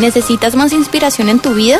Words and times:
¿Necesitas 0.00 0.56
más 0.56 0.72
inspiración 0.72 1.28
en 1.28 1.40
tu 1.40 1.52
vida? 1.52 1.78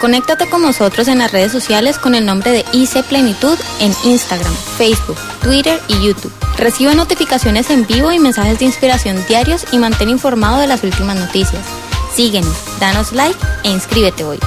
Conéctate 0.00 0.48
con 0.50 0.60
nosotros 0.60 1.06
en 1.06 1.18
las 1.18 1.30
redes 1.30 1.52
sociales 1.52 1.98
con 1.98 2.16
el 2.16 2.26
nombre 2.26 2.50
de 2.50 2.64
IC 2.72 3.04
Plenitud 3.04 3.56
en 3.78 3.92
Instagram, 4.04 4.52
Facebook, 4.76 5.16
Twitter 5.40 5.78
y 5.86 6.04
YouTube. 6.04 6.32
Recibe 6.58 6.96
notificaciones 6.96 7.70
en 7.70 7.86
vivo 7.86 8.10
y 8.10 8.18
mensajes 8.18 8.58
de 8.58 8.64
inspiración 8.64 9.16
diarios 9.28 9.66
y 9.70 9.78
mantén 9.78 10.08
informado 10.08 10.58
de 10.58 10.66
las 10.66 10.82
últimas 10.82 11.16
noticias. 11.16 11.64
Síguenos, 12.12 12.56
danos 12.80 13.12
like 13.12 13.38
e 13.62 13.70
inscríbete 13.70 14.24
hoy. 14.24 14.38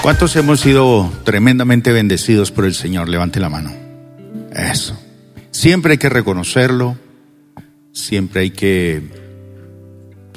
¿Cuántos 0.00 0.34
hemos 0.36 0.60
sido 0.60 1.12
tremendamente 1.24 1.92
bendecidos 1.92 2.50
por 2.50 2.64
el 2.64 2.74
Señor? 2.74 3.10
Levante 3.10 3.40
la 3.40 3.50
mano. 3.50 3.74
Eso. 4.54 4.98
Siempre 5.50 5.92
hay 5.92 5.98
que 5.98 6.08
reconocerlo, 6.08 6.96
siempre 7.92 8.40
hay 8.40 8.50
que 8.52 9.29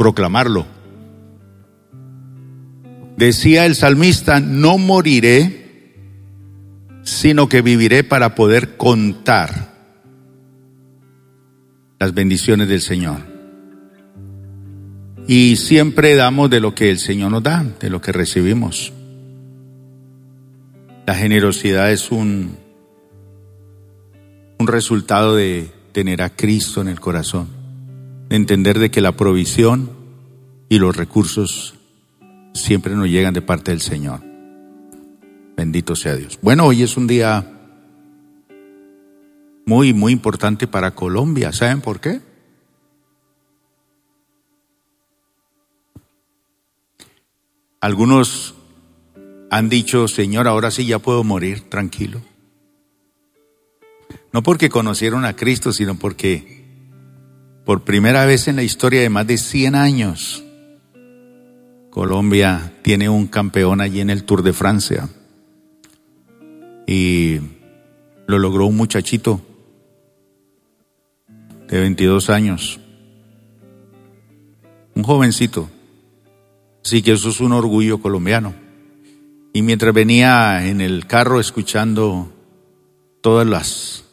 proclamarlo. 0.04 0.66
Decía 3.16 3.66
el 3.66 3.74
salmista, 3.74 4.42
no 4.42 4.78
moriré, 4.78 5.94
sino 7.04 7.48
que 7.48 7.62
viviré 7.62 8.04
para 8.04 8.36
poder 8.36 8.76
contar 8.76 9.72
las 12.00 12.14
bendiciones 12.14 12.68
del 12.68 12.82
Señor. 12.82 13.20
Y 15.26 15.56
siempre 15.56 16.16
damos 16.16 16.50
de 16.50 16.60
lo 16.60 16.76
que 16.76 16.92
el 16.92 17.00
Señor 17.00 17.32
nos 17.32 17.44
da, 17.44 17.66
de 17.80 17.90
lo 17.90 18.02
que 18.02 18.12
recibimos. 18.12 18.92
La 21.08 21.16
generosidad 21.16 21.94
es 21.94 22.12
un, 22.12 22.58
un 24.60 24.68
resultado 24.68 25.38
de 25.38 25.72
tener 25.94 26.22
a 26.22 26.30
Cristo 26.30 26.82
en 26.82 26.90
el 26.90 27.00
corazón, 27.00 27.48
entender 28.30 28.80
de 28.80 28.92
que 28.92 29.02
la 29.02 29.14
provisión 29.14 29.92
y 30.70 30.80
los 30.80 30.96
recursos 30.96 31.76
siempre 32.54 32.96
nos 32.96 33.08
llegan 33.08 33.34
de 33.34 33.42
parte 33.42 33.72
del 33.72 33.82
Señor. 33.82 34.22
Bendito 35.56 35.96
sea 35.96 36.16
Dios. 36.16 36.40
Bueno, 36.42 36.66
hoy 36.66 36.84
es 36.84 36.98
un 36.98 37.08
día 37.08 37.46
muy, 39.66 39.94
muy 39.94 40.14
importante 40.14 40.68
para 40.68 40.96
Colombia. 40.96 41.52
¿Saben 41.52 41.82
por 41.82 42.00
qué? 42.00 42.22
Algunos 47.80 48.56
han 49.52 49.70
dicho, 49.70 50.08
Señor, 50.08 50.48
ahora 50.48 50.72
sí 50.72 50.86
ya 50.86 51.00
puedo 51.00 51.24
morir 51.24 51.70
tranquilo. 51.70 52.22
No 54.32 54.42
porque 54.42 54.70
conocieron 54.70 55.26
a 55.26 55.36
Cristo, 55.36 55.74
sino 55.74 55.96
porque 55.96 56.63
por 57.66 57.84
primera 57.84 58.26
vez 58.26 58.48
en 58.48 58.58
la 58.58 58.64
historia 58.64 59.02
de 59.02 59.10
más 59.10 59.26
de 59.26 59.38
100 59.38 59.76
años, 59.76 60.44
Colombia 61.90 62.74
tiene 62.82 63.08
un 63.08 63.28
campeón 63.28 63.80
allí 63.80 64.02
en 64.02 64.10
el 64.10 64.24
Tour 64.26 64.44
de 64.44 64.52
Francia. 64.52 65.08
Y 66.86 67.40
lo 68.28 68.40
logró 68.40 68.66
un 68.66 68.76
muchachito 68.76 69.40
de 71.68 71.80
22 71.80 72.30
años. 72.30 72.80
Un 74.96 75.04
jovencito. 75.04 75.70
Así 76.84 77.02
que 77.02 77.14
eso 77.14 77.30
es 77.30 77.40
un 77.40 77.54
orgullo 77.54 78.02
colombiano. 78.02 78.54
Y 79.54 79.62
mientras 79.62 79.94
venía 79.94 80.68
en 80.68 80.82
el 80.82 81.06
carro 81.08 81.40
escuchando 81.40 82.34
todas 83.22 83.48
las, 83.48 84.04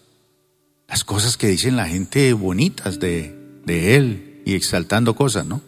las 0.86 1.02
cosas 1.02 1.36
que 1.36 1.48
dicen 1.48 1.76
la 1.76 1.86
gente 1.86 2.32
bonitas 2.34 3.00
de, 3.00 3.39
él 3.70 4.42
y 4.44 4.54
exaltando 4.54 5.14
cosas, 5.14 5.46
¿no? 5.46 5.60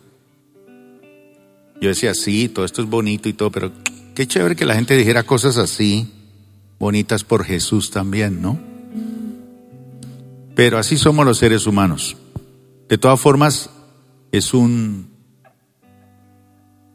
Yo 1.81 1.89
decía, 1.89 2.15
sí, 2.15 2.49
todo 2.49 2.65
esto 2.65 2.83
es 2.83 2.89
bonito 2.89 3.29
y 3.29 3.33
todo, 3.33 3.51
pero 3.51 3.73
qué 4.15 4.27
chévere 4.27 4.55
que 4.55 4.65
la 4.65 4.75
gente 4.75 4.97
dijera 4.97 5.25
cosas 5.25 5.57
así, 5.59 6.13
bonitas 6.79 7.25
por 7.25 7.45
Jesús 7.45 7.91
también, 7.91 8.41
¿no? 8.41 8.59
Pero 10.55 10.79
así 10.79 10.97
somos 10.97 11.27
los 11.27 11.39
seres 11.39 11.67
humanos. 11.67 12.17
De 12.89 12.99
todas 12.99 13.21
formas, 13.21 13.71
es 14.33 14.55
un, 14.55 15.09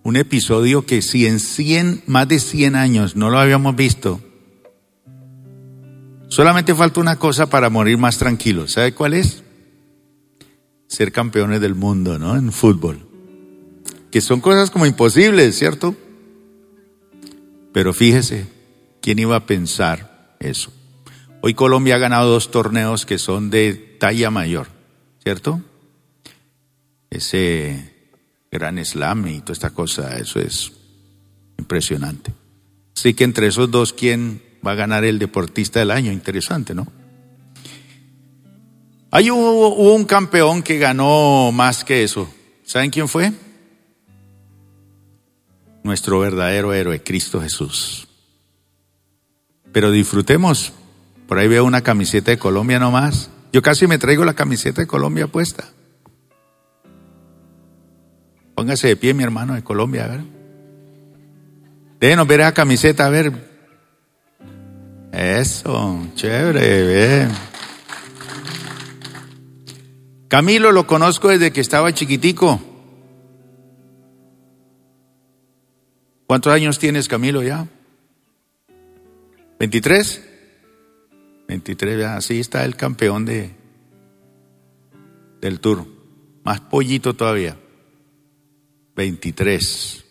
un 0.04 0.16
episodio 0.16 0.86
que 0.86 1.02
si 1.02 1.26
en 1.26 1.40
100, 1.40 2.04
más 2.06 2.28
de 2.28 2.40
100 2.40 2.76
años 2.76 3.16
no 3.16 3.30
lo 3.30 3.40
habíamos 3.40 3.76
visto, 3.76 4.22
solamente 6.30 6.76
falta 6.76 7.02
una 7.02 7.18
cosa 7.18 7.50
para 7.50 7.70
morir 7.70 7.98
más 7.98 8.18
tranquilos. 8.18 8.74
¿Sabe 8.74 8.94
cuál 8.94 9.16
es? 9.16 9.44
Ser 10.88 11.12
campeones 11.12 11.62
del 11.62 11.76
mundo, 11.76 12.18
¿no? 12.18 12.36
En 12.36 12.52
fútbol 12.52 13.08
que 14.12 14.22
son 14.22 14.42
cosas 14.42 14.72
como 14.72 14.86
imposibles, 14.86 15.58
¿cierto? 15.58 15.96
Pero 17.74 17.94
fíjese, 17.94 18.48
¿quién 19.02 19.20
iba 19.20 19.36
a 19.36 19.46
pensar 19.46 20.36
eso? 20.40 20.72
Hoy 21.42 21.54
Colombia 21.54 21.96
ha 21.96 22.00
ganado 22.00 22.32
dos 22.32 22.52
torneos 22.52 23.06
que 23.06 23.20
son 23.20 23.50
de 23.50 23.74
talla 24.00 24.32
mayor, 24.32 24.68
¿cierto? 25.22 25.62
Ese 27.10 27.94
gran 28.52 28.84
slam 28.84 29.28
y 29.28 29.42
toda 29.42 29.54
esta 29.54 29.70
cosa, 29.72 30.18
eso 30.18 30.40
es 30.40 30.72
impresionante. 31.60 32.34
Así 32.96 33.14
que 33.14 33.24
entre 33.24 33.48
esos 33.48 33.70
dos, 33.70 33.94
¿quién 33.94 34.42
va 34.66 34.72
a 34.72 34.76
ganar 34.76 35.04
el 35.04 35.20
deportista 35.20 35.80
del 35.80 35.92
año? 35.92 36.12
Interesante, 36.12 36.74
¿no? 36.74 36.88
Hay 39.12 39.32
hubo, 39.32 39.76
hubo 39.76 39.96
un 39.96 40.06
campeón 40.06 40.62
que 40.62 40.78
ganó 40.78 41.52
más 41.52 41.84
que 41.84 42.04
eso. 42.04 42.30
¿Saben 42.64 42.90
quién 42.92 43.08
fue? 43.08 43.32
nuestro 45.88 46.20
verdadero 46.20 46.74
héroe, 46.74 47.02
Cristo 47.02 47.42
Jesús. 47.42 48.08
Pero 49.72 49.90
disfrutemos. 49.90 50.74
Por 51.28 51.40
ahí 51.40 51.48
veo 51.48 51.66
una 51.66 51.82
camiseta 51.82 52.32
de 52.32 52.38
Colombia 52.38 52.78
nomás. 52.78 53.32
Yo 53.52 53.62
casi 53.62 53.88
me 53.88 53.98
traigo 53.98 54.24
la 54.24 54.34
camiseta 54.34 54.82
de 54.82 54.88
Colombia 54.88 55.28
puesta. 55.28 55.66
Póngase 58.54 58.90
de 58.90 58.96
pie, 58.96 59.14
mi 59.14 59.24
hermano 59.24 59.56
de 59.56 59.64
Colombia, 59.64 60.06
a 60.06 60.08
ver. 60.08 60.22
Déjenos 62.00 62.28
ver 62.28 62.42
esa 62.42 62.54
camiseta, 62.54 63.06
a 63.06 63.10
ver. 63.10 63.32
Eso, 65.12 66.08
chévere, 66.16 66.88
bien. 66.88 67.32
Camilo 70.28 70.72
lo 70.72 70.86
conozco 70.88 71.30
desde 71.30 71.52
que 71.52 71.62
estaba 71.62 71.94
chiquitico. 71.94 72.60
¿Cuántos 76.26 76.52
años 76.52 76.78
tienes, 76.80 77.08
Camilo, 77.08 77.42
ya? 77.42 77.68
¿23? 79.60 80.22
23, 81.48 82.06
así 82.06 82.42
está 82.42 82.66
el 82.66 82.76
campeón 82.76 83.24
de, 83.24 83.56
del 85.40 85.62
tour. 85.62 85.86
Más 86.44 86.60
pollito 86.60 87.14
todavía. 87.14 87.58
23. 88.98 90.04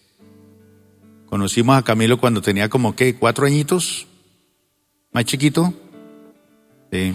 Conocimos 1.27 1.77
a 1.77 1.83
Camilo 1.83 2.19
cuando 2.19 2.41
tenía 2.41 2.71
como, 2.71 2.97
¿qué? 2.97 3.17
¿Cuatro 3.17 3.45
añitos? 3.45 4.07
¿Más 5.13 5.27
chiquito? 5.27 5.75
Sí. 6.91 7.15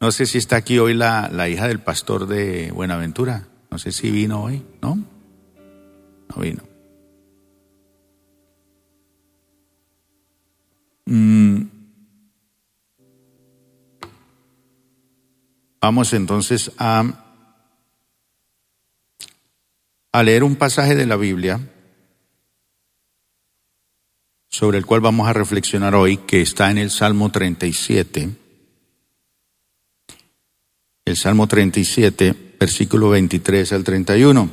No 0.00 0.10
sé 0.12 0.24
si 0.24 0.38
está 0.38 0.56
aquí 0.56 0.78
hoy 0.78 0.94
la, 0.94 1.28
la 1.30 1.50
hija 1.50 1.68
del 1.68 1.80
pastor 1.80 2.26
de 2.26 2.72
Buenaventura. 2.72 3.46
No 3.70 3.78
sé 3.78 3.92
si 3.92 4.10
vino 4.10 4.42
hoy, 4.42 4.64
¿no? 4.80 4.98
No 6.28 6.42
vino. 6.42 6.62
Mm. 11.04 11.64
Vamos 15.82 16.12
entonces 16.14 16.72
a, 16.78 17.04
a 20.12 20.22
leer 20.22 20.44
un 20.44 20.56
pasaje 20.56 20.94
de 20.94 21.04
la 21.04 21.16
Biblia 21.16 21.60
sobre 24.48 24.78
el 24.78 24.86
cual 24.86 25.02
vamos 25.02 25.28
a 25.28 25.34
reflexionar 25.34 25.94
hoy, 25.94 26.16
que 26.16 26.40
está 26.40 26.70
en 26.70 26.78
el 26.78 26.90
Salmo 26.90 27.30
37. 27.30 28.49
El 31.10 31.16
Salmo 31.16 31.48
37, 31.48 32.54
versículo 32.60 33.10
23 33.10 33.72
al 33.72 33.82
31. 33.82 34.48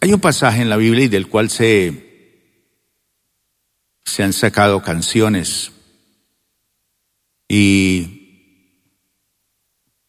Hay 0.00 0.12
un 0.14 0.20
pasaje 0.20 0.62
en 0.62 0.70
la 0.70 0.78
Biblia 0.78 1.04
y 1.04 1.08
del 1.08 1.28
cual 1.28 1.50
se, 1.50 2.38
se 4.06 4.22
han 4.22 4.32
sacado 4.32 4.80
canciones. 4.80 5.70
Y 7.46 8.56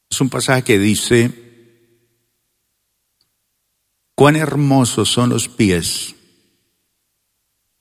es 0.10 0.22
un 0.22 0.30
pasaje 0.30 0.64
que 0.64 0.80
dice, 0.80 1.32
cuán 4.16 4.38
hermosos 4.38 5.10
son 5.10 5.32
los 5.32 5.50
pies 5.50 6.16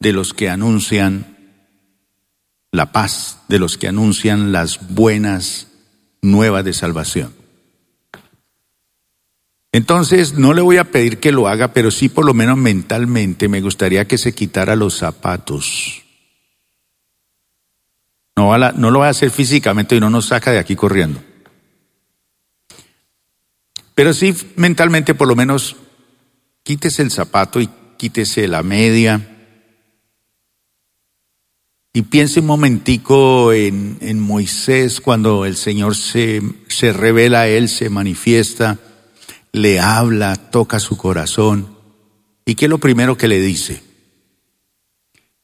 de 0.00 0.12
los 0.12 0.34
que 0.34 0.48
anuncian 0.50 1.39
la 2.72 2.92
paz, 2.92 3.38
de 3.48 3.58
los 3.58 3.76
que 3.76 3.88
anuncian 3.88 4.52
las 4.52 4.94
buenas 4.94 5.68
nuevas 6.22 6.64
de 6.64 6.72
salvación. 6.72 7.34
Entonces, 9.72 10.34
no 10.34 10.52
le 10.52 10.62
voy 10.62 10.78
a 10.78 10.90
pedir 10.90 11.20
que 11.20 11.32
lo 11.32 11.46
haga, 11.46 11.72
pero 11.72 11.90
sí 11.90 12.08
por 12.08 12.24
lo 12.24 12.34
menos 12.34 12.56
mentalmente 12.56 13.48
me 13.48 13.60
gustaría 13.60 14.06
que 14.06 14.18
se 14.18 14.34
quitara 14.34 14.74
los 14.74 14.96
zapatos. 14.96 16.02
No, 18.36 18.56
no 18.56 18.90
lo 18.90 19.00
va 19.00 19.06
a 19.06 19.10
hacer 19.10 19.30
físicamente 19.30 19.94
y 19.94 20.00
no 20.00 20.10
nos 20.10 20.26
saca 20.26 20.50
de 20.50 20.58
aquí 20.58 20.74
corriendo. 20.74 21.22
Pero 23.94 24.12
sí 24.12 24.34
mentalmente 24.56 25.14
por 25.14 25.28
lo 25.28 25.36
menos 25.36 25.76
quítese 26.62 27.02
el 27.02 27.10
zapato 27.10 27.60
y 27.60 27.68
quítese 27.96 28.48
la 28.48 28.62
media. 28.62 29.39
Y 31.92 32.02
piense 32.02 32.38
un 32.38 32.46
momentico 32.46 33.52
en, 33.52 33.98
en 34.00 34.20
Moisés 34.20 35.00
cuando 35.00 35.44
el 35.44 35.56
Señor 35.56 35.96
se, 35.96 36.40
se 36.68 36.92
revela 36.92 37.42
a 37.42 37.48
él, 37.48 37.68
se 37.68 37.90
manifiesta, 37.90 38.78
le 39.50 39.80
habla, 39.80 40.36
toca 40.36 40.78
su 40.78 40.96
corazón. 40.96 41.76
¿Y 42.44 42.54
qué 42.54 42.66
es 42.66 42.70
lo 42.70 42.78
primero 42.78 43.16
que 43.16 43.26
le 43.26 43.40
dice? 43.40 43.82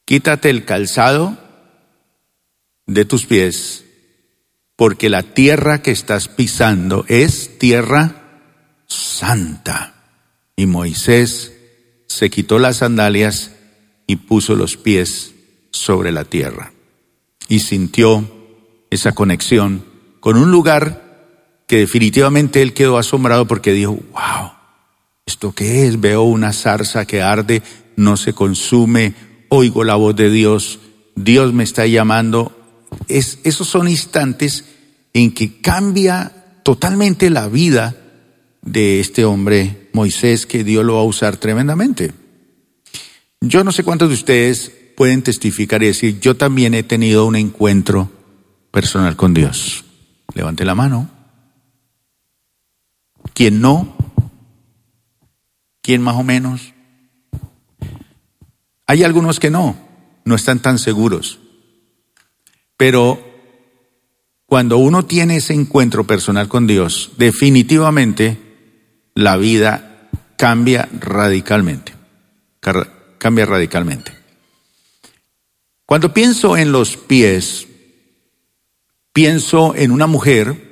Quítate 0.05 0.49
el 0.49 0.63
calzado 0.63 1.37
de 2.85 3.03
tus 3.03 3.25
pies, 3.25 3.83
porque 4.77 5.09
la 5.09 5.23
tierra 5.23 5.81
que 5.81 5.91
estás 5.91 6.29
pisando 6.29 7.03
es 7.09 7.59
tierra 7.59 8.53
santa. 8.87 9.95
Y 10.55 10.65
Moisés 10.65 11.51
se 12.07 12.29
quitó 12.29 12.57
las 12.57 12.77
sandalias 12.77 13.51
y 14.07 14.15
puso 14.15 14.55
los 14.55 14.77
pies 14.77 15.33
sobre 15.71 16.11
la 16.11 16.25
tierra. 16.25 16.73
Y 17.47 17.59
sintió 17.59 18.29
esa 18.89 19.13
conexión 19.13 19.83
con 20.19 20.37
un 20.37 20.51
lugar 20.51 21.07
que 21.67 21.77
definitivamente 21.77 22.61
él 22.61 22.73
quedó 22.73 22.97
asombrado 22.97 23.45
porque 23.47 23.73
dijo, 23.73 23.99
wow, 24.11 24.51
¿esto 25.25 25.53
qué 25.53 25.87
es? 25.87 25.99
Veo 25.99 26.23
una 26.23 26.53
zarza 26.53 27.05
que 27.05 27.21
arde, 27.21 27.61
no 27.95 28.17
se 28.17 28.33
consume, 28.33 29.13
oigo 29.49 29.83
la 29.83 29.95
voz 29.95 30.15
de 30.15 30.29
Dios, 30.29 30.79
Dios 31.15 31.53
me 31.53 31.63
está 31.63 31.85
llamando. 31.85 32.53
Es, 33.07 33.39
esos 33.43 33.67
son 33.67 33.87
instantes 33.87 34.65
en 35.13 35.33
que 35.33 35.59
cambia 35.59 36.61
totalmente 36.63 37.29
la 37.29 37.47
vida 37.47 37.95
de 38.61 38.99
este 38.99 39.25
hombre 39.25 39.89
Moisés 39.93 40.45
que 40.45 40.63
Dios 40.63 40.85
lo 40.85 40.95
va 40.95 41.01
a 41.01 41.05
usar 41.05 41.37
tremendamente. 41.37 42.11
Yo 43.41 43.63
no 43.63 43.71
sé 43.71 43.83
cuántos 43.83 44.09
de 44.09 44.15
ustedes 44.15 44.71
pueden 44.97 45.21
testificar 45.21 45.83
y 45.83 45.85
decir, 45.85 46.19
yo 46.19 46.37
también 46.37 46.73
he 46.73 46.81
tenido 46.81 47.27
un 47.27 47.35
encuentro 47.35 48.11
personal 48.71 49.15
con 49.15 49.31
Dios. 49.31 49.85
Levante 50.33 50.65
la 50.65 50.73
mano. 50.73 51.07
¿Quién 53.35 53.61
no? 53.61 53.95
¿Quién 55.83 56.01
más 56.01 56.15
o 56.15 56.23
menos? 56.23 56.73
Hay 58.87 59.03
algunos 59.03 59.39
que 59.39 59.51
no, 59.51 59.77
no 60.25 60.33
están 60.33 60.63
tan 60.63 60.79
seguros. 60.79 61.37
Pero 62.75 63.23
cuando 64.47 64.79
uno 64.79 65.05
tiene 65.05 65.35
ese 65.35 65.53
encuentro 65.53 66.07
personal 66.07 66.47
con 66.47 66.65
Dios, 66.65 67.11
definitivamente 67.19 69.11
la 69.13 69.37
vida 69.37 70.09
cambia 70.37 70.89
radicalmente. 70.99 71.93
Cambia 73.19 73.45
radicalmente. 73.45 74.16
Cuando 75.87 76.13
pienso 76.13 76.57
en 76.57 76.73
los 76.73 76.97
pies, 76.97 77.65
pienso 79.13 79.73
en 79.73 79.91
una 79.91 80.05
mujer 80.05 80.67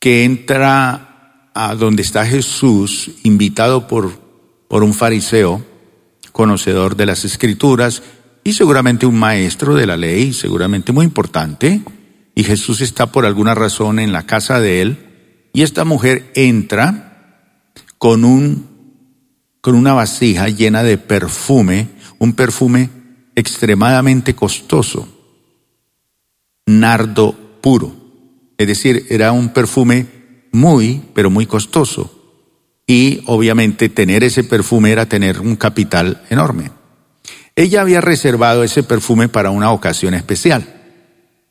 que 0.00 0.24
entra 0.24 1.52
a 1.54 1.76
donde 1.76 2.02
está 2.02 2.26
Jesús, 2.26 3.12
invitado 3.22 3.86
por, 3.86 4.20
por 4.66 4.82
un 4.82 4.94
fariseo, 4.94 5.64
conocedor 6.32 6.96
de 6.96 7.06
las 7.06 7.24
escrituras 7.24 8.02
y 8.42 8.54
seguramente 8.54 9.06
un 9.06 9.16
maestro 9.16 9.76
de 9.76 9.86
la 9.86 9.96
ley, 9.96 10.32
seguramente 10.32 10.90
muy 10.90 11.04
importante, 11.04 11.80
y 12.34 12.42
Jesús 12.42 12.80
está 12.80 13.12
por 13.12 13.24
alguna 13.26 13.54
razón 13.54 14.00
en 14.00 14.10
la 14.10 14.26
casa 14.26 14.58
de 14.58 14.82
él, 14.82 15.50
y 15.52 15.62
esta 15.62 15.84
mujer 15.84 16.32
entra 16.34 17.70
con, 17.96 18.24
un, 18.24 18.66
con 19.60 19.76
una 19.76 19.92
vasija 19.92 20.48
llena 20.48 20.82
de 20.82 20.98
perfume, 20.98 21.86
un 22.18 22.32
perfume 22.32 22.97
extremadamente 23.38 24.34
costoso, 24.34 25.08
nardo 26.66 27.32
puro. 27.60 27.94
Es 28.56 28.66
decir, 28.66 29.06
era 29.10 29.32
un 29.32 29.50
perfume 29.50 30.06
muy, 30.52 31.02
pero 31.14 31.30
muy 31.30 31.46
costoso. 31.46 32.14
Y 32.86 33.22
obviamente 33.26 33.88
tener 33.88 34.24
ese 34.24 34.44
perfume 34.44 34.90
era 34.90 35.06
tener 35.06 35.40
un 35.40 35.56
capital 35.56 36.22
enorme. 36.30 36.70
Ella 37.54 37.82
había 37.82 38.00
reservado 38.00 38.64
ese 38.64 38.82
perfume 38.82 39.28
para 39.28 39.50
una 39.50 39.72
ocasión 39.72 40.14
especial. 40.14 40.74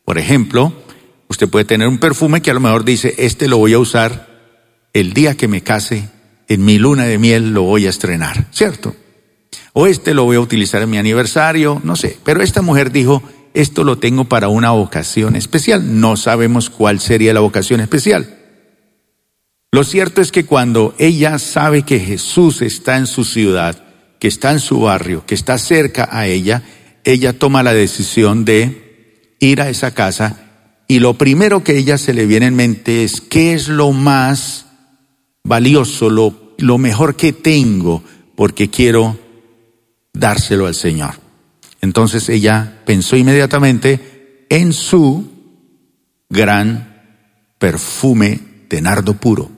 Por 0.04 0.18
ejemplo, 0.18 0.74
Usted 1.30 1.50
puede 1.50 1.66
tener 1.66 1.88
un 1.88 1.98
perfume 1.98 2.42
que 2.42 2.52
a 2.52 2.54
lo 2.54 2.60
mejor 2.60 2.86
dice, 2.86 3.14
este 3.18 3.48
lo 3.48 3.58
voy 3.58 3.74
a 3.74 3.80
usar 3.80 4.28
el 4.94 5.14
día 5.14 5.36
que 5.36 5.48
me 5.48 5.62
case, 5.62 6.10
en 6.48 6.64
mi 6.64 6.78
luna 6.78 7.04
de 7.04 7.18
miel 7.18 7.54
lo 7.54 7.64
voy 7.64 7.86
a 7.86 7.90
estrenar, 7.90 8.48
¿cierto? 8.52 8.96
O 9.80 9.86
este 9.86 10.16
lo 10.16 10.24
voy 10.24 10.38
a 10.38 10.40
utilizar 10.40 10.82
en 10.82 10.90
mi 10.90 10.98
aniversario, 10.98 11.80
no 11.84 11.96
sé. 11.96 12.18
Pero 12.24 12.42
esta 12.42 12.64
mujer 12.64 12.92
dijo, 12.92 13.22
esto 13.54 13.84
lo 13.84 14.00
tengo 14.00 14.26
para 14.26 14.48
una 14.48 14.74
ocasión 14.74 15.36
especial. 15.36 16.02
No 16.02 16.18
sabemos 16.18 16.72
cuál 16.72 17.00
sería 17.00 17.32
la 17.32 17.44
ocasión 17.44 17.80
especial. 17.80 18.40
Lo 19.72 19.84
cierto 19.84 20.20
es 20.20 20.32
que 20.32 20.46
cuando 20.46 20.96
ella 20.98 21.38
sabe 21.38 21.84
que 21.84 22.00
Jesús 22.00 22.64
está 22.64 22.98
en 22.98 23.06
su 23.06 23.24
ciudad, 23.24 23.84
que 24.18 24.28
está 24.28 24.52
en 24.52 24.62
su 24.62 24.80
barrio, 24.80 25.28
que 25.28 25.36
está 25.36 25.60
cerca 25.60 26.10
a 26.12 26.26
ella, 26.26 26.64
ella 27.04 27.38
toma 27.38 27.62
la 27.62 27.76
decisión 27.76 28.46
de 28.46 29.36
ir 29.40 29.62
a 29.62 29.70
esa 29.70 29.94
casa 29.94 30.40
y 30.88 31.02
lo 31.02 31.20
primero 31.20 31.64
que 31.64 31.78
ella 31.78 32.00
se 32.00 32.16
le 32.16 32.26
viene 32.26 32.48
en 32.48 32.56
mente 32.56 33.04
es, 33.04 33.22
¿qué 33.22 33.54
es 33.54 33.68
lo 33.68 33.92
más 33.92 34.66
valioso, 35.44 36.10
lo, 36.10 36.56
lo 36.58 36.80
mejor 36.80 37.16
que 37.16 37.32
tengo? 37.32 38.02
Porque 38.36 38.72
quiero 38.72 39.27
dárselo 40.18 40.68
al 40.68 40.76
Señor. 40.76 41.16
Entonces 41.82 42.28
ella 42.30 42.82
pensó 42.86 43.16
inmediatamente 43.16 44.46
en 44.50 44.74
su 44.74 45.30
gran 46.30 47.04
perfume 47.58 48.40
de 48.70 48.82
nardo 48.82 49.14
puro. 49.14 49.50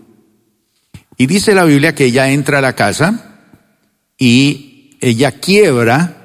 Y 1.17 1.25
dice 1.25 1.53
la 1.53 1.65
Biblia 1.65 1.95
que 1.95 2.05
ella 2.05 2.29
entra 2.29 2.59
a 2.59 2.61
la 2.61 2.75
casa 2.75 3.39
y 4.17 4.97
ella 5.01 5.31
quiebra 5.31 6.15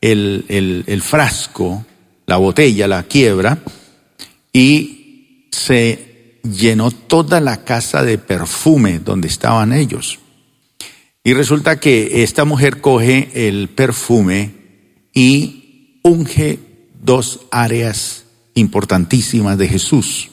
el, 0.00 0.44
el, 0.48 0.84
el 0.86 1.02
frasco, 1.02 1.84
la 2.26 2.36
botella, 2.36 2.88
la 2.88 3.04
quiebra, 3.04 3.58
y 4.52 5.48
se 5.50 6.40
llenó 6.42 6.90
toda 6.90 7.40
la 7.40 7.64
casa 7.64 8.02
de 8.02 8.18
perfume 8.18 8.98
donde 8.98 9.28
estaban 9.28 9.72
ellos. 9.72 10.18
Y 11.24 11.32
resulta 11.32 11.80
que 11.80 12.22
esta 12.22 12.44
mujer 12.44 12.82
coge 12.82 13.48
el 13.48 13.68
perfume 13.68 14.50
y 15.14 16.00
unge 16.04 16.58
dos 17.02 17.40
áreas 17.50 18.26
importantísimas 18.54 19.56
de 19.56 19.68
Jesús. 19.68 20.30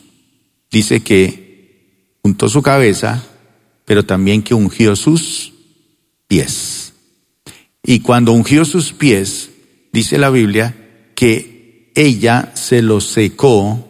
Dice 0.70 1.00
que 1.02 2.20
untó 2.24 2.50
su 2.50 2.62
cabeza, 2.62 3.24
pero 3.86 4.06
también 4.06 4.44
que 4.44 4.54
ungió 4.54 4.98
sus 4.98 5.54
pies. 6.28 6.94
Y 7.84 8.02
cuando 8.02 8.34
ungió 8.34 8.66
sus 8.66 8.92
pies, 8.92 9.50
dice 9.94 10.18
la 10.18 10.30
Biblia 10.30 10.76
que 11.16 11.92
ella 11.96 12.52
se 12.54 12.82
los 12.82 13.06
secó 13.06 13.88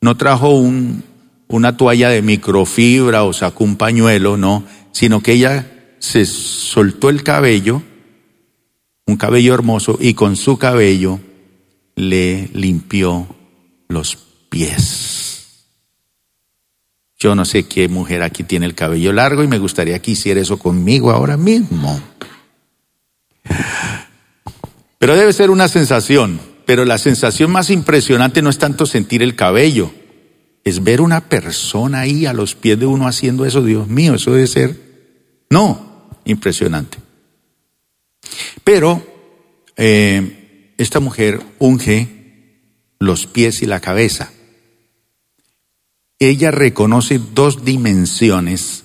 no 0.00 0.16
trajo 0.16 0.50
un, 0.50 1.04
una 1.48 1.76
toalla 1.76 2.08
de 2.08 2.22
microfibra 2.22 3.24
o 3.24 3.32
sacó 3.32 3.64
un 3.64 3.76
pañuelo, 3.76 4.36
no, 4.36 4.64
sino 4.92 5.20
que 5.22 5.32
ella 5.32 5.66
se 6.00 6.26
soltó 6.26 7.08
el 7.08 7.22
cabello, 7.22 7.82
un 9.06 9.16
cabello 9.16 9.54
hermoso, 9.54 9.96
y 10.00 10.14
con 10.14 10.34
su 10.34 10.58
cabello 10.58 11.20
le 11.94 12.50
limpió 12.52 13.28
los 13.88 14.16
pies. 14.48 15.66
Yo 17.16 17.36
no 17.36 17.44
sé 17.44 17.68
qué 17.68 17.88
mujer 17.88 18.22
aquí 18.22 18.42
tiene 18.42 18.66
el 18.66 18.74
cabello 18.74 19.12
largo 19.12 19.44
y 19.44 19.46
me 19.46 19.58
gustaría 19.58 20.00
que 20.00 20.12
hiciera 20.12 20.40
eso 20.40 20.58
conmigo 20.58 21.12
ahora 21.12 21.36
mismo. 21.36 22.00
Pero 24.98 25.16
debe 25.16 25.32
ser 25.32 25.50
una 25.50 25.68
sensación. 25.68 26.40
Pero 26.70 26.84
la 26.84 26.98
sensación 26.98 27.50
más 27.50 27.68
impresionante 27.68 28.42
no 28.42 28.48
es 28.48 28.58
tanto 28.58 28.86
sentir 28.86 29.24
el 29.24 29.34
cabello, 29.34 29.90
es 30.62 30.84
ver 30.84 31.00
una 31.00 31.22
persona 31.28 32.00
ahí 32.00 32.26
a 32.26 32.32
los 32.32 32.54
pies 32.54 32.78
de 32.78 32.86
uno 32.86 33.08
haciendo 33.08 33.44
eso. 33.44 33.60
Dios 33.60 33.88
mío, 33.88 34.14
eso 34.14 34.30
debe 34.30 34.46
ser, 34.46 34.80
no, 35.50 35.89
impresionante. 36.30 36.98
Pero 38.64 39.06
eh, 39.76 40.74
esta 40.78 41.00
mujer 41.00 41.40
unge 41.58 42.20
los 42.98 43.26
pies 43.26 43.62
y 43.62 43.66
la 43.66 43.80
cabeza. 43.80 44.30
ella 46.18 46.50
reconoce 46.50 47.18
dos 47.18 47.64
dimensiones 47.64 48.84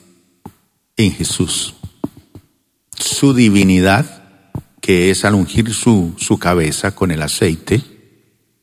en 0.96 1.12
Jesús. 1.12 1.76
Su 2.98 3.34
divinidad, 3.34 4.54
que 4.80 5.12
es 5.12 5.26
al 5.26 5.36
ungir 5.36 5.74
su, 5.74 6.14
su 6.18 6.40
cabeza 6.40 6.96
con 6.96 7.12
el 7.12 7.22
aceite, 7.22 7.82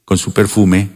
con 0.06 0.16
su 0.16 0.32
perfume, 0.32 0.88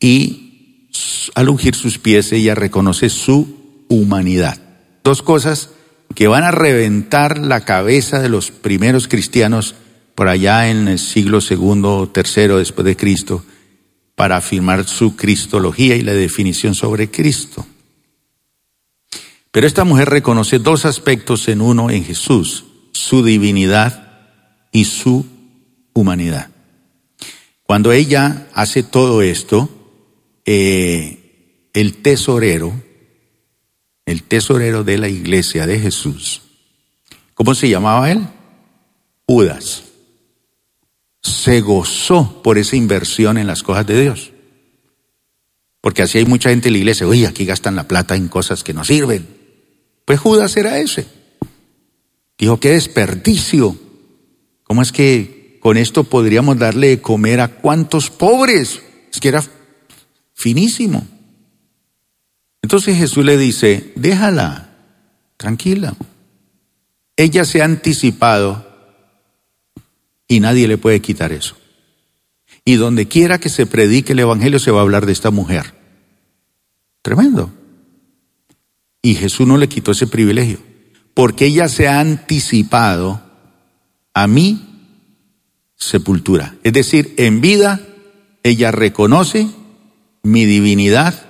y 0.00 0.88
al 1.34 1.48
ungir 1.48 1.74
sus 1.74 1.98
pies 1.98 2.30
ella 2.32 2.54
reconoce 2.54 3.08
su 3.08 3.84
humanidad. 3.88 4.60
Dos 5.02 5.22
cosas 5.22 5.70
que 6.18 6.26
van 6.26 6.42
a 6.42 6.50
reventar 6.50 7.38
la 7.38 7.64
cabeza 7.64 8.18
de 8.18 8.28
los 8.28 8.50
primeros 8.50 9.06
cristianos 9.06 9.76
por 10.16 10.26
allá 10.26 10.68
en 10.68 10.88
el 10.88 10.98
siglo 10.98 11.40
segundo 11.40 11.96
o 11.96 12.08
tercero 12.08 12.58
después 12.58 12.84
de 12.86 12.96
Cristo 12.96 13.44
para 14.16 14.38
afirmar 14.38 14.84
su 14.84 15.14
cristología 15.14 15.94
y 15.94 16.02
la 16.02 16.14
definición 16.14 16.74
sobre 16.74 17.08
Cristo. 17.08 17.64
Pero 19.52 19.68
esta 19.68 19.84
mujer 19.84 20.10
reconoce 20.10 20.58
dos 20.58 20.86
aspectos 20.86 21.46
en 21.46 21.60
uno 21.60 21.88
en 21.88 22.04
Jesús, 22.04 22.64
su 22.90 23.24
divinidad 23.24 24.32
y 24.72 24.86
su 24.86 25.24
humanidad. 25.92 26.50
Cuando 27.62 27.92
ella 27.92 28.48
hace 28.54 28.82
todo 28.82 29.22
esto, 29.22 29.68
eh, 30.44 31.68
el 31.74 32.02
tesorero, 32.02 32.72
el 34.08 34.22
tesorero 34.22 34.84
de 34.84 34.98
la 34.98 35.08
iglesia 35.08 35.66
de 35.66 35.78
Jesús, 35.78 36.42
¿cómo 37.34 37.54
se 37.54 37.68
llamaba 37.68 38.10
él? 38.10 38.26
Judas 39.26 39.84
se 41.22 41.60
gozó 41.60 42.42
por 42.42 42.58
esa 42.58 42.76
inversión 42.76 43.38
en 43.38 43.46
las 43.46 43.62
cosas 43.62 43.86
de 43.86 44.00
Dios. 44.00 44.32
Porque 45.80 46.02
así 46.02 46.18
hay 46.18 46.24
mucha 46.24 46.50
gente 46.50 46.68
en 46.68 46.74
la 46.74 46.78
iglesia, 46.78 47.06
oye, 47.06 47.26
aquí 47.26 47.44
gastan 47.44 47.76
la 47.76 47.86
plata 47.86 48.16
en 48.16 48.28
cosas 48.28 48.64
que 48.64 48.74
no 48.74 48.84
sirven. 48.84 49.26
Pues 50.04 50.18
Judas 50.18 50.56
era 50.56 50.78
ese. 50.78 51.06
Dijo, 52.38 52.58
qué 52.58 52.70
desperdicio. 52.70 53.76
¿Cómo 54.64 54.82
es 54.82 54.92
que 54.92 55.58
con 55.60 55.76
esto 55.76 56.04
podríamos 56.04 56.58
darle 56.58 56.88
de 56.88 57.00
comer 57.00 57.40
a 57.40 57.48
cuántos 57.48 58.10
pobres? 58.10 58.80
Es 59.12 59.20
que 59.20 59.28
era 59.28 59.44
finísimo. 60.34 61.06
Entonces 62.62 62.96
Jesús 62.96 63.24
le 63.24 63.36
dice, 63.36 63.92
déjala, 63.96 64.70
tranquila. 65.36 65.94
Ella 67.16 67.44
se 67.44 67.62
ha 67.62 67.64
anticipado 67.64 68.66
y 70.28 70.40
nadie 70.40 70.68
le 70.68 70.78
puede 70.78 71.00
quitar 71.00 71.32
eso. 71.32 71.56
Y 72.64 72.74
donde 72.74 73.08
quiera 73.08 73.38
que 73.38 73.48
se 73.48 73.66
predique 73.66 74.12
el 74.12 74.18
Evangelio 74.18 74.58
se 74.58 74.70
va 74.70 74.80
a 74.80 74.82
hablar 74.82 75.06
de 75.06 75.12
esta 75.12 75.30
mujer. 75.30 75.74
Tremendo. 77.02 77.52
Y 79.00 79.14
Jesús 79.14 79.46
no 79.46 79.56
le 79.56 79.68
quitó 79.68 79.92
ese 79.92 80.06
privilegio, 80.06 80.58
porque 81.14 81.46
ella 81.46 81.68
se 81.68 81.88
ha 81.88 82.00
anticipado 82.00 83.22
a 84.12 84.26
mi 84.26 84.68
sepultura. 85.76 86.56
Es 86.64 86.72
decir, 86.72 87.14
en 87.16 87.40
vida 87.40 87.80
ella 88.42 88.70
reconoce 88.70 89.48
mi 90.22 90.44
divinidad, 90.44 91.27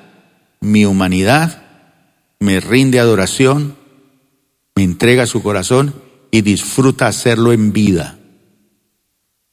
mi 0.61 0.85
humanidad, 0.85 1.62
me 2.41 2.61
rinde 2.61 3.00
adoración, 3.00 3.77
me 4.75 4.85
entrega 4.85 5.27
su 5.27 5.43
corazón 5.43 5.95
y 6.31 6.43
disfruta 6.43 7.07
hacerlo 7.07 7.53
en 7.53 7.73
vida. 7.73 8.19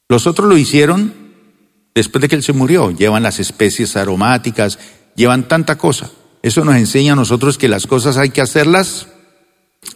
Los 0.08 0.26
otros 0.26 0.48
lo 0.48 0.56
hicieron 0.56 1.12
después 1.94 2.22
de 2.22 2.28
que 2.28 2.36
él 2.36 2.42
se 2.42 2.52
murió. 2.52 2.90
Llevan 2.90 3.22
las 3.22 3.40
especies 3.40 3.96
aromáticas, 3.96 4.78
llevan 5.16 5.48
tanta 5.48 5.76
cosa. 5.76 6.10
Eso 6.42 6.64
nos 6.64 6.76
enseña 6.76 7.14
a 7.14 7.16
nosotros 7.16 7.58
que 7.58 7.68
las 7.68 7.86
cosas 7.86 8.16
hay 8.16 8.30
que 8.30 8.40
hacerlas 8.40 9.08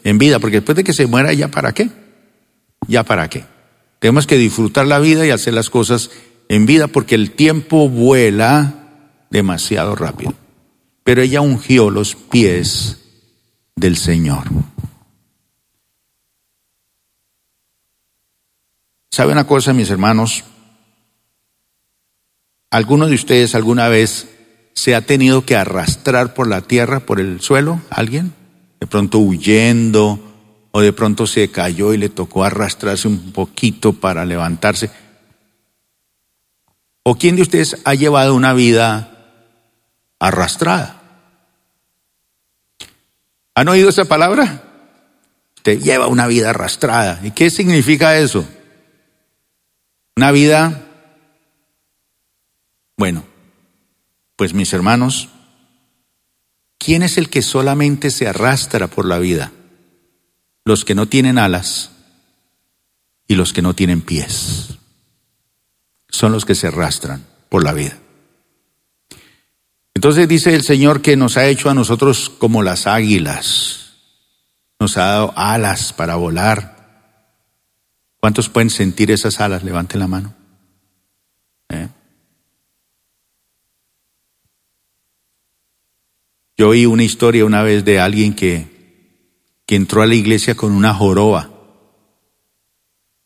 en 0.02 0.18
vida, 0.18 0.38
porque 0.38 0.56
después 0.56 0.76
de 0.76 0.84
que 0.84 0.92
se 0.92 1.06
muera, 1.06 1.32
¿ya 1.32 1.48
para 1.48 1.72
qué? 1.72 1.90
¿Ya 2.88 3.04
para 3.04 3.28
qué? 3.28 3.44
Tenemos 3.98 4.26
que 4.26 4.36
disfrutar 4.36 4.86
la 4.86 4.98
vida 4.98 5.26
y 5.26 5.30
hacer 5.30 5.54
las 5.54 5.70
cosas 5.70 6.10
en 6.48 6.66
vida, 6.66 6.88
porque 6.88 7.14
el 7.14 7.32
tiempo 7.32 7.88
vuela 7.88 8.88
demasiado 9.30 9.94
rápido. 9.94 10.34
Pero 11.10 11.22
ella 11.22 11.40
ungió 11.40 11.90
los 11.90 12.14
pies 12.14 12.98
del 13.74 13.96
Señor. 13.96 14.44
¿Sabe 19.10 19.32
una 19.32 19.44
cosa, 19.44 19.72
mis 19.72 19.90
hermanos? 19.90 20.44
¿Alguno 22.70 23.08
de 23.08 23.16
ustedes 23.16 23.56
alguna 23.56 23.88
vez 23.88 24.28
se 24.74 24.94
ha 24.94 25.04
tenido 25.04 25.44
que 25.44 25.56
arrastrar 25.56 26.32
por 26.32 26.46
la 26.46 26.60
tierra, 26.60 27.00
por 27.00 27.18
el 27.18 27.40
suelo? 27.40 27.80
¿Alguien? 27.90 28.32
De 28.78 28.86
pronto 28.86 29.18
huyendo 29.18 30.20
o 30.70 30.80
de 30.80 30.92
pronto 30.92 31.26
se 31.26 31.50
cayó 31.50 31.92
y 31.92 31.98
le 31.98 32.08
tocó 32.08 32.44
arrastrarse 32.44 33.08
un 33.08 33.32
poquito 33.32 33.94
para 33.94 34.24
levantarse. 34.24 34.92
¿O 37.02 37.16
quién 37.16 37.34
de 37.34 37.42
ustedes 37.42 37.78
ha 37.84 37.94
llevado 37.94 38.36
una 38.36 38.52
vida 38.52 39.10
arrastrada? 40.20 40.98
¿Han 43.54 43.68
oído 43.68 43.88
esa 43.88 44.04
palabra? 44.04 44.62
Usted 45.56 45.80
lleva 45.80 46.06
una 46.06 46.26
vida 46.26 46.50
arrastrada. 46.50 47.20
¿Y 47.22 47.32
qué 47.32 47.50
significa 47.50 48.16
eso? 48.16 48.48
Una 50.16 50.32
vida, 50.32 50.86
bueno, 52.96 53.24
pues 54.36 54.54
mis 54.54 54.72
hermanos, 54.72 55.28
¿quién 56.78 57.02
es 57.02 57.18
el 57.18 57.28
que 57.28 57.42
solamente 57.42 58.10
se 58.10 58.26
arrastra 58.26 58.86
por 58.88 59.06
la 59.06 59.18
vida? 59.18 59.52
Los 60.64 60.84
que 60.84 60.94
no 60.94 61.08
tienen 61.08 61.38
alas 61.38 61.90
y 63.26 63.34
los 63.34 63.52
que 63.52 63.62
no 63.62 63.74
tienen 63.74 64.02
pies. 64.02 64.78
Son 66.08 66.32
los 66.32 66.44
que 66.44 66.54
se 66.54 66.66
arrastran 66.66 67.24
por 67.48 67.64
la 67.64 67.72
vida. 67.72 67.98
Entonces 70.00 70.26
dice 70.28 70.54
el 70.54 70.62
Señor 70.62 71.02
que 71.02 71.14
nos 71.14 71.36
ha 71.36 71.46
hecho 71.46 71.68
a 71.68 71.74
nosotros 71.74 72.30
como 72.30 72.62
las 72.62 72.86
águilas. 72.86 73.98
Nos 74.78 74.96
ha 74.96 75.04
dado 75.04 75.34
alas 75.36 75.92
para 75.92 76.16
volar 76.16 76.80
¿Cuántos 78.18 78.48
pueden 78.48 78.70
sentir 78.70 79.10
esas 79.10 79.42
alas? 79.42 79.62
Levanten 79.62 80.00
la 80.00 80.06
mano. 80.06 80.34
¿Eh? 81.68 81.88
Yo 86.56 86.70
oí 86.70 86.86
una 86.86 87.02
historia 87.02 87.44
una 87.44 87.62
vez 87.62 87.84
de 87.84 88.00
alguien 88.00 88.32
que, 88.32 88.66
que 89.66 89.76
entró 89.76 90.00
a 90.00 90.06
la 90.06 90.14
iglesia 90.14 90.54
con 90.54 90.72
una 90.72 90.94
joroba. 90.94 91.50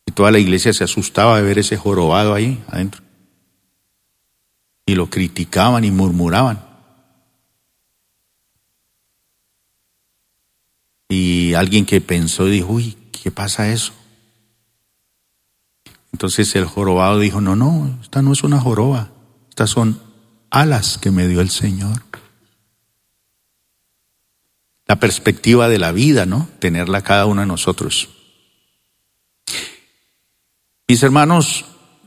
Y 0.06 0.10
toda 0.10 0.32
la 0.32 0.40
iglesia 0.40 0.72
se 0.72 0.82
asustaba 0.82 1.36
de 1.36 1.44
ver 1.44 1.60
ese 1.60 1.76
jorobado 1.76 2.34
ahí 2.34 2.60
adentro. 2.66 3.03
Y 4.86 4.94
lo 4.94 5.08
criticaban 5.08 5.84
y 5.84 5.90
murmuraban. 5.90 6.62
Y 11.08 11.54
alguien 11.54 11.86
que 11.86 12.00
pensó 12.00 12.46
dijo, 12.46 12.72
uy, 12.72 12.96
¿qué 13.12 13.30
pasa 13.30 13.70
eso? 13.72 13.92
Entonces 16.12 16.54
el 16.56 16.64
jorobado 16.64 17.18
dijo, 17.18 17.40
no, 17.40 17.56
no, 17.56 17.98
esta 18.02 18.22
no 18.22 18.32
es 18.32 18.44
una 18.44 18.60
joroba, 18.60 19.10
estas 19.48 19.70
son 19.70 20.00
alas 20.50 20.98
que 20.98 21.10
me 21.10 21.26
dio 21.26 21.40
el 21.40 21.50
Señor. 21.50 22.02
La 24.86 25.00
perspectiva 25.00 25.68
de 25.68 25.78
la 25.78 25.92
vida, 25.92 26.26
¿no? 26.26 26.48
Tenerla 26.60 27.02
cada 27.02 27.26
uno 27.26 27.40
de 27.40 27.46
nosotros. 27.46 28.10
Mis 30.86 31.02
hermanos, 31.02 31.64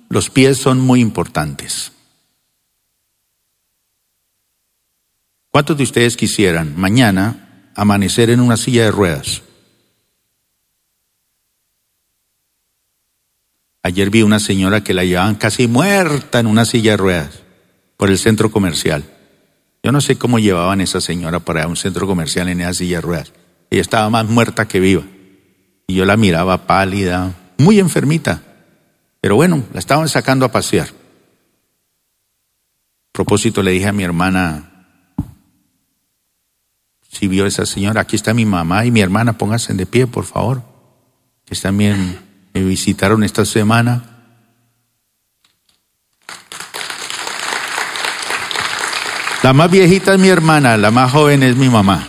los 0.10 0.29
pies 0.29 0.57
son 0.57 0.79
muy 0.79 1.01
importantes. 1.01 1.91
¿Cuántos 5.51 5.77
de 5.77 5.83
ustedes 5.83 6.17
quisieran 6.17 6.79
mañana 6.79 7.71
amanecer 7.75 8.29
en 8.29 8.39
una 8.39 8.57
silla 8.57 8.83
de 8.83 8.91
ruedas? 8.91 9.41
Ayer 13.83 14.09
vi 14.09 14.21
una 14.21 14.39
señora 14.39 14.83
que 14.83 14.93
la 14.93 15.05
llevaban 15.05 15.35
casi 15.35 15.67
muerta 15.67 16.39
en 16.39 16.47
una 16.47 16.65
silla 16.65 16.91
de 16.91 16.97
ruedas 16.97 17.43
por 17.95 18.09
el 18.09 18.17
centro 18.17 18.51
comercial. 18.51 19.05
Yo 19.81 19.91
no 19.93 20.01
sé 20.01 20.17
cómo 20.17 20.39
llevaban 20.39 20.81
a 20.81 20.83
esa 20.83 20.99
señora 20.99 21.39
para 21.39 21.67
un 21.67 21.77
centro 21.77 22.05
comercial 22.05 22.49
en 22.49 22.59
esa 22.59 22.73
silla 22.73 22.97
de 22.97 23.01
ruedas. 23.01 23.31
Ella 23.69 23.81
estaba 23.81 24.09
más 24.09 24.27
muerta 24.27 24.67
que 24.67 24.81
viva. 24.81 25.03
Y 25.87 25.95
yo 25.95 26.03
la 26.03 26.17
miraba 26.17 26.67
pálida, 26.67 27.33
muy 27.57 27.79
enfermita. 27.79 28.43
Pero 29.21 29.35
bueno, 29.35 29.63
la 29.73 29.79
estaban 29.79 30.09
sacando 30.09 30.45
a 30.45 30.51
pasear. 30.51 30.89
A 30.89 30.93
propósito, 33.13 33.63
le 33.63 33.71
dije 33.71 33.87
a 33.87 33.93
mi 33.93 34.03
hermana, 34.03 34.76
si 37.17 37.27
vio 37.27 37.47
esa 37.47 37.65
señora, 37.65 38.01
aquí 38.01 38.15
está 38.15 38.36
mi 38.36 38.45
mamá 38.45 38.86
y 38.86 38.91
mi 38.91 39.01
hermana, 39.01 39.39
pónganse 39.39 39.74
de 39.74 39.88
pie, 39.88 40.05
por 40.05 40.25
favor. 40.25 40.62
Que 41.45 41.71
bien 41.71 42.19
me 42.53 42.63
visitaron 42.63 43.24
esta 43.24 43.43
semana. 43.43 44.03
La 49.41 49.51
más 49.53 49.71
viejita 49.71 50.13
es 50.13 50.19
mi 50.19 50.27
hermana, 50.27 50.77
la 50.77 50.91
más 50.91 51.12
joven 51.12 51.41
es 51.41 51.55
mi 51.55 51.69
mamá. 51.69 52.07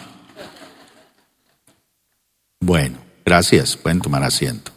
Bueno, 2.61 2.99
gracias, 3.25 3.79
pueden 3.79 4.03
tomar 4.03 4.23
asiento. 4.25 4.73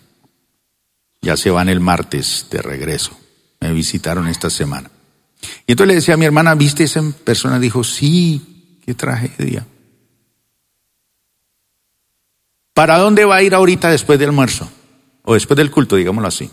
Ya 1.22 1.36
se 1.36 1.50
van 1.50 1.68
el 1.68 1.82
martes 1.82 2.48
de 2.50 2.62
regreso. 2.62 3.20
Me 3.60 3.74
visitaron 3.74 4.30
esta 4.30 4.50
semana. 4.50 4.90
Y 5.68 5.74
entonces 5.74 5.88
le 5.90 5.96
decía 5.96 6.14
a 6.14 6.18
mi 6.18 6.26
hermana, 6.26 6.56
¿viste 6.56 6.86
esa 6.86 7.04
persona? 7.26 7.60
Dijo, 7.60 7.84
sí, 7.84 8.80
qué 8.86 8.94
tragedia. 8.94 9.66
¿Para 12.74 12.98
dónde 12.98 13.26
va 13.26 13.36
a 13.36 13.44
ir 13.44 13.54
ahorita 13.54 13.90
después 13.90 14.18
del 14.20 14.30
almuerzo? 14.30 14.70
O 15.24 15.34
después 15.34 15.58
del 15.58 15.72
culto, 15.72 15.96
digámoslo 15.96 16.28
así. 16.28 16.50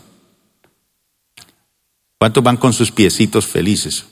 ¿Cuántos 2.17 2.43
van 2.43 2.57
con 2.57 2.73
sus 2.73 2.91
piecitos 2.91 3.47
felices? 3.47 4.05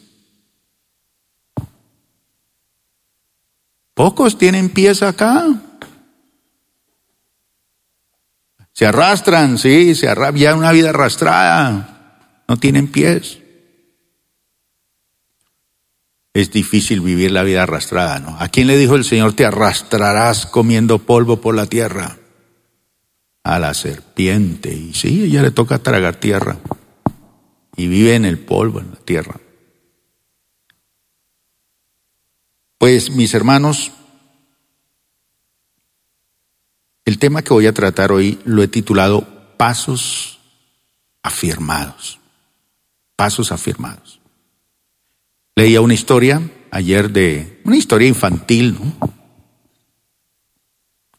Pocos 3.93 4.37
tienen 4.37 4.69
pies 4.69 5.03
acá. 5.03 5.45
Se 8.71 8.85
arrastran, 8.85 9.57
sí, 9.57 9.95
se 9.95 10.07
arrastran, 10.07 10.39
ya 10.39 10.55
una 10.55 10.71
vida 10.71 10.91
arrastrada. 10.91 12.43
No 12.47 12.57
tienen 12.57 12.87
pies. 12.89 13.39
Es 16.37 16.51
difícil 16.51 17.01
vivir 17.01 17.31
la 17.31 17.41
vida 17.41 17.63
arrastrada, 17.63 18.19
¿no? 18.19 18.37
¿A 18.39 18.47
quién 18.49 18.67
le 18.67 18.77
dijo 18.77 18.93
el 18.93 19.03
Señor, 19.03 19.33
te 19.33 19.43
arrastrarás 19.43 20.45
comiendo 20.45 20.99
polvo 20.99 21.41
por 21.41 21.55
la 21.55 21.65
tierra? 21.65 22.19
A 23.41 23.57
la 23.57 23.73
serpiente. 23.73 24.71
Y 24.71 24.93
sí, 24.93 25.23
ella 25.23 25.41
le 25.41 25.49
toca 25.49 25.79
tragar 25.79 26.17
tierra. 26.17 26.59
Y 27.75 27.87
vive 27.87 28.13
en 28.13 28.23
el 28.23 28.37
polvo, 28.37 28.79
en 28.81 28.91
la 28.91 28.97
tierra. 28.97 29.39
Pues 32.77 33.09
mis 33.09 33.33
hermanos, 33.33 33.91
el 37.03 37.17
tema 37.17 37.41
que 37.41 37.55
voy 37.55 37.65
a 37.65 37.73
tratar 37.73 38.11
hoy 38.11 38.39
lo 38.45 38.61
he 38.61 38.67
titulado 38.67 39.57
Pasos 39.57 40.37
afirmados. 41.23 42.19
Pasos 43.15 43.51
afirmados. 43.51 44.16
Leía 45.57 45.81
una 45.81 45.95
historia 45.95 46.39
ayer 46.69 47.09
de 47.09 47.61
una 47.63 47.77
historia 47.77 48.07
infantil, 48.07 48.75
¿no? 48.75 49.09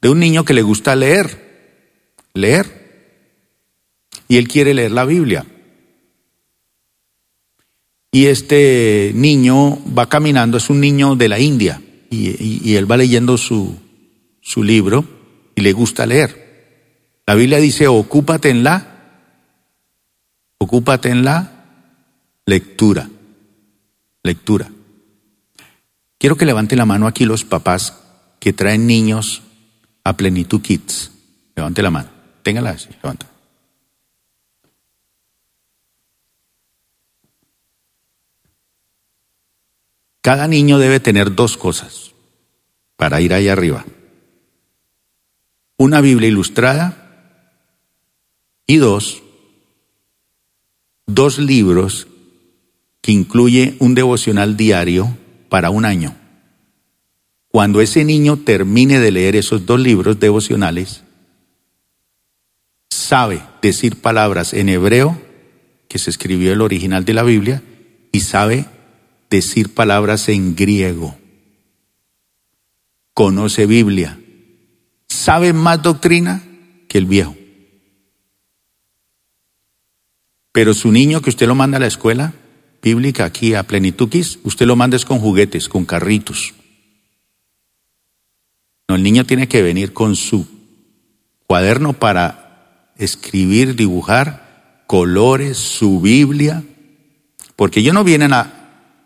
De 0.01 0.09
un 0.09 0.21
niño 0.21 0.45
que 0.45 0.55
le 0.55 0.63
gusta 0.63 0.95
leer, 0.95 2.23
leer. 2.35 2.79
Y 4.29 4.37
él 4.37 4.47
quiere 4.47 4.75
leer 4.75 4.93
la 4.93 5.05
Biblia. 5.05 5.45
Y 8.13 8.27
este 8.27 9.11
niño 9.13 9.77
va 9.93 10.09
caminando, 10.09 10.59
es 10.59 10.71
un 10.71 10.79
niño 10.79 11.17
de 11.17 11.29
la 11.29 11.41
India, 11.41 11.83
y, 12.09 12.77
él 12.77 12.89
va 12.89 12.97
leyendo 12.97 13.39
su, 13.39 13.77
su 14.41 14.63
libro 14.63 15.05
y 15.57 15.63
le 15.63 15.73
gusta 15.73 16.07
leer. 16.07 17.25
La 17.27 17.35
Biblia 17.35 17.59
dice, 17.59 17.89
ocúpate 17.89 18.51
en 18.51 18.63
la, 18.63 19.33
ocúpate 20.59 21.09
en 21.09 21.25
la 21.25 21.65
lectura, 22.47 23.11
lectura. 24.23 24.71
Quiero 26.19 26.37
que 26.37 26.47
levante 26.47 26.77
la 26.77 26.85
mano 26.85 27.07
aquí 27.07 27.25
los 27.25 27.45
papás 27.45 27.99
que 28.41 28.53
traen 28.53 28.87
niños 28.87 29.43
a 30.05 30.17
Plenitud 30.17 30.61
Kids. 30.61 31.13
Levante 31.55 31.83
la 31.83 31.91
mano. 31.91 32.09
Téngala 32.43 32.71
así, 32.71 32.89
levanta. 33.03 33.27
Cada 40.21 40.47
niño 40.47 40.79
debe 40.79 41.01
tener 41.01 41.35
dos 41.35 41.57
cosas 41.57 42.13
para 42.97 43.21
ir 43.21 43.33
ahí 43.33 43.49
arriba. 43.49 43.85
Una 45.77 46.01
Biblia 46.01 46.29
ilustrada 46.29 47.45
y 48.67 48.77
dos, 48.77 49.23
dos 51.07 51.39
libros 51.39 52.09
que 53.01 53.13
incluye 53.13 53.77
un 53.79 53.95
devocional 53.95 54.57
diario 54.57 55.17
para 55.49 55.71
un 55.71 55.85
año. 55.85 56.17
Cuando 57.49 57.81
ese 57.81 58.05
niño 58.05 58.37
termine 58.37 59.01
de 59.01 59.11
leer 59.11 59.37
esos 59.37 59.67
dos 59.67 59.81
libros 59.81 60.21
devocionales, 60.21 61.03
sabe 62.91 63.43
decir 63.63 63.97
palabras 63.97 64.53
en 64.53 64.69
hebreo, 64.69 65.21
que 65.89 65.99
se 65.99 66.11
escribió 66.11 66.53
el 66.53 66.61
original 66.61 67.05
de 67.05 67.15
la 67.15 67.23
Biblia, 67.23 67.63
y 68.13 68.21
sabe 68.21 68.67
decir 69.31 69.73
palabras 69.73 70.29
en 70.29 70.55
griego, 70.55 71.17
conoce 73.15 73.67
Biblia, 73.67 74.21
sabe 75.09 75.53
más 75.53 75.83
doctrina 75.83 76.43
que 76.89 76.99
el 76.99 77.07
viejo. 77.07 77.35
Pero 80.53 80.75
su 80.75 80.93
niño 80.93 81.23
que 81.23 81.31
usted 81.31 81.47
lo 81.47 81.55
manda 81.55 81.77
a 81.77 81.81
la 81.81 81.87
escuela 81.87 82.35
bíblica 82.83 83.25
aquí 83.25 83.55
a 83.55 83.63
Plenituquis, 83.63 84.39
usted 84.45 84.67
lo 84.67 84.77
manda 84.77 84.99
con 85.01 85.19
juguetes, 85.19 85.69
con 85.69 85.85
carritos. 85.85 86.55
No, 88.89 88.97
el 88.97 89.03
niño 89.03 89.25
tiene 89.25 89.49
que 89.49 89.63
venir 89.63 89.93
con 89.93 90.17
su 90.17 90.47
cuaderno 91.47 91.93
para 91.93 92.93
escribir, 92.97 93.75
dibujar, 93.77 94.85
colores, 94.87 95.59
su 95.59 96.01
Biblia, 96.01 96.63
porque 97.57 97.81
ellos 97.81 97.95
no 97.95 98.05
vienen 98.05 98.33
a, 98.33 98.59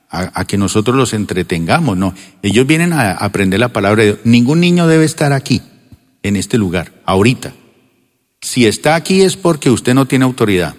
a, 0.09 0.45
que 0.45 0.59
nosotros 0.59 0.97
los 0.97 1.15
entretengamos, 1.15 1.97
no. 1.97 2.15
Ellos 2.43 2.67
vienen 2.67 2.93
a 2.93 3.13
aprender 3.13 3.59
la 3.59 3.73
palabra 3.73 4.03
de 4.03 4.09
Dios. 4.13 4.19
Ningún 4.25 4.61
niño 4.61 4.87
debe 4.87 5.05
estar 5.05 5.33
aquí, 5.33 5.63
en 6.23 6.37
este 6.37 6.59
lugar, 6.59 6.93
ahorita. 7.05 7.55
Si 8.41 8.67
está 8.67 8.95
aquí 8.95 9.23
es 9.23 9.37
porque 9.37 9.71
usted 9.71 9.95
no 9.95 10.07
tiene 10.07 10.25
autoridad. 10.25 10.75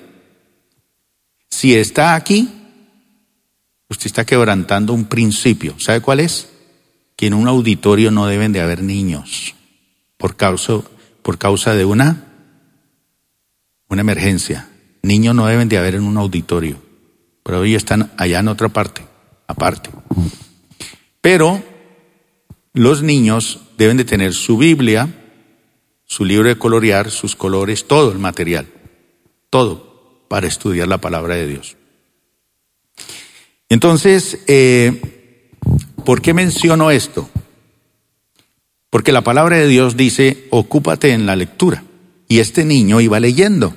Si 1.49 1.75
está 1.75 2.15
aquí, 2.15 2.49
usted 3.93 4.07
está 4.07 4.25
quebrantando 4.25 4.93
un 4.93 5.05
principio. 5.05 5.75
¿Sabe 5.79 6.01
cuál 6.01 6.19
es? 6.19 6.49
Que 7.15 7.27
en 7.27 7.33
un 7.33 7.47
auditorio 7.47 8.11
no 8.11 8.27
deben 8.27 8.51
de 8.51 8.59
haber 8.59 8.83
niños 8.83 9.55
por 10.17 10.35
causa, 10.35 10.81
por 11.21 11.37
causa 11.37 11.75
de 11.75 11.85
una, 11.85 12.25
una 13.87 14.01
emergencia. 14.01 14.67
Niños 15.03 15.35
no 15.35 15.45
deben 15.45 15.69
de 15.69 15.77
haber 15.77 15.95
en 15.95 16.03
un 16.03 16.17
auditorio, 16.17 16.81
pero 17.43 17.63
ellos 17.63 17.77
están 17.77 18.11
allá 18.17 18.39
en 18.39 18.47
otra 18.47 18.69
parte 18.69 19.03
aparte. 19.47 19.89
Pero 21.21 21.63
los 22.73 23.03
niños 23.03 23.59
deben 23.77 23.97
de 23.97 24.05
tener 24.05 24.33
su 24.33 24.57
Biblia, 24.57 25.07
su 26.05 26.25
libro 26.25 26.47
de 26.47 26.57
colorear, 26.57 27.11
sus 27.11 27.35
colores, 27.35 27.87
todo 27.87 28.11
el 28.11 28.19
material, 28.19 28.67
todo 29.49 30.25
para 30.29 30.47
estudiar 30.47 30.87
la 30.87 30.99
palabra 30.99 31.35
de 31.35 31.47
Dios. 31.47 31.77
Entonces, 33.73 34.37
eh, 34.45 35.49
¿por 36.05 36.21
qué 36.21 36.35
menciono 36.35 36.91
esto? 36.91 37.27
Porque 38.91 39.11
la 39.11 39.23
palabra 39.23 39.57
de 39.57 39.67
Dios 39.67 39.97
dice, 39.97 40.45
ocúpate 40.51 41.09
en 41.09 41.25
la 41.25 41.35
lectura. 41.35 41.83
Y 42.27 42.37
este 42.37 42.65
niño 42.65 43.01
iba 43.01 43.19
leyendo. 43.19 43.75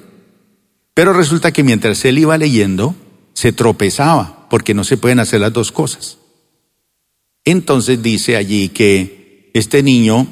Pero 0.92 1.14
resulta 1.14 1.50
que 1.50 1.62
mientras 1.62 2.04
él 2.04 2.18
iba 2.18 2.36
leyendo, 2.36 2.94
se 3.32 3.54
tropezaba 3.54 4.46
porque 4.50 4.74
no 4.74 4.84
se 4.84 4.98
pueden 4.98 5.18
hacer 5.18 5.40
las 5.40 5.54
dos 5.54 5.72
cosas. 5.72 6.18
Entonces 7.46 8.02
dice 8.02 8.36
allí 8.36 8.68
que 8.68 9.50
este 9.54 9.82
niño, 9.82 10.26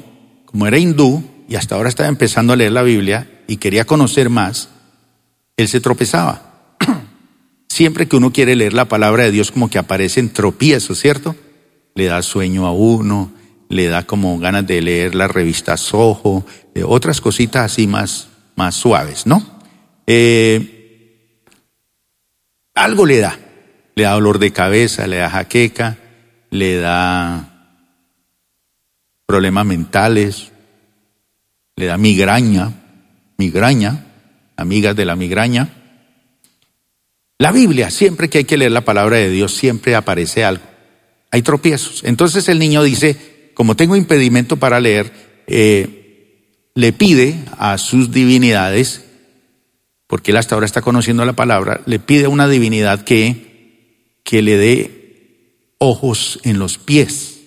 como 0.45 0.67
era 0.67 0.77
hindú 0.77 1.23
y 1.49 1.55
hasta 1.55 1.73
ahora 1.73 1.89
estaba 1.89 2.07
empezando 2.07 2.53
a 2.53 2.55
leer 2.55 2.71
la 2.71 2.83
Biblia 2.83 3.41
y 3.47 3.57
quería 3.57 3.85
conocer 3.85 4.29
más, 4.29 4.69
él 5.57 5.67
se 5.67 5.81
tropezaba. 5.81 6.44
Siempre 7.75 8.07
que 8.07 8.15
uno 8.15 8.31
quiere 8.31 8.55
leer 8.55 8.71
la 8.71 8.85
palabra 8.85 9.23
de 9.23 9.31
Dios, 9.31 9.51
como 9.51 9.69
que 9.69 9.77
aparecen 9.77 10.31
tropiezos, 10.31 10.97
¿cierto? 10.97 11.35
Le 11.93 12.05
da 12.05 12.21
sueño 12.21 12.65
a 12.65 12.71
uno, 12.71 13.33
le 13.67 13.87
da 13.87 14.03
como 14.03 14.39
ganas 14.39 14.65
de 14.65 14.81
leer 14.81 15.13
la 15.13 15.27
revista 15.27 15.75
Soho, 15.75 16.45
otras 16.85 17.19
cositas 17.19 17.73
así 17.73 17.85
más, 17.85 18.29
más 18.55 18.75
suaves, 18.75 19.25
¿no? 19.25 19.45
Eh, 20.07 21.27
algo 22.75 23.05
le 23.05 23.17
da 23.17 23.37
le 23.95 24.03
da 24.03 24.11
dolor 24.11 24.39
de 24.39 24.51
cabeza, 24.51 25.05
le 25.07 25.17
da 25.17 25.29
jaqueca, 25.29 25.97
le 26.51 26.77
da 26.77 27.49
problemas 29.25 29.65
mentales, 29.65 30.51
le 31.75 31.87
da 31.87 31.97
migraña, 31.97 32.71
migraña, 33.37 34.05
amigas 34.55 34.95
de 34.95 35.05
la 35.05 35.15
migraña. 35.17 35.69
La 37.37 37.51
Biblia, 37.51 37.89
siempre 37.89 38.29
que 38.29 38.39
hay 38.39 38.43
que 38.45 38.57
leer 38.57 38.71
la 38.71 38.85
palabra 38.85 39.17
de 39.17 39.29
Dios, 39.29 39.53
siempre 39.53 39.95
aparece 39.95 40.43
algo. 40.43 40.63
Hay 41.31 41.41
tropiezos. 41.41 42.03
Entonces 42.03 42.47
el 42.47 42.59
niño 42.59 42.83
dice, 42.83 43.51
como 43.53 43.75
tengo 43.75 43.95
impedimento 43.95 44.57
para 44.57 44.79
leer, 44.79 45.11
eh, 45.47 46.69
le 46.75 46.93
pide 46.93 47.35
a 47.57 47.77
sus 47.77 48.11
divinidades, 48.11 49.03
porque 50.07 50.31
él 50.31 50.37
hasta 50.37 50.55
ahora 50.55 50.65
está 50.65 50.81
conociendo 50.81 51.25
la 51.25 51.33
palabra, 51.33 51.81
le 51.85 51.99
pide 51.99 52.25
a 52.25 52.29
una 52.29 52.47
divinidad 52.47 53.03
que 53.03 53.45
que 54.25 54.41
le 54.41 54.57
dé 54.57 55.75
ojos 55.77 56.39
en 56.43 56.57
los 56.59 56.79
pies, 56.79 57.41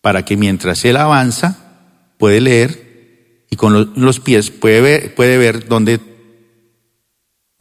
para 0.00 0.24
que 0.24 0.36
mientras 0.36 0.84
él 0.86 0.96
avanza, 0.96 2.14
puede 2.18 2.40
leer 2.40 3.44
y 3.50 3.56
con 3.56 3.92
los 3.94 4.18
pies 4.18 4.50
puede 4.50 4.80
ver, 4.80 5.14
puede 5.14 5.36
ver 5.36 5.68
dónde 5.68 5.98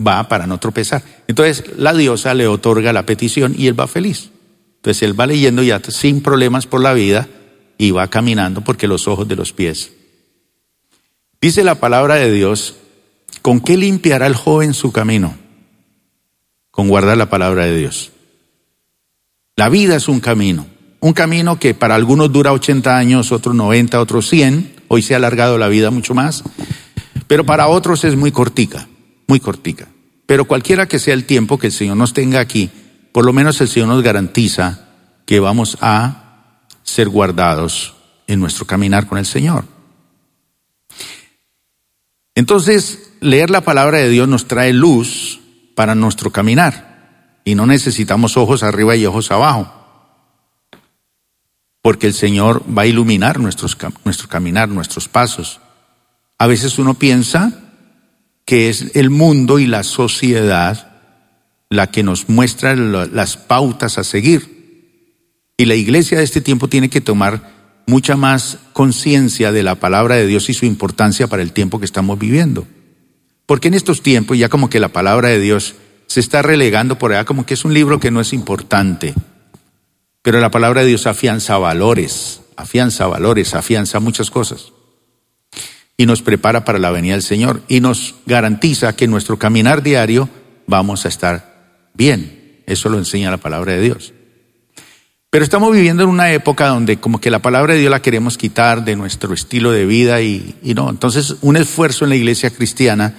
va 0.05 0.27
para 0.27 0.47
no 0.47 0.59
tropezar. 0.59 1.03
Entonces 1.27 1.63
la 1.77 1.93
diosa 1.93 2.33
le 2.33 2.47
otorga 2.47 2.93
la 2.93 3.05
petición 3.05 3.53
y 3.57 3.67
él 3.67 3.79
va 3.79 3.87
feliz. 3.87 4.31
Entonces 4.77 5.03
él 5.03 5.19
va 5.19 5.27
leyendo 5.27 5.61
ya 5.61 5.81
sin 5.89 6.21
problemas 6.21 6.65
por 6.65 6.81
la 6.81 6.93
vida 6.93 7.27
y 7.77 7.91
va 7.91 8.07
caminando 8.09 8.61
porque 8.61 8.87
los 8.87 9.07
ojos 9.07 9.27
de 9.27 9.35
los 9.35 9.53
pies. 9.53 9.91
Dice 11.41 11.63
la 11.63 11.75
palabra 11.75 12.15
de 12.15 12.31
Dios, 12.31 12.75
¿con 13.41 13.61
qué 13.61 13.77
limpiará 13.77 14.27
el 14.27 14.35
joven 14.35 14.73
su 14.73 14.91
camino? 14.91 15.37
Con 16.71 16.87
guardar 16.87 17.17
la 17.17 17.29
palabra 17.29 17.65
de 17.65 17.77
Dios. 17.77 18.11
La 19.55 19.69
vida 19.69 19.95
es 19.95 20.07
un 20.07 20.19
camino, 20.21 20.67
un 21.01 21.13
camino 21.13 21.59
que 21.59 21.73
para 21.73 21.95
algunos 21.95 22.31
dura 22.31 22.53
80 22.53 22.97
años, 22.97 23.31
otros 23.31 23.55
90, 23.55 23.99
otros 23.99 24.29
100, 24.29 24.75
hoy 24.87 25.01
se 25.01 25.13
ha 25.13 25.17
alargado 25.17 25.57
la 25.57 25.67
vida 25.67 25.91
mucho 25.91 26.13
más, 26.13 26.43
pero 27.27 27.45
para 27.45 27.67
otros 27.67 28.03
es 28.05 28.15
muy 28.15 28.31
cortica, 28.31 28.87
muy 29.29 29.39
cortica. 29.39 29.87
Pero 30.25 30.45
cualquiera 30.45 30.87
que 30.87 30.97
sea 30.97 31.13
el 31.13 31.25
tiempo 31.25 31.59
que 31.59 31.67
el 31.67 31.73
Señor 31.73 31.95
nos 31.95 32.13
tenga 32.13 32.39
aquí, 32.39 32.69
por 33.13 33.25
lo 33.25 33.31
menos 33.31 33.61
el 33.61 33.67
Señor 33.67 33.87
nos 33.89 34.01
garantiza 34.01 34.87
que 35.25 35.39
vamos 35.39 35.77
a 35.81 36.57
ser 36.81 37.09
guardados 37.09 37.95
en 38.25 38.39
nuestro 38.39 38.65
caminar 38.65 39.05
con 39.05 39.19
el 39.19 39.27
Señor. 39.27 39.65
Entonces, 42.33 43.11
leer 43.21 43.51
la 43.51 43.61
palabra 43.61 43.99
de 43.99 44.09
Dios 44.09 44.27
nos 44.27 44.47
trae 44.47 44.73
luz 44.73 45.39
para 45.75 45.93
nuestro 45.93 46.31
caminar 46.31 47.41
y 47.45 47.53
no 47.53 47.67
necesitamos 47.67 48.35
ojos 48.35 48.63
arriba 48.63 48.95
y 48.95 49.05
ojos 49.05 49.29
abajo, 49.29 49.71
porque 51.83 52.07
el 52.07 52.15
Señor 52.15 52.63
va 52.75 52.83
a 52.83 52.87
iluminar 52.87 53.39
nuestro 53.39 53.67
caminar, 54.27 54.69
nuestros 54.69 55.07
pasos. 55.07 55.59
A 56.39 56.47
veces 56.47 56.79
uno 56.79 56.95
piensa 56.95 57.68
que 58.49 58.67
es 58.67 58.95
el 58.95 59.11
mundo 59.11 59.59
y 59.59 59.67
la 59.67 59.83
sociedad 59.83 60.89
la 61.69 61.85
que 61.85 62.01
nos 62.01 62.29
muestra 62.29 62.75
las 62.75 63.37
pautas 63.37 63.99
a 63.99 64.03
seguir. 64.03 65.51
Y 65.55 65.65
la 65.65 65.75
iglesia 65.75 66.17
de 66.17 66.23
este 66.23 66.41
tiempo 66.41 66.67
tiene 66.67 66.89
que 66.89 66.99
tomar 66.99 67.83
mucha 67.85 68.15
más 68.15 68.57
conciencia 68.73 69.51
de 69.51 69.61
la 69.61 69.75
palabra 69.75 70.15
de 70.15 70.25
Dios 70.25 70.49
y 70.49 70.55
su 70.55 70.65
importancia 70.65 71.27
para 71.27 71.43
el 71.43 71.51
tiempo 71.51 71.77
que 71.77 71.85
estamos 71.85 72.17
viviendo. 72.17 72.65
Porque 73.45 73.67
en 73.67 73.75
estos 73.75 74.01
tiempos 74.01 74.35
ya 74.35 74.49
como 74.49 74.67
que 74.67 74.79
la 74.79 74.89
palabra 74.89 75.29
de 75.29 75.39
Dios 75.39 75.75
se 76.07 76.19
está 76.19 76.41
relegando 76.41 76.97
por 76.97 77.11
allá 77.13 77.25
como 77.25 77.45
que 77.45 77.53
es 77.53 77.65
un 77.65 77.75
libro 77.75 77.99
que 77.99 78.09
no 78.09 78.19
es 78.19 78.33
importante. 78.33 79.13
Pero 80.23 80.39
la 80.39 80.49
palabra 80.49 80.81
de 80.81 80.87
Dios 80.87 81.05
afianza 81.05 81.59
valores, 81.59 82.41
afianza 82.55 83.05
valores, 83.05 83.53
afianza 83.53 83.99
muchas 83.99 84.31
cosas. 84.31 84.71
Y 85.99 86.05
nos 86.05 86.21
prepara 86.21 86.63
para 86.63 86.79
la 86.79 86.91
venida 86.91 87.13
del 87.13 87.21
Señor 87.21 87.61
y 87.67 87.81
nos 87.81 88.15
garantiza 88.25 88.95
que 88.95 89.05
en 89.05 89.11
nuestro 89.11 89.37
caminar 89.37 89.83
diario 89.83 90.29
vamos 90.65 91.05
a 91.05 91.09
estar 91.09 91.91
bien. 91.93 92.63
Eso 92.65 92.87
lo 92.87 92.97
enseña 92.97 93.29
la 93.29 93.37
palabra 93.37 93.73
de 93.73 93.81
Dios. 93.81 94.13
Pero 95.29 95.43
estamos 95.43 95.73
viviendo 95.73 96.03
en 96.03 96.09
una 96.09 96.31
época 96.31 96.69
donde 96.69 96.97
como 96.97 97.19
que 97.19 97.29
la 97.29 97.39
palabra 97.39 97.73
de 97.73 97.81
Dios 97.81 97.91
la 97.91 98.01
queremos 98.01 98.37
quitar 98.37 98.85
de 98.85 98.95
nuestro 98.95 99.33
estilo 99.33 99.71
de 99.71 99.85
vida 99.85 100.21
y, 100.21 100.55
y 100.63 100.73
no. 100.73 100.89
Entonces 100.89 101.35
un 101.41 101.57
esfuerzo 101.57 102.05
en 102.05 102.09
la 102.09 102.15
iglesia 102.15 102.49
cristiana 102.49 103.13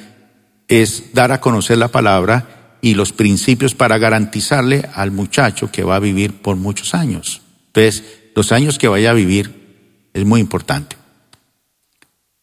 es 0.67 1.13
dar 1.13 1.33
a 1.33 1.41
conocer 1.41 1.77
la 1.77 1.89
palabra 1.89 2.79
y 2.81 2.95
los 2.95 3.13
principios 3.13 3.75
para 3.75 3.99
garantizarle 3.99 4.89
al 4.95 5.11
muchacho 5.11 5.71
que 5.71 5.85
va 5.85 5.97
a 5.97 6.01
vivir 6.01 6.41
por 6.41 6.57
muchos 6.57 6.95
años. 6.95 7.43
Entonces, 7.67 8.05
los 8.35 8.53
años 8.53 8.79
que 8.79 8.89
vaya 8.89 9.11
a 9.11 9.15
vivir 9.15 10.09
es 10.15 10.25
muy 10.25 10.41
importante. 10.41 10.97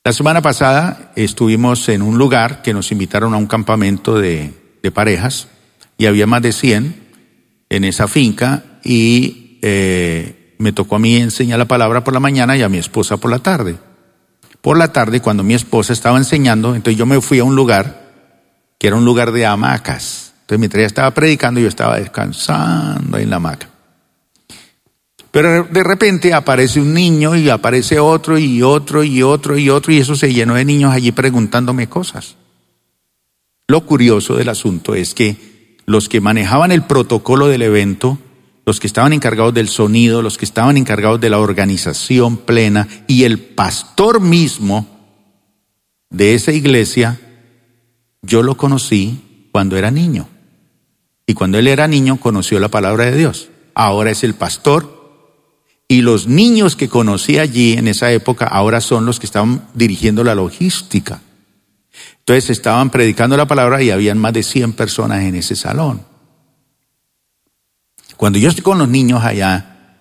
La 0.07 0.13
semana 0.13 0.41
pasada 0.41 1.11
estuvimos 1.17 1.89
en 1.89 2.01
un 2.01 2.17
lugar 2.17 2.61
que 2.61 2.73
nos 2.73 2.93
invitaron 2.93 3.33
a 3.33 3.37
un 3.37 3.45
campamento 3.45 4.17
de, 4.17 4.53
parejas 4.93 5.49
y 5.97 6.05
había 6.05 6.25
más 6.25 6.41
de 6.41 6.53
100 6.53 6.95
en 7.67 7.83
esa 7.83 8.07
finca 8.07 8.63
y 8.85 9.59
eh, 9.61 10.55
me 10.59 10.71
tocó 10.71 10.95
a 10.95 10.99
mí 10.99 11.17
enseñar 11.17 11.59
la 11.59 11.65
palabra 11.65 12.05
por 12.05 12.13
la 12.13 12.21
mañana 12.21 12.55
y 12.55 12.61
a 12.61 12.69
mi 12.69 12.77
esposa 12.77 13.17
por 13.17 13.29
la 13.29 13.39
tarde. 13.39 13.75
Por 14.61 14.77
la 14.77 14.93
tarde, 14.93 15.19
cuando 15.19 15.43
mi 15.43 15.55
esposa 15.55 15.91
estaba 15.91 16.17
enseñando, 16.17 16.73
entonces 16.73 16.97
yo 16.97 17.05
me 17.05 17.19
fui 17.19 17.39
a 17.39 17.43
un 17.43 17.57
lugar 17.57 18.13
que 18.79 18.87
era 18.87 18.95
un 18.95 19.03
lugar 19.03 19.33
de 19.33 19.45
hamacas 19.45 20.27
entonces 20.39 20.59
mientras 20.59 20.79
ella 20.79 20.87
estaba 20.87 21.11
predicando 21.11 21.59
yo 21.59 21.67
estaba 21.67 21.99
descansando 21.99 23.17
ahí 23.17 23.23
en 23.23 23.29
la 23.29 23.35
hamaca. 23.35 23.67
Pero 25.37 25.65
de 25.65 25.83
repente 25.83 26.33
aparece 26.33 26.81
un 26.81 26.95
niño 26.95 27.35
y 27.35 27.47
aparece 27.47 27.99
otro 27.99 28.39
y 28.39 28.63
otro 28.63 29.03
y 29.03 29.21
otro 29.21 29.55
y 29.55 29.69
otro 29.69 29.93
y 29.93 29.99
eso 29.99 30.15
se 30.15 30.33
llenó 30.33 30.55
de 30.55 30.65
niños 30.65 30.91
allí 30.91 31.11
preguntándome 31.11 31.87
cosas. 31.87 32.37
Lo 33.67 33.85
curioso 33.85 34.35
del 34.35 34.49
asunto 34.49 34.95
es 34.95 35.13
que 35.13 35.77
los 35.85 36.09
que 36.09 36.21
manejaban 36.21 36.71
el 36.71 36.81
protocolo 36.81 37.45
del 37.49 37.61
evento, 37.61 38.17
los 38.65 38.79
que 38.79 38.87
estaban 38.87 39.13
encargados 39.13 39.53
del 39.53 39.67
sonido, 39.67 40.23
los 40.23 40.39
que 40.39 40.45
estaban 40.45 40.75
encargados 40.75 41.21
de 41.21 41.29
la 41.29 41.37
organización 41.37 42.37
plena 42.37 42.87
y 43.05 43.25
el 43.25 43.37
pastor 43.37 44.19
mismo 44.19 44.87
de 46.09 46.33
esa 46.33 46.51
iglesia, 46.51 47.21
yo 48.23 48.41
lo 48.41 48.57
conocí 48.57 49.49
cuando 49.51 49.77
era 49.77 49.91
niño. 49.91 50.27
Y 51.27 51.35
cuando 51.35 51.59
él 51.59 51.67
era 51.67 51.87
niño 51.87 52.19
conoció 52.19 52.59
la 52.59 52.69
palabra 52.69 53.05
de 53.05 53.15
Dios. 53.15 53.49
Ahora 53.75 54.09
es 54.09 54.23
el 54.23 54.33
pastor. 54.33 54.96
Y 55.87 56.01
los 56.01 56.27
niños 56.27 56.75
que 56.75 56.89
conocí 56.89 57.39
allí 57.39 57.73
en 57.73 57.87
esa 57.87 58.11
época 58.11 58.45
ahora 58.45 58.81
son 58.81 59.05
los 59.05 59.19
que 59.19 59.25
estaban 59.25 59.67
dirigiendo 59.73 60.23
la 60.23 60.35
logística. 60.35 61.21
Entonces 62.19 62.49
estaban 62.49 62.89
predicando 62.89 63.37
la 63.37 63.47
palabra 63.47 63.81
y 63.81 63.91
habían 63.91 64.17
más 64.17 64.33
de 64.33 64.43
100 64.43 64.73
personas 64.73 65.23
en 65.23 65.35
ese 65.35 65.55
salón. 65.55 66.01
Cuando 68.17 68.37
yo 68.39 68.49
estoy 68.49 68.63
con 68.63 68.79
los 68.79 68.89
niños 68.89 69.23
allá, 69.23 69.95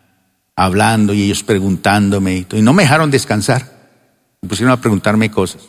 hablando 0.56 1.14
y 1.14 1.22
ellos 1.22 1.44
preguntándome, 1.44 2.46
y 2.50 2.62
no 2.62 2.72
me 2.72 2.82
dejaron 2.82 3.10
descansar, 3.10 3.70
me 4.42 4.48
pusieron 4.48 4.72
a 4.72 4.80
preguntarme 4.80 5.30
cosas. 5.30 5.62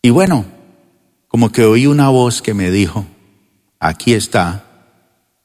Y 0.00 0.10
bueno, 0.10 0.46
como 1.26 1.52
que 1.52 1.64
oí 1.64 1.86
una 1.86 2.08
voz 2.08 2.40
que 2.40 2.54
me 2.54 2.70
dijo, 2.70 3.04
Aquí 3.80 4.14
está 4.14 4.64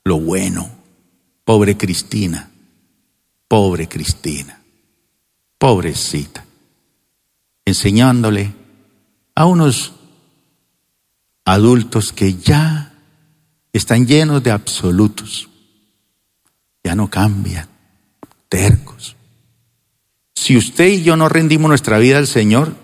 lo 0.03 0.19
bueno. 0.19 0.69
Pobre 1.45 1.77
Cristina, 1.77 2.51
pobre 3.53 3.87
Cristina, 3.87 4.59
pobrecita, 5.59 6.43
enseñándole 7.65 8.51
a 9.35 9.45
unos 9.45 9.93
adultos 11.45 12.11
que 12.13 12.33
ya 12.33 12.95
están 13.71 14.07
llenos 14.07 14.41
de 14.41 14.49
absolutos, 14.49 15.49
ya 16.83 16.95
no 16.95 17.11
cambian, 17.11 17.69
tercos. 18.49 19.15
Si 20.33 20.57
usted 20.57 20.87
y 20.87 21.03
yo 21.03 21.15
no 21.15 21.29
rendimos 21.29 21.69
nuestra 21.69 21.99
vida 21.99 22.17
al 22.17 22.25
Señor, 22.25 22.75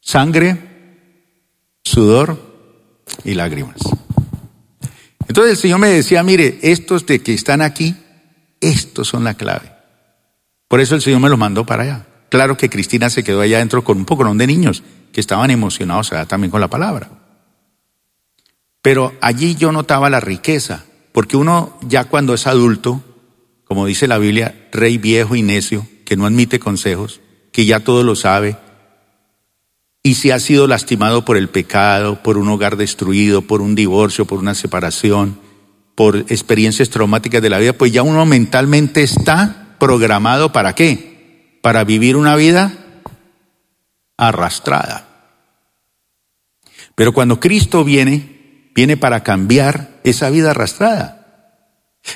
sangre, 0.00 0.58
sudor, 1.84 2.52
y 3.22 3.34
lágrimas. 3.34 3.76
Entonces 5.28 5.52
el 5.52 5.56
Señor 5.56 5.78
me 5.78 5.90
decía, 5.90 6.24
mire, 6.24 6.58
estos 6.62 7.06
de 7.06 7.22
que 7.22 7.32
están 7.32 7.62
aquí, 7.62 7.94
estos 8.68 9.08
son 9.08 9.24
la 9.24 9.34
clave. 9.34 9.72
Por 10.68 10.80
eso 10.80 10.94
el 10.94 11.02
Señor 11.02 11.20
me 11.20 11.28
los 11.28 11.38
mandó 11.38 11.64
para 11.64 11.82
allá. 11.82 12.06
Claro 12.30 12.56
que 12.56 12.70
Cristina 12.70 13.10
se 13.10 13.22
quedó 13.22 13.40
allá 13.40 13.58
adentro 13.58 13.84
con 13.84 13.98
un 13.98 14.04
poco 14.04 14.24
de 14.34 14.46
niños 14.46 14.82
que 15.12 15.20
estaban 15.20 15.50
emocionados 15.50 16.10
también 16.26 16.50
con 16.50 16.60
la 16.60 16.68
palabra. 16.68 17.10
Pero 18.82 19.14
allí 19.20 19.54
yo 19.54 19.72
notaba 19.72 20.10
la 20.10 20.20
riqueza, 20.20 20.84
porque 21.12 21.36
uno 21.36 21.78
ya 21.82 22.04
cuando 22.04 22.34
es 22.34 22.46
adulto, 22.46 23.02
como 23.64 23.86
dice 23.86 24.08
la 24.08 24.18
Biblia, 24.18 24.68
rey 24.72 24.98
viejo 24.98 25.36
y 25.36 25.42
necio, 25.42 25.86
que 26.04 26.16
no 26.16 26.26
admite 26.26 26.58
consejos, 26.58 27.20
que 27.52 27.66
ya 27.66 27.80
todo 27.80 28.02
lo 28.02 28.16
sabe, 28.16 28.58
y 30.02 30.16
si 30.16 30.30
ha 30.32 30.38
sido 30.38 30.66
lastimado 30.66 31.24
por 31.24 31.38
el 31.38 31.48
pecado, 31.48 32.22
por 32.22 32.36
un 32.36 32.48
hogar 32.48 32.76
destruido, 32.76 33.40
por 33.40 33.62
un 33.62 33.74
divorcio, 33.74 34.26
por 34.26 34.38
una 34.38 34.54
separación, 34.54 35.38
por 35.94 36.16
experiencias 36.16 36.90
traumáticas 36.90 37.40
de 37.40 37.50
la 37.50 37.58
vida, 37.58 37.72
pues 37.72 37.92
ya 37.92 38.02
uno 38.02 38.24
mentalmente 38.26 39.02
está 39.02 39.76
programado 39.78 40.52
para 40.52 40.74
qué? 40.74 41.58
Para 41.62 41.84
vivir 41.84 42.16
una 42.16 42.36
vida 42.36 42.72
arrastrada. 44.16 45.08
Pero 46.94 47.12
cuando 47.12 47.40
Cristo 47.40 47.84
viene, 47.84 48.70
viene 48.74 48.96
para 48.96 49.22
cambiar 49.22 50.00
esa 50.04 50.30
vida 50.30 50.50
arrastrada. 50.50 51.26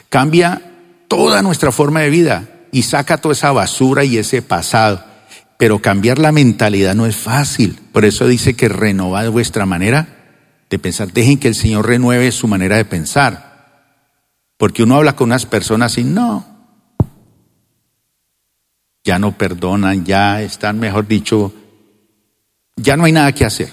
Cambia 0.08 0.62
toda 1.08 1.42
nuestra 1.42 1.72
forma 1.72 2.00
de 2.00 2.10
vida 2.10 2.48
y 2.70 2.82
saca 2.82 3.18
toda 3.18 3.32
esa 3.32 3.52
basura 3.52 4.04
y 4.04 4.18
ese 4.18 4.42
pasado. 4.42 5.04
Pero 5.56 5.80
cambiar 5.80 6.18
la 6.18 6.30
mentalidad 6.30 6.94
no 6.94 7.06
es 7.06 7.16
fácil. 7.16 7.78
Por 7.92 8.04
eso 8.04 8.26
dice 8.28 8.54
que 8.54 8.68
renovad 8.68 9.30
vuestra 9.30 9.66
manera 9.66 10.08
de 10.70 10.78
pensar. 10.78 11.12
Dejen 11.12 11.38
que 11.38 11.48
el 11.48 11.54
Señor 11.54 11.86
renueve 11.86 12.30
su 12.30 12.46
manera 12.46 12.76
de 12.76 12.84
pensar. 12.84 13.47
Porque 14.58 14.82
uno 14.82 14.96
habla 14.96 15.16
con 15.16 15.28
unas 15.28 15.46
personas 15.46 15.96
y 15.96 16.04
no, 16.04 16.44
ya 19.04 19.18
no 19.18 19.38
perdonan, 19.38 20.04
ya 20.04 20.42
están, 20.42 20.78
mejor 20.78 21.08
dicho, 21.08 21.54
ya 22.76 22.96
no 22.96 23.04
hay 23.04 23.12
nada 23.12 23.32
que 23.32 23.46
hacer. 23.46 23.70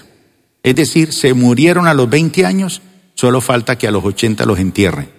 Es 0.64 0.76
decir, 0.76 1.12
se 1.12 1.34
murieron 1.34 1.88
a 1.88 1.94
los 1.94 2.10
20 2.10 2.46
años, 2.46 2.82
solo 3.16 3.42
falta 3.42 3.78
que 3.78 3.88
a 3.88 3.92
los 3.92 4.06
80 4.06 4.46
los 4.46 4.60
entierren. 4.60 5.10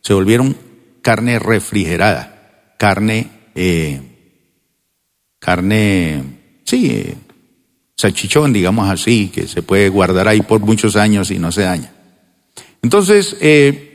Se 0.00 0.14
volvieron 0.14 0.56
carne 1.02 1.38
refrigerada, 1.38 2.74
carne, 2.78 3.28
eh, 3.54 4.00
carne, 5.38 6.22
sí, 6.64 7.14
salchichón, 7.96 8.52
digamos 8.52 8.88
así, 8.88 9.28
que 9.28 9.48
se 9.48 9.62
puede 9.62 9.88
guardar 9.88 10.28
ahí 10.28 10.40
por 10.42 10.60
muchos 10.60 10.96
años 10.96 11.30
y 11.30 11.38
no 11.38 11.52
se 11.52 11.62
daña. 11.62 11.92
Entonces, 12.82 13.36
eh, 13.40 13.87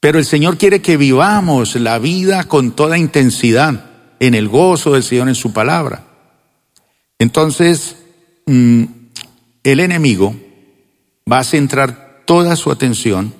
pero 0.00 0.18
el 0.18 0.24
Señor 0.24 0.58
quiere 0.58 0.80
que 0.80 0.96
vivamos 0.96 1.74
la 1.76 1.98
vida 1.98 2.44
con 2.44 2.72
toda 2.72 2.98
intensidad, 2.98 3.84
en 4.20 4.34
el 4.34 4.48
gozo 4.48 4.92
del 4.92 5.02
Señor 5.02 5.28
en 5.28 5.34
su 5.34 5.52
palabra. 5.52 6.04
Entonces, 7.18 7.96
mm, 8.46 8.84
el 9.64 9.80
enemigo 9.80 10.34
va 11.30 11.40
a 11.40 11.44
centrar 11.44 12.22
toda 12.24 12.56
su 12.56 12.70
atención 12.70 13.34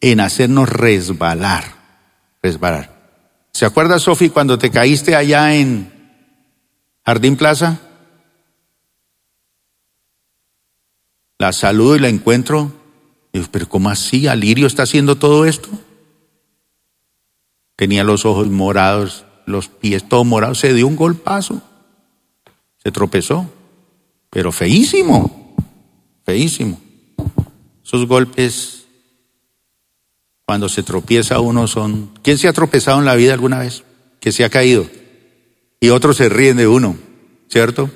en 0.00 0.20
hacernos 0.20 0.68
resbalar, 0.68 1.64
resbalar. 2.42 2.94
¿Se 3.52 3.64
acuerda, 3.64 3.98
Sofi, 3.98 4.30
cuando 4.30 4.58
te 4.58 4.70
caíste 4.70 5.14
allá 5.14 5.54
en 5.54 5.92
Jardín 7.04 7.36
Plaza? 7.36 7.80
La 11.38 11.52
saludo 11.52 11.96
y 11.96 12.00
la 12.00 12.08
encuentro. 12.08 12.83
Pero 13.50 13.68
¿cómo 13.68 13.90
así? 13.90 14.28
¿Alirio 14.28 14.66
está 14.66 14.84
haciendo 14.84 15.16
todo 15.16 15.44
esto? 15.44 15.68
Tenía 17.76 18.04
los 18.04 18.24
ojos 18.24 18.46
morados, 18.48 19.24
los 19.46 19.68
pies 19.68 20.08
todos 20.08 20.24
morados, 20.24 20.58
se 20.58 20.72
dio 20.72 20.86
un 20.86 20.94
golpazo, 20.94 21.60
se 22.82 22.92
tropezó, 22.92 23.50
pero 24.30 24.52
feísimo, 24.52 25.54
feísimo. 26.24 26.80
Esos 27.84 28.06
golpes, 28.06 28.86
cuando 30.46 30.68
se 30.68 30.82
tropieza 30.82 31.40
uno 31.40 31.66
son... 31.66 32.10
¿Quién 32.22 32.38
se 32.38 32.48
ha 32.48 32.52
tropezado 32.52 33.00
en 33.00 33.04
la 33.04 33.16
vida 33.16 33.34
alguna 33.34 33.58
vez? 33.58 33.82
Que 34.20 34.32
se 34.32 34.44
ha 34.44 34.48
caído. 34.48 34.86
Y 35.80 35.88
otros 35.88 36.16
se 36.16 36.28
ríen 36.28 36.56
de 36.56 36.68
uno, 36.68 36.96
¿cierto? 37.48 37.90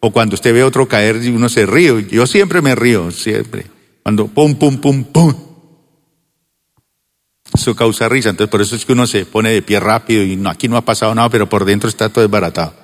O 0.00 0.10
cuando 0.10 0.34
usted 0.34 0.54
ve 0.54 0.62
a 0.62 0.66
otro 0.66 0.88
caer 0.88 1.22
y 1.22 1.28
uno 1.28 1.48
se 1.48 1.66
ríe. 1.66 2.08
Yo 2.10 2.26
siempre 2.26 2.62
me 2.62 2.74
río, 2.74 3.10
siempre. 3.10 3.66
Cuando 4.02 4.26
pum, 4.28 4.54
pum, 4.54 4.78
pum, 4.78 5.04
pum. 5.04 5.34
Eso 7.52 7.74
causa 7.74 8.08
risa. 8.08 8.30
Entonces 8.30 8.50
por 8.50 8.62
eso 8.62 8.76
es 8.76 8.84
que 8.84 8.92
uno 8.92 9.06
se 9.06 9.26
pone 9.26 9.50
de 9.50 9.62
pie 9.62 9.80
rápido 9.80 10.22
y 10.22 10.36
no, 10.36 10.50
aquí 10.50 10.68
no 10.68 10.76
ha 10.76 10.84
pasado 10.84 11.14
nada, 11.14 11.28
pero 11.28 11.48
por 11.48 11.64
dentro 11.64 11.88
está 11.88 12.08
todo 12.08 12.22
desbaratado. 12.22 12.74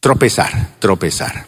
Tropezar, 0.00 0.76
tropezar, 0.78 1.46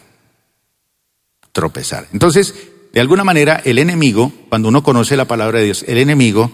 tropezar. 1.53 2.07
Entonces, 2.11 2.53
de 2.91 2.99
alguna 2.99 3.23
manera, 3.23 3.61
el 3.63 3.79
enemigo, 3.79 4.33
cuando 4.49 4.67
uno 4.67 4.83
conoce 4.83 5.15
la 5.15 5.25
palabra 5.25 5.59
de 5.59 5.65
Dios, 5.65 5.85
el 5.87 5.97
enemigo 5.97 6.51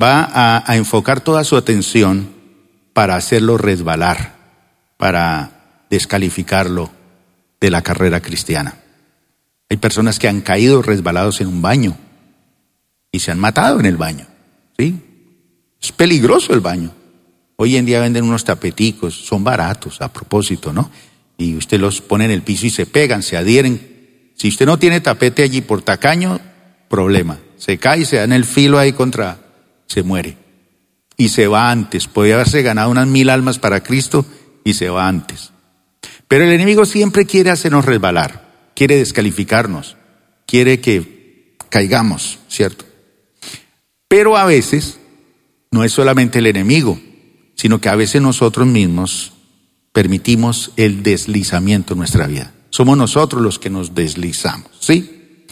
va 0.00 0.24
a, 0.24 0.64
a 0.66 0.76
enfocar 0.76 1.20
toda 1.20 1.44
su 1.44 1.58
atención 1.58 2.32
para 2.94 3.16
hacerlo 3.16 3.58
resbalar, 3.58 4.36
para 4.96 5.84
descalificarlo 5.90 6.90
de 7.60 7.70
la 7.70 7.82
carrera 7.82 8.20
cristiana. 8.20 8.76
Hay 9.70 9.76
personas 9.76 10.18
que 10.18 10.28
han 10.28 10.40
caído 10.40 10.82
resbalados 10.82 11.40
en 11.40 11.48
un 11.48 11.62
baño 11.62 11.96
y 13.10 13.20
se 13.20 13.30
han 13.30 13.38
matado 13.38 13.80
en 13.80 13.86
el 13.86 13.96
baño. 13.96 14.26
¿sí? 14.78 15.00
Es 15.80 15.92
peligroso 15.92 16.52
el 16.54 16.60
baño. 16.60 16.92
Hoy 17.56 17.76
en 17.76 17.86
día 17.86 18.00
venden 18.00 18.24
unos 18.24 18.44
tapeticos, 18.44 19.14
son 19.14 19.44
baratos 19.44 20.00
a 20.00 20.12
propósito, 20.12 20.72
¿no? 20.72 20.90
Y 21.36 21.54
usted 21.56 21.78
los 21.78 22.00
pone 22.00 22.24
en 22.24 22.32
el 22.32 22.42
piso 22.42 22.66
y 22.66 22.70
se 22.70 22.86
pegan, 22.86 23.22
se 23.22 23.36
adhieren. 23.36 24.32
Si 24.34 24.48
usted 24.48 24.66
no 24.66 24.78
tiene 24.78 25.00
tapete 25.00 25.42
allí 25.42 25.60
por 25.60 25.82
tacaño, 25.82 26.40
problema. 26.88 27.38
Se 27.56 27.78
cae 27.78 28.00
y 28.00 28.04
se 28.04 28.16
da 28.16 28.24
en 28.24 28.32
el 28.32 28.44
filo 28.44 28.78
ahí 28.78 28.92
contra, 28.92 29.38
se 29.86 30.02
muere 30.02 30.36
y 31.16 31.28
se 31.28 31.46
va 31.46 31.70
antes. 31.70 32.08
Podría 32.08 32.34
haberse 32.34 32.62
ganado 32.62 32.90
unas 32.90 33.06
mil 33.06 33.30
almas 33.30 33.58
para 33.58 33.82
Cristo 33.82 34.26
y 34.64 34.74
se 34.74 34.88
va 34.88 35.08
antes. 35.08 35.52
Pero 36.34 36.46
el 36.46 36.52
enemigo 36.52 36.84
siempre 36.84 37.26
quiere 37.26 37.50
hacernos 37.50 37.84
resbalar, 37.84 38.72
quiere 38.74 38.96
descalificarnos, 38.96 39.96
quiere 40.48 40.80
que 40.80 41.54
caigamos, 41.68 42.40
¿cierto? 42.48 42.84
Pero 44.08 44.36
a 44.36 44.44
veces 44.44 44.98
no 45.70 45.84
es 45.84 45.92
solamente 45.92 46.40
el 46.40 46.48
enemigo, 46.48 46.98
sino 47.54 47.80
que 47.80 47.88
a 47.88 47.94
veces 47.94 48.20
nosotros 48.20 48.66
mismos 48.66 49.32
permitimos 49.92 50.72
el 50.76 51.04
deslizamiento 51.04 51.94
en 51.94 52.00
nuestra 52.00 52.26
vida. 52.26 52.52
Somos 52.68 52.98
nosotros 52.98 53.40
los 53.40 53.60
que 53.60 53.70
nos 53.70 53.94
deslizamos, 53.94 54.72
¿sí? 54.80 55.44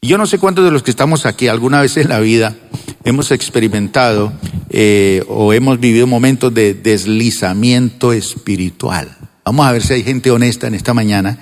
Y 0.00 0.06
yo 0.06 0.16
no 0.16 0.28
sé 0.28 0.38
cuántos 0.38 0.64
de 0.64 0.70
los 0.70 0.84
que 0.84 0.92
estamos 0.92 1.26
aquí 1.26 1.48
alguna 1.48 1.80
vez 1.80 1.96
en 1.96 2.08
la 2.08 2.20
vida 2.20 2.56
hemos 3.02 3.32
experimentado 3.32 4.32
eh, 4.68 5.24
o 5.26 5.52
hemos 5.52 5.80
vivido 5.80 6.06
momentos 6.06 6.54
de 6.54 6.74
deslizamiento 6.74 8.12
espiritual. 8.12 9.16
Vamos 9.50 9.66
a 9.66 9.72
ver 9.72 9.82
si 9.82 9.94
hay 9.94 10.04
gente 10.04 10.30
honesta 10.30 10.68
en 10.68 10.76
esta 10.76 10.94
mañana 10.94 11.36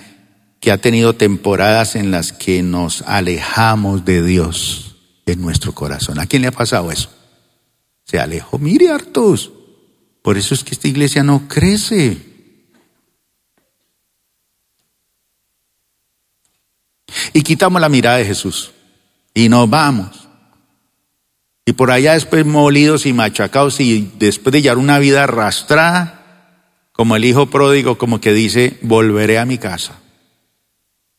que 0.60 0.72
ha 0.72 0.78
tenido 0.78 1.16
temporadas 1.16 1.94
en 1.94 2.10
las 2.10 2.32
que 2.32 2.62
nos 2.62 3.02
alejamos 3.02 4.06
de 4.06 4.22
Dios 4.22 4.96
en 5.26 5.42
nuestro 5.42 5.74
corazón. 5.74 6.18
¿A 6.18 6.24
quién 6.24 6.40
le 6.40 6.48
ha 6.48 6.52
pasado 6.52 6.90
eso? 6.90 7.10
Se 8.04 8.18
alejó. 8.18 8.58
Mire, 8.58 8.88
hartos. 8.88 9.52
Por 10.22 10.38
eso 10.38 10.54
es 10.54 10.64
que 10.64 10.70
esta 10.70 10.88
iglesia 10.88 11.22
no 11.22 11.48
crece. 11.48 12.16
Y 17.34 17.42
quitamos 17.42 17.78
la 17.78 17.90
mirada 17.90 18.16
de 18.16 18.24
Jesús 18.24 18.70
y 19.34 19.50
nos 19.50 19.68
vamos 19.68 20.30
y 21.66 21.74
por 21.74 21.90
allá 21.90 22.14
después 22.14 22.46
molidos 22.46 23.04
y 23.04 23.12
machacados 23.12 23.80
y 23.80 24.10
después 24.18 24.54
de 24.54 24.62
llevar 24.62 24.78
una 24.78 24.98
vida 24.98 25.24
arrastrada, 25.24 26.17
como 26.98 27.14
el 27.14 27.24
hijo 27.24 27.46
pródigo, 27.46 27.96
como 27.96 28.20
que 28.20 28.32
dice, 28.32 28.76
volveré 28.82 29.38
a 29.38 29.44
mi 29.44 29.56
casa. 29.56 30.00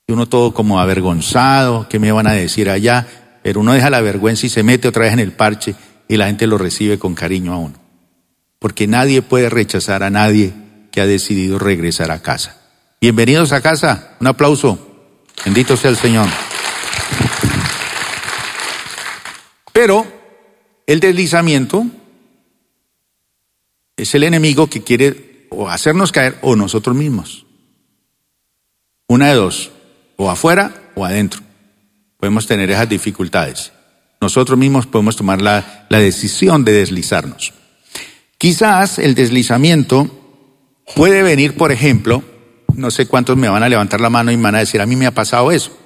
Y 0.07 0.11
uno 0.11 0.27
todo 0.27 0.53
como 0.53 0.81
avergonzado, 0.81 1.87
¿qué 1.87 1.99
me 1.99 2.11
van 2.11 2.27
a 2.27 2.33
decir 2.33 2.69
allá? 2.69 3.07
Pero 3.43 3.61
uno 3.61 3.71
deja 3.71 3.89
la 3.89 4.01
vergüenza 4.01 4.45
y 4.45 4.49
se 4.49 4.61
mete 4.61 4.89
otra 4.89 5.03
vez 5.03 5.13
en 5.13 5.19
el 5.19 5.31
parche 5.31 5.75
y 6.09 6.17
la 6.17 6.27
gente 6.27 6.47
lo 6.47 6.57
recibe 6.57 6.99
con 6.99 7.15
cariño 7.15 7.53
a 7.53 7.59
uno. 7.59 7.79
Porque 8.59 8.87
nadie 8.87 9.21
puede 9.21 9.49
rechazar 9.49 10.03
a 10.03 10.09
nadie 10.09 10.51
que 10.91 10.99
ha 10.99 11.05
decidido 11.05 11.59
regresar 11.59 12.11
a 12.11 12.21
casa. 12.21 12.59
Bienvenidos 12.99 13.53
a 13.53 13.61
casa, 13.61 14.17
un 14.19 14.27
aplauso. 14.27 14.77
Bendito 15.45 15.77
sea 15.77 15.91
el 15.91 15.95
Señor. 15.95 16.27
Pero 19.71 20.05
el 20.85 20.99
deslizamiento 20.99 21.85
es 23.95 24.13
el 24.13 24.23
enemigo 24.25 24.67
que 24.67 24.83
quiere 24.83 25.28
o 25.49 25.69
hacernos 25.69 26.11
caer 26.11 26.37
o 26.41 26.55
nosotros 26.55 26.95
mismos. 26.95 27.45
Una 29.07 29.29
de 29.29 29.35
dos, 29.35 29.71
o 30.17 30.29
afuera 30.29 30.91
o 30.95 31.05
adentro. 31.05 31.41
Podemos 32.17 32.45
tener 32.45 32.69
esas 32.69 32.89
dificultades. 32.89 33.71
Nosotros 34.21 34.57
mismos 34.59 34.85
podemos 34.85 35.15
tomar 35.15 35.41
la, 35.41 35.87
la 35.89 35.99
decisión 35.99 36.65
de 36.65 36.73
deslizarnos. 36.73 37.53
Quizás 38.37 38.99
el 38.99 39.15
deslizamiento 39.15 40.09
puede 40.95 41.23
venir, 41.23 41.55
por 41.55 41.71
ejemplo, 41.71 42.23
no 42.75 42.91
sé 42.91 43.07
cuántos 43.07 43.37
me 43.37 43.49
van 43.49 43.63
a 43.63 43.69
levantar 43.69 44.01
la 44.01 44.09
mano 44.09 44.31
y 44.31 44.37
me 44.37 44.43
van 44.43 44.55
a 44.55 44.59
decir, 44.59 44.81
a 44.81 44.85
mí 44.85 44.95
me 44.95 45.05
ha 45.05 45.13
pasado 45.13 45.51
eso. 45.51 45.77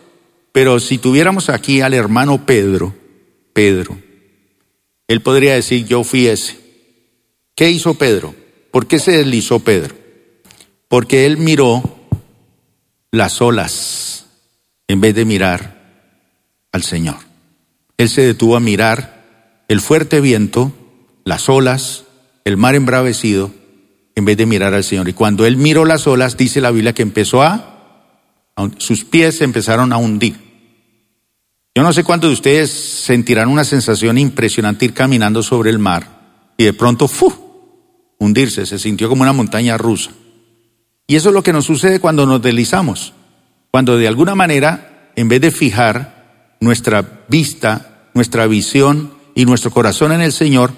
Pero 0.52 0.80
si 0.80 0.97
tuviéramos 0.97 1.49
aquí 1.49 1.82
al 1.82 1.93
hermano 1.93 2.45
Pedro, 2.45 2.95
Pedro, 3.54 3.97
él 5.08 5.21
podría 5.21 5.56
decir, 5.56 5.86
yo 5.86 6.04
fui 6.04 6.28
ese. 6.28 6.60
¿Qué 7.56 7.69
hizo 7.69 7.95
Pedro? 7.95 8.36
¿Por 8.74 8.88
qué 8.88 8.98
se 8.98 9.12
deslizó 9.12 9.60
Pedro? 9.60 9.94
Porque 10.88 11.28
él 11.28 11.38
miró 11.38 11.84
las 13.12 13.40
olas 13.40 14.26
en 14.88 15.00
vez 15.00 15.14
de 15.14 15.26
mirar 15.26 15.80
al 16.72 16.82
Señor. 16.82 17.18
Él 18.00 18.10
se 18.10 18.24
detuvo 18.24 18.56
a 18.56 18.60
mirar 18.60 19.66
el 19.68 19.80
fuerte 19.80 20.22
viento, 20.22 20.74
las 21.24 21.50
olas, 21.50 22.06
el 22.46 22.58
mar 22.58 22.74
embravecido, 22.74 23.52
en 24.16 24.26
vez 24.26 24.38
de 24.38 24.48
mirar 24.48 24.74
al 24.74 24.84
Señor. 24.84 25.08
Y 25.08 25.14
cuando 25.14 25.46
él 25.46 25.56
miró 25.56 25.86
las 25.86 26.08
olas, 26.08 26.36
dice 26.36 26.60
la 26.60 26.72
Biblia 26.72 26.94
que 26.94 27.04
empezó 27.04 27.44
a, 27.44 28.10
sus 28.80 29.06
pies 29.06 29.38
se 29.38 29.44
empezaron 29.44 29.94
a 29.94 29.98
hundir. 29.98 30.36
Yo 31.76 31.84
no 31.84 31.94
sé 31.94 32.04
cuántos 32.04 32.32
de 32.32 32.34
ustedes 32.34 32.72
sentirán 32.72 33.50
una 33.50 33.66
sensación 33.66 34.18
impresionante 34.18 34.86
ir 34.86 34.96
caminando 34.96 35.44
sobre 35.44 35.70
el 35.70 35.78
mar 35.78 36.54
y 36.58 36.64
de 36.64 36.74
pronto, 36.74 37.08
¡fu! 37.08 37.42
Hundirse, 38.19 38.65
se 38.65 38.80
sintió 38.80 39.10
como 39.10 39.23
una 39.23 39.34
montaña 39.34 39.78
rusa. 39.78 40.12
Y 41.08 41.15
eso 41.15 41.30
es 41.30 41.36
lo 41.36 41.43
que 41.43 41.54
nos 41.54 41.65
sucede 41.65 41.99
cuando 41.99 42.26
nos 42.26 42.41
deslizamos, 42.41 43.13
cuando 43.71 43.97
de 43.97 44.08
alguna 44.08 44.36
manera 44.36 45.12
en 45.15 45.28
vez 45.28 45.41
de 45.41 45.52
fijar 45.52 46.56
nuestra 46.60 47.26
vista, 47.28 48.10
nuestra 48.13 48.47
visión 48.47 49.13
y 49.36 49.45
nuestro 49.45 49.71
corazón 49.71 50.12
en 50.12 50.21
el 50.21 50.32
Señor, 50.32 50.71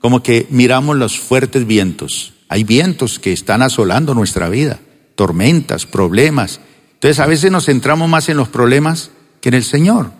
como 0.00 0.22
que 0.22 0.46
miramos 0.50 0.96
los 0.96 1.18
fuertes 1.18 1.66
vientos. 1.66 2.34
Hay 2.48 2.64
vientos 2.64 3.18
que 3.18 3.32
están 3.32 3.62
asolando 3.62 4.14
nuestra 4.14 4.48
vida, 4.48 4.78
tormentas, 5.14 5.86
problemas. 5.86 6.60
Entonces 6.94 7.18
a 7.18 7.26
veces 7.26 7.50
nos 7.50 7.66
centramos 7.66 8.08
más 8.08 8.28
en 8.28 8.36
los 8.36 8.48
problemas 8.48 9.10
que 9.40 9.48
en 9.50 9.56
el 9.56 9.64
Señor. 9.64 10.10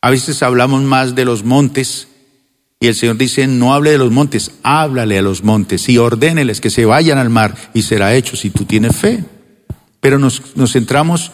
A 0.00 0.10
veces 0.10 0.42
hablamos 0.42 0.82
más 0.82 1.14
de 1.14 1.24
los 1.24 1.42
montes 1.42 2.08
y 2.78 2.88
el 2.88 2.94
Señor 2.94 3.16
dice, 3.16 3.46
no 3.46 3.72
hable 3.72 3.90
de 3.90 3.98
los 3.98 4.10
montes, 4.10 4.52
háblale 4.62 5.18
a 5.18 5.22
los 5.22 5.42
montes 5.42 5.88
y 5.88 5.96
ordéneles 5.96 6.60
que 6.60 6.68
se 6.68 6.84
vayan 6.84 7.16
al 7.16 7.30
mar 7.30 7.54
y 7.72 7.82
será 7.82 8.14
hecho 8.14 8.36
si 8.36 8.50
tú 8.50 8.64
tienes 8.64 8.94
fe. 8.94 9.24
Pero 10.00 10.18
nos, 10.18 10.42
centramos, 10.70 11.32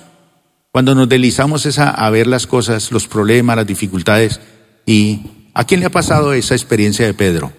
cuando 0.70 0.94
nos 0.94 1.08
deslizamos 1.08 1.66
es 1.66 1.80
a, 1.80 2.08
ver 2.10 2.28
las 2.28 2.46
cosas, 2.46 2.92
los 2.92 3.08
problemas, 3.08 3.56
las 3.56 3.66
dificultades. 3.66 4.40
¿Y 4.86 5.22
a 5.52 5.64
quién 5.64 5.80
le 5.80 5.86
ha 5.86 5.90
pasado 5.90 6.32
esa 6.32 6.54
experiencia 6.54 7.04
de 7.04 7.14
Pedro? 7.14 7.52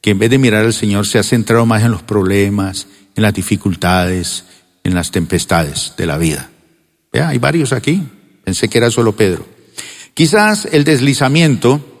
Que 0.00 0.10
en 0.10 0.20
vez 0.20 0.30
de 0.30 0.38
mirar 0.38 0.64
al 0.64 0.72
Señor 0.72 1.06
se 1.06 1.18
ha 1.18 1.24
centrado 1.24 1.66
más 1.66 1.82
en 1.82 1.90
los 1.90 2.02
problemas, 2.02 2.86
en 3.16 3.24
las 3.24 3.34
dificultades, 3.34 4.44
en 4.84 4.94
las 4.94 5.10
tempestades 5.10 5.94
de 5.96 6.06
la 6.06 6.16
vida. 6.16 6.50
hay 7.12 7.38
varios 7.38 7.72
aquí. 7.72 8.04
Pensé 8.44 8.68
que 8.68 8.78
era 8.78 8.92
solo 8.92 9.16
Pedro. 9.16 9.44
Quizás 10.14 10.68
el 10.70 10.84
deslizamiento 10.84 11.95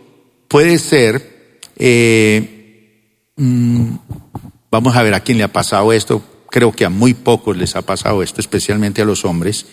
puede 0.48 0.78
ser, 0.78 1.60
eh, 1.76 3.30
mm, 3.36 3.94
vamos 4.70 4.96
a 4.96 5.02
ver 5.02 5.14
a 5.14 5.20
quién 5.20 5.38
le 5.38 5.44
ha 5.44 5.52
pasado 5.52 5.92
esto, 5.92 6.22
creo 6.50 6.72
que 6.72 6.84
a 6.84 6.90
muy 6.90 7.14
pocos 7.14 7.56
les 7.56 7.76
ha 7.76 7.82
pasado 7.82 8.22
esto, 8.22 8.40
especialmente 8.40 9.02
a 9.02 9.04
los 9.04 9.24
hombres. 9.24 9.66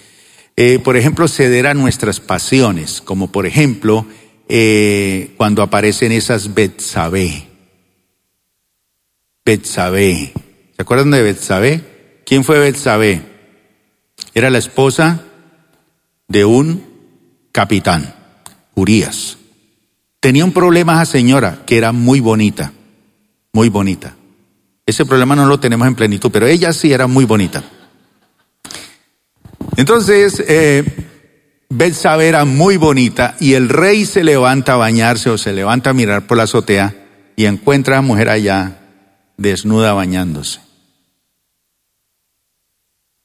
Eh, 0.55 0.79
por 0.79 0.97
ejemplo, 0.97 1.27
ceder 1.27 1.67
a 1.67 1.73
nuestras 1.73 2.19
pasiones, 2.19 3.01
como 3.01 3.31
por 3.31 3.45
ejemplo 3.45 4.05
eh, 4.49 5.33
cuando 5.37 5.61
aparecen 5.61 6.11
esas 6.11 6.53
Betsabé. 6.53 7.47
Betsabé. 9.45 10.33
¿Se 10.75 10.81
acuerdan 10.81 11.11
de 11.11 11.21
Betsabé? 11.21 12.21
¿Quién 12.25 12.43
fue 12.43 12.59
Betsabé? 12.59 13.21
Era 14.33 14.49
la 14.49 14.57
esposa 14.57 15.25
de 16.27 16.45
un 16.45 16.83
capitán, 17.51 18.15
Urias. 18.75 19.37
Tenía 20.23 20.45
un 20.45 20.53
problema 20.53 20.93
esa 20.93 21.11
señora, 21.11 21.63
que 21.65 21.77
era 21.77 21.91
muy 21.91 22.21
bonita, 22.21 22.71
muy 23.51 23.67
bonita. 23.67 24.15
Ese 24.85 25.05
problema 25.05 25.35
no 25.35 25.45
lo 25.47 25.59
tenemos 25.59 25.85
en 25.85 25.95
plenitud, 25.95 26.31
pero 26.31 26.47
ella 26.47 26.71
sí 26.71 26.93
era 26.93 27.07
muy 27.07 27.25
bonita. 27.25 27.61
Entonces, 29.75 30.41
eh, 30.47 30.85
era 32.21 32.45
muy 32.45 32.77
bonita 32.77 33.35
y 33.41 33.55
el 33.55 33.67
rey 33.67 34.05
se 34.05 34.23
levanta 34.23 34.75
a 34.75 34.77
bañarse 34.77 35.29
o 35.29 35.37
se 35.37 35.51
levanta 35.51 35.89
a 35.89 35.93
mirar 35.93 36.25
por 36.25 36.37
la 36.37 36.43
azotea 36.43 36.95
y 37.35 37.43
encuentra 37.43 37.97
a 37.97 38.01
la 38.01 38.07
mujer 38.07 38.29
allá 38.29 38.79
desnuda 39.35 39.91
bañándose. 39.91 40.61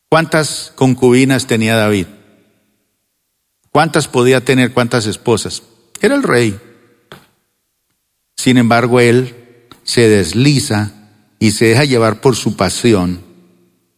¿Cuántas 0.09 0.73
concubinas 0.75 1.47
tenía 1.47 1.77
David? 1.77 2.09
¿Cuántas 3.71 4.09
podía 4.09 4.45
tener? 4.45 4.73
¿Cuántas 4.73 5.07
esposas? 5.07 5.63
Era 6.01 6.17
el 6.17 6.25
rey. 6.25 6.59
Sin 8.39 8.57
embargo, 8.57 9.01
él 9.01 9.35
se 9.83 10.09
desliza 10.09 10.93
y 11.41 11.51
se 11.51 11.67
deja 11.67 11.85
llevar 11.85 12.21
por 12.21 12.37
su 12.37 12.55
pasión. 12.55 13.21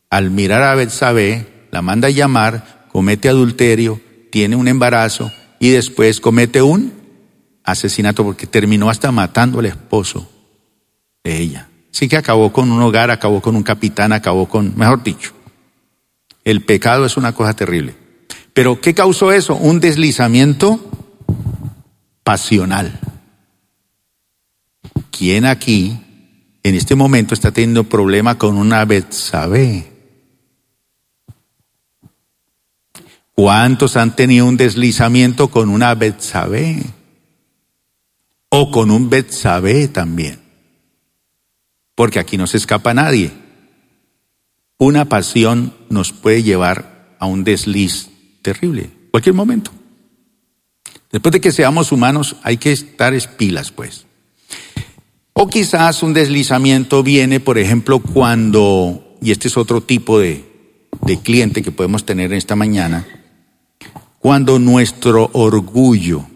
Al 0.09 0.31
mirar 0.31 0.63
a 0.63 0.75
Betsabé, 0.75 1.67
la 1.71 1.83
manda 1.83 2.09
a 2.09 2.11
llamar, 2.11 2.87
comete 2.91 3.29
adulterio, 3.29 4.01
tiene 4.33 4.57
un 4.57 4.67
embarazo 4.67 5.31
y 5.59 5.69
después 5.69 6.21
comete 6.21 6.63
un 6.63 6.91
asesinato 7.65 8.25
porque 8.25 8.47
terminó 8.47 8.89
hasta 8.89 9.13
matando 9.13 9.59
al 9.59 9.67
esposo 9.67 10.31
de 11.23 11.39
ella. 11.39 11.69
Así 11.93 12.09
que 12.09 12.17
acabó 12.17 12.51
con 12.51 12.73
un 12.73 12.81
hogar, 12.81 13.11
acabó 13.11 13.43
con 13.43 13.57
un 13.57 13.63
capitán, 13.63 14.15
acabó 14.15 14.49
con, 14.49 14.75
mejor 14.75 15.03
dicho, 15.03 15.33
el 16.45 16.65
pecado 16.65 17.05
es 17.05 17.19
una 17.19 17.35
cosa 17.35 17.53
terrible. 17.53 17.95
Pero 18.55 18.81
¿qué 18.81 18.95
causó 18.95 19.33
eso? 19.33 19.55
Un 19.55 19.81
deslizamiento 19.81 20.81
pasional. 22.25 22.99
¿Quién 25.11 25.45
aquí 25.45 25.99
en 26.63 26.75
este 26.75 26.95
momento 26.95 27.35
está 27.35 27.53
teniendo 27.53 27.85
problema 27.85 28.39
con 28.39 28.57
una 28.57 28.85
Betsabé? 28.85 29.91
¿Cuántos 33.35 33.97
han 33.97 34.15
tenido 34.15 34.47
un 34.47 34.57
deslizamiento 34.57 35.49
con 35.49 35.71
una 35.71 35.95
Betsabé? 35.95 36.83
O 38.51 38.71
con 38.71 38.91
un 38.91 39.09
Betsabé 39.09 39.89
también. 39.89 40.41
Porque 41.95 42.19
aquí 42.19 42.37
no 42.37 42.47
se 42.47 42.59
escapa 42.59 42.93
nadie. 42.93 43.33
Una 44.77 45.07
pasión 45.07 45.75
nos 45.89 46.13
puede 46.13 46.43
llevar 46.43 47.17
a 47.19 47.27
un 47.27 47.45
desliz 47.45 48.11
terrible, 48.43 48.91
cualquier 49.11 49.35
momento. 49.35 49.71
Después 51.11 51.33
de 51.33 51.41
que 51.41 51.53
seamos 51.53 51.93
humanos, 51.93 52.37
hay 52.43 52.57
que 52.57 52.73
estar 52.73 53.15
espilas, 53.15 53.73
pues. 53.73 54.07
O 55.43 55.49
quizás 55.49 56.03
un 56.03 56.13
deslizamiento 56.13 57.03
viene, 57.03 57.41
por 57.41 57.57
ejemplo, 57.57 58.01
cuando, 58.01 59.17
y 59.23 59.31
este 59.31 59.49
es 59.49 59.57
otro 59.57 59.81
tipo 59.81 60.19
de, 60.19 60.45
cliente 61.25 61.63
que 61.63 61.73
podemos 61.73 62.05
tener 62.05 62.35
esta 62.35 62.57
mañana, 62.57 63.07
cuando 64.19 64.59
nuestro 64.59 65.31
orgullo 65.33 66.27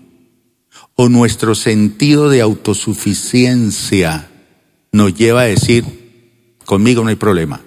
o 0.94 1.10
nuestro 1.10 1.54
sentido 1.54 2.30
de 2.30 2.40
autosuficiencia 2.40 4.30
nos 4.90 5.12
lleva 5.14 5.42
a 5.42 5.52
decir, 5.52 6.56
conmigo 6.64 7.02
no 7.02 7.10
hay 7.10 7.16
problema. 7.16 7.60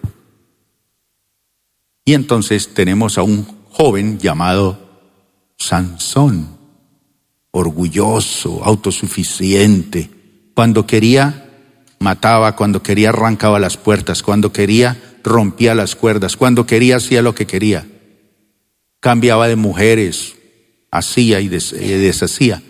Y 2.04 2.16
entonces 2.16 2.74
tenemos 2.74 3.20
a 3.20 3.22
un 3.22 3.46
joven 3.70 4.18
llamado 4.18 4.80
Sansón, 5.56 6.58
orgulloso, 7.52 8.64
autosuficiente, 8.64 10.17
cuando 10.58 10.88
quería, 10.88 11.52
mataba, 12.00 12.56
cuando 12.56 12.82
quería, 12.82 13.10
arrancaba 13.10 13.60
las 13.60 13.78
puertas, 13.78 14.24
cuando 14.24 14.52
quería, 14.52 14.98
rompía 15.24 15.76
las 15.76 15.96
cuerdas, 15.96 16.36
cuando 16.36 16.66
quería, 16.66 16.96
hacía 16.96 17.22
lo 17.22 17.36
que 17.36 17.46
quería. 17.46 17.88
Cambiaba 19.00 19.48
de 19.48 19.56
mujeres, 19.56 20.36
hacía 20.90 21.42
y 21.42 21.48
deshacía. 21.48 22.64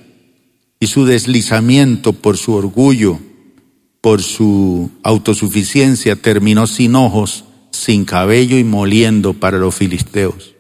Y 0.82 0.88
su 0.88 1.06
deslizamiento 1.06 2.12
por 2.12 2.36
su 2.36 2.56
orgullo, 2.56 3.22
por 4.02 4.22
su 4.22 4.92
autosuficiencia, 5.02 6.18
terminó 6.18 6.68
sin 6.68 6.94
ojos, 6.94 7.46
sin 7.72 8.04
cabello 8.04 8.58
y 8.58 8.66
moliendo 8.66 9.34
para 9.34 9.60
los 9.60 9.74
filisteos. 9.74 10.56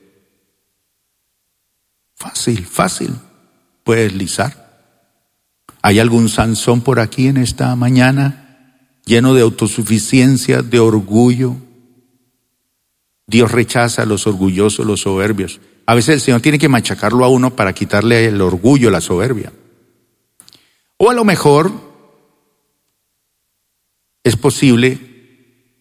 Fácil, 2.15 2.65
fácil. 2.65 3.15
Puede 3.83 4.03
deslizar. 4.03 4.66
¿Hay 5.81 5.99
algún 5.99 6.29
Sansón 6.29 6.81
por 6.81 6.99
aquí 6.99 7.27
en 7.27 7.37
esta 7.37 7.75
mañana 7.75 8.97
lleno 9.05 9.33
de 9.33 9.41
autosuficiencia, 9.41 10.61
de 10.61 10.79
orgullo? 10.79 11.55
Dios 13.25 13.51
rechaza 13.51 14.03
a 14.03 14.05
los 14.05 14.25
orgullosos, 14.25 14.85
los 14.85 15.01
soberbios. 15.01 15.59
A 15.85 15.95
veces 15.95 16.15
el 16.15 16.21
Señor 16.21 16.41
tiene 16.41 16.59
que 16.59 16.69
machacarlo 16.69 17.23
a 17.23 17.29
uno 17.29 17.55
para 17.55 17.73
quitarle 17.73 18.25
el 18.25 18.41
orgullo, 18.41 18.89
la 18.89 19.01
soberbia. 19.01 19.51
O 20.97 21.09
a 21.09 21.13
lo 21.13 21.23
mejor 21.23 21.71
es 24.23 24.35
posible 24.35 24.99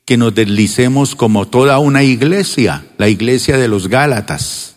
que 0.05 0.17
nos 0.17 0.35
deslicemos 0.35 1.17
como 1.17 1.49
toda 1.49 1.79
una 1.79 2.05
iglesia, 2.05 2.87
la 2.99 3.09
iglesia 3.09 3.57
de 3.57 3.67
los 3.67 3.89
Gálatas. 3.89 4.77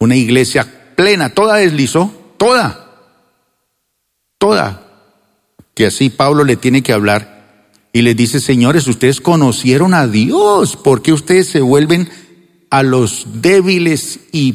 Una 0.00 0.16
iglesia 0.16 0.94
plena, 0.96 1.30
toda 1.30 1.56
deslizó, 1.56 2.34
toda 2.36 2.87
toda. 4.38 4.84
Que 5.74 5.86
así 5.86 6.10
Pablo 6.10 6.44
le 6.44 6.56
tiene 6.56 6.82
que 6.82 6.92
hablar 6.92 7.38
y 7.92 8.02
le 8.02 8.14
dice, 8.14 8.40
señores, 8.40 8.86
ustedes 8.86 9.20
conocieron 9.20 9.94
a 9.94 10.06
Dios, 10.06 10.76
¿por 10.76 11.02
qué 11.02 11.12
ustedes 11.12 11.48
se 11.48 11.60
vuelven 11.60 12.08
a 12.70 12.82
los 12.82 13.26
débiles 13.42 14.20
y 14.32 14.54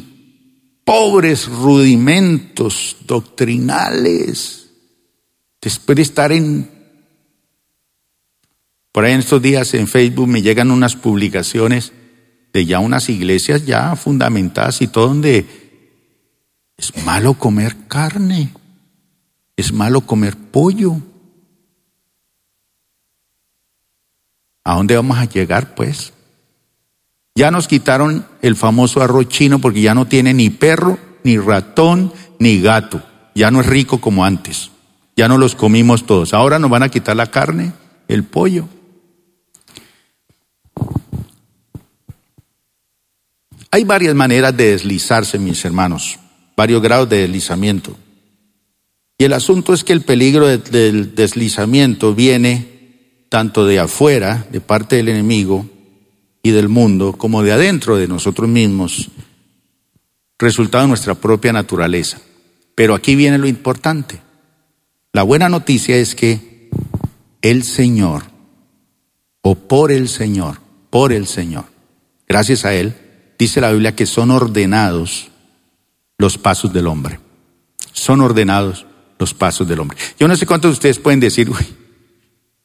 pobres 0.84 1.46
rudimentos 1.48 2.96
doctrinales? 3.06 4.70
Después 5.60 5.96
de 5.96 6.02
estar 6.02 6.32
en... 6.32 6.70
Por 8.92 9.04
ahí 9.04 9.12
en 9.12 9.20
estos 9.20 9.42
días 9.42 9.74
en 9.74 9.88
Facebook 9.88 10.28
me 10.28 10.40
llegan 10.40 10.70
unas 10.70 10.94
publicaciones 10.94 11.92
de 12.52 12.64
ya 12.64 12.78
unas 12.78 13.08
iglesias 13.08 13.66
ya 13.66 13.96
fundamentadas 13.96 14.80
y 14.80 14.86
todo 14.86 15.08
donde 15.08 15.44
es 16.76 17.04
malo 17.04 17.34
comer 17.34 17.88
carne. 17.88 18.52
Es 19.56 19.72
malo 19.72 20.00
comer 20.02 20.36
pollo. 20.36 20.96
¿A 24.64 24.74
dónde 24.76 24.96
vamos 24.96 25.18
a 25.18 25.26
llegar, 25.26 25.74
pues? 25.74 26.12
Ya 27.34 27.50
nos 27.50 27.68
quitaron 27.68 28.26
el 28.42 28.56
famoso 28.56 29.02
arroz 29.02 29.28
chino 29.28 29.58
porque 29.58 29.82
ya 29.82 29.94
no 29.94 30.06
tiene 30.06 30.32
ni 30.32 30.50
perro, 30.50 30.98
ni 31.24 31.36
ratón, 31.36 32.12
ni 32.38 32.60
gato. 32.60 33.02
Ya 33.34 33.50
no 33.50 33.60
es 33.60 33.66
rico 33.66 34.00
como 34.00 34.24
antes. 34.24 34.70
Ya 35.16 35.28
no 35.28 35.38
los 35.38 35.54
comimos 35.54 36.06
todos. 36.06 36.32
Ahora 36.32 36.58
nos 36.58 36.70
van 36.70 36.82
a 36.82 36.88
quitar 36.88 37.16
la 37.16 37.30
carne, 37.30 37.72
el 38.08 38.24
pollo. 38.24 38.68
Hay 43.70 43.82
varias 43.82 44.14
maneras 44.14 44.56
de 44.56 44.70
deslizarse, 44.70 45.36
mis 45.36 45.64
hermanos, 45.64 46.20
varios 46.56 46.80
grados 46.80 47.08
de 47.08 47.22
deslizamiento. 47.22 47.96
Y 49.18 49.24
el 49.24 49.32
asunto 49.32 49.72
es 49.72 49.84
que 49.84 49.92
el 49.92 50.02
peligro 50.02 50.46
del 50.46 51.14
deslizamiento 51.14 52.14
viene 52.14 53.26
tanto 53.28 53.66
de 53.66 53.78
afuera, 53.78 54.46
de 54.50 54.60
parte 54.60 54.96
del 54.96 55.08
enemigo, 55.08 55.66
y 56.44 56.50
del 56.50 56.68
mundo 56.68 57.14
como 57.14 57.42
de 57.42 57.52
adentro 57.52 57.96
de 57.96 58.06
nosotros 58.06 58.48
mismos, 58.48 59.10
resultado 60.38 60.82
de 60.84 60.88
nuestra 60.88 61.14
propia 61.14 61.52
naturaleza. 61.52 62.20
Pero 62.74 62.94
aquí 62.94 63.16
viene 63.16 63.38
lo 63.38 63.48
importante. 63.48 64.20
La 65.12 65.22
buena 65.22 65.48
noticia 65.48 65.96
es 65.96 66.14
que 66.14 66.68
el 67.40 67.62
Señor, 67.62 68.24
o 69.40 69.54
por 69.54 69.90
el 69.90 70.08
Señor, 70.08 70.58
por 70.90 71.12
el 71.12 71.26
Señor, 71.26 71.64
gracias 72.28 72.66
a 72.66 72.74
Él, 72.74 72.94
dice 73.38 73.62
la 73.62 73.72
Biblia 73.72 73.96
que 73.96 74.06
son 74.06 74.30
ordenados 74.30 75.30
los 76.18 76.36
pasos 76.36 76.74
del 76.74 76.88
hombre. 76.88 77.20
Son 77.92 78.20
ordenados 78.20 78.86
los 79.18 79.34
pasos 79.34 79.66
del 79.68 79.80
hombre. 79.80 79.98
Yo 80.18 80.28
no 80.28 80.36
sé 80.36 80.46
cuántos 80.46 80.70
de 80.70 80.74
ustedes 80.74 80.98
pueden 80.98 81.20
decir, 81.20 81.50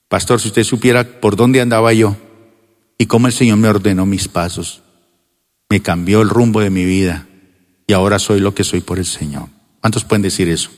pastor, 0.08 0.40
si 0.40 0.48
usted 0.48 0.64
supiera 0.64 1.04
por 1.04 1.36
dónde 1.36 1.62
andaba 1.62 1.94
yo, 1.94 2.16
y 2.98 3.06
cómo 3.06 3.28
el 3.28 3.34
Señor 3.34 3.58
me 3.58 3.70
ordenó 3.70 4.06
mis 4.06 4.28
pasos, 4.28 4.84
me 5.70 5.82
cambió 5.82 6.22
el 6.22 6.30
rumbo 6.30 6.60
de 6.60 6.70
mi 6.70 6.84
vida 6.84 7.28
y 7.88 7.94
ahora 7.94 8.20
soy 8.20 8.40
lo 8.42 8.54
que 8.54 8.66
soy 8.66 8.82
por 8.82 9.00
el 9.00 9.06
Señor. 9.06 9.48
¿Cuántos 9.80 10.04
pueden 10.04 10.22
decir 10.22 10.50
eso? 10.50 10.70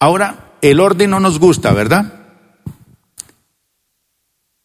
Ahora, 0.00 0.56
el 0.62 0.80
orden 0.80 1.10
no 1.10 1.20
nos 1.20 1.38
gusta, 1.38 1.72
¿verdad? 1.72 2.22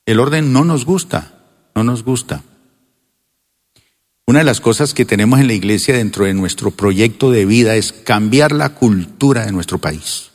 El 0.06 0.20
orden 0.20 0.52
no 0.52 0.66
nos 0.66 0.84
gusta, 0.84 1.36
no 1.76 1.84
nos 1.84 2.04
gusta. 2.04 2.42
Una 4.28 4.40
de 4.40 4.46
las 4.46 4.62
cosas 4.62 4.94
que 4.94 5.06
tenemos 5.06 5.40
en 5.40 5.48
la 5.48 5.54
iglesia 5.54 5.96
dentro 5.96 6.26
de 6.26 6.34
nuestro 6.34 6.72
proyecto 6.72 7.32
de 7.32 7.46
vida 7.46 7.76
es 7.76 7.92
cambiar 7.92 8.52
la 8.52 8.76
cultura 8.76 9.46
de 9.46 9.52
nuestro 9.52 9.80
país 9.80 10.32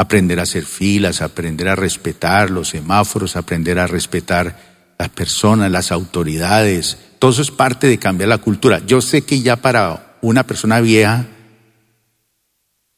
aprender 0.00 0.40
a 0.40 0.44
hacer 0.44 0.64
filas, 0.64 1.20
aprender 1.20 1.68
a 1.68 1.76
respetar 1.76 2.50
los 2.50 2.70
semáforos, 2.70 3.36
aprender 3.36 3.78
a 3.78 3.86
respetar 3.86 4.94
las 4.98 5.10
personas, 5.10 5.70
las 5.70 5.92
autoridades. 5.92 6.96
Todo 7.18 7.32
eso 7.32 7.42
es 7.42 7.50
parte 7.50 7.86
de 7.86 7.98
cambiar 7.98 8.30
la 8.30 8.38
cultura. 8.38 8.80
Yo 8.86 9.02
sé 9.02 9.20
que 9.22 9.42
ya 9.42 9.56
para 9.56 10.16
una 10.22 10.46
persona 10.46 10.80
vieja 10.80 11.26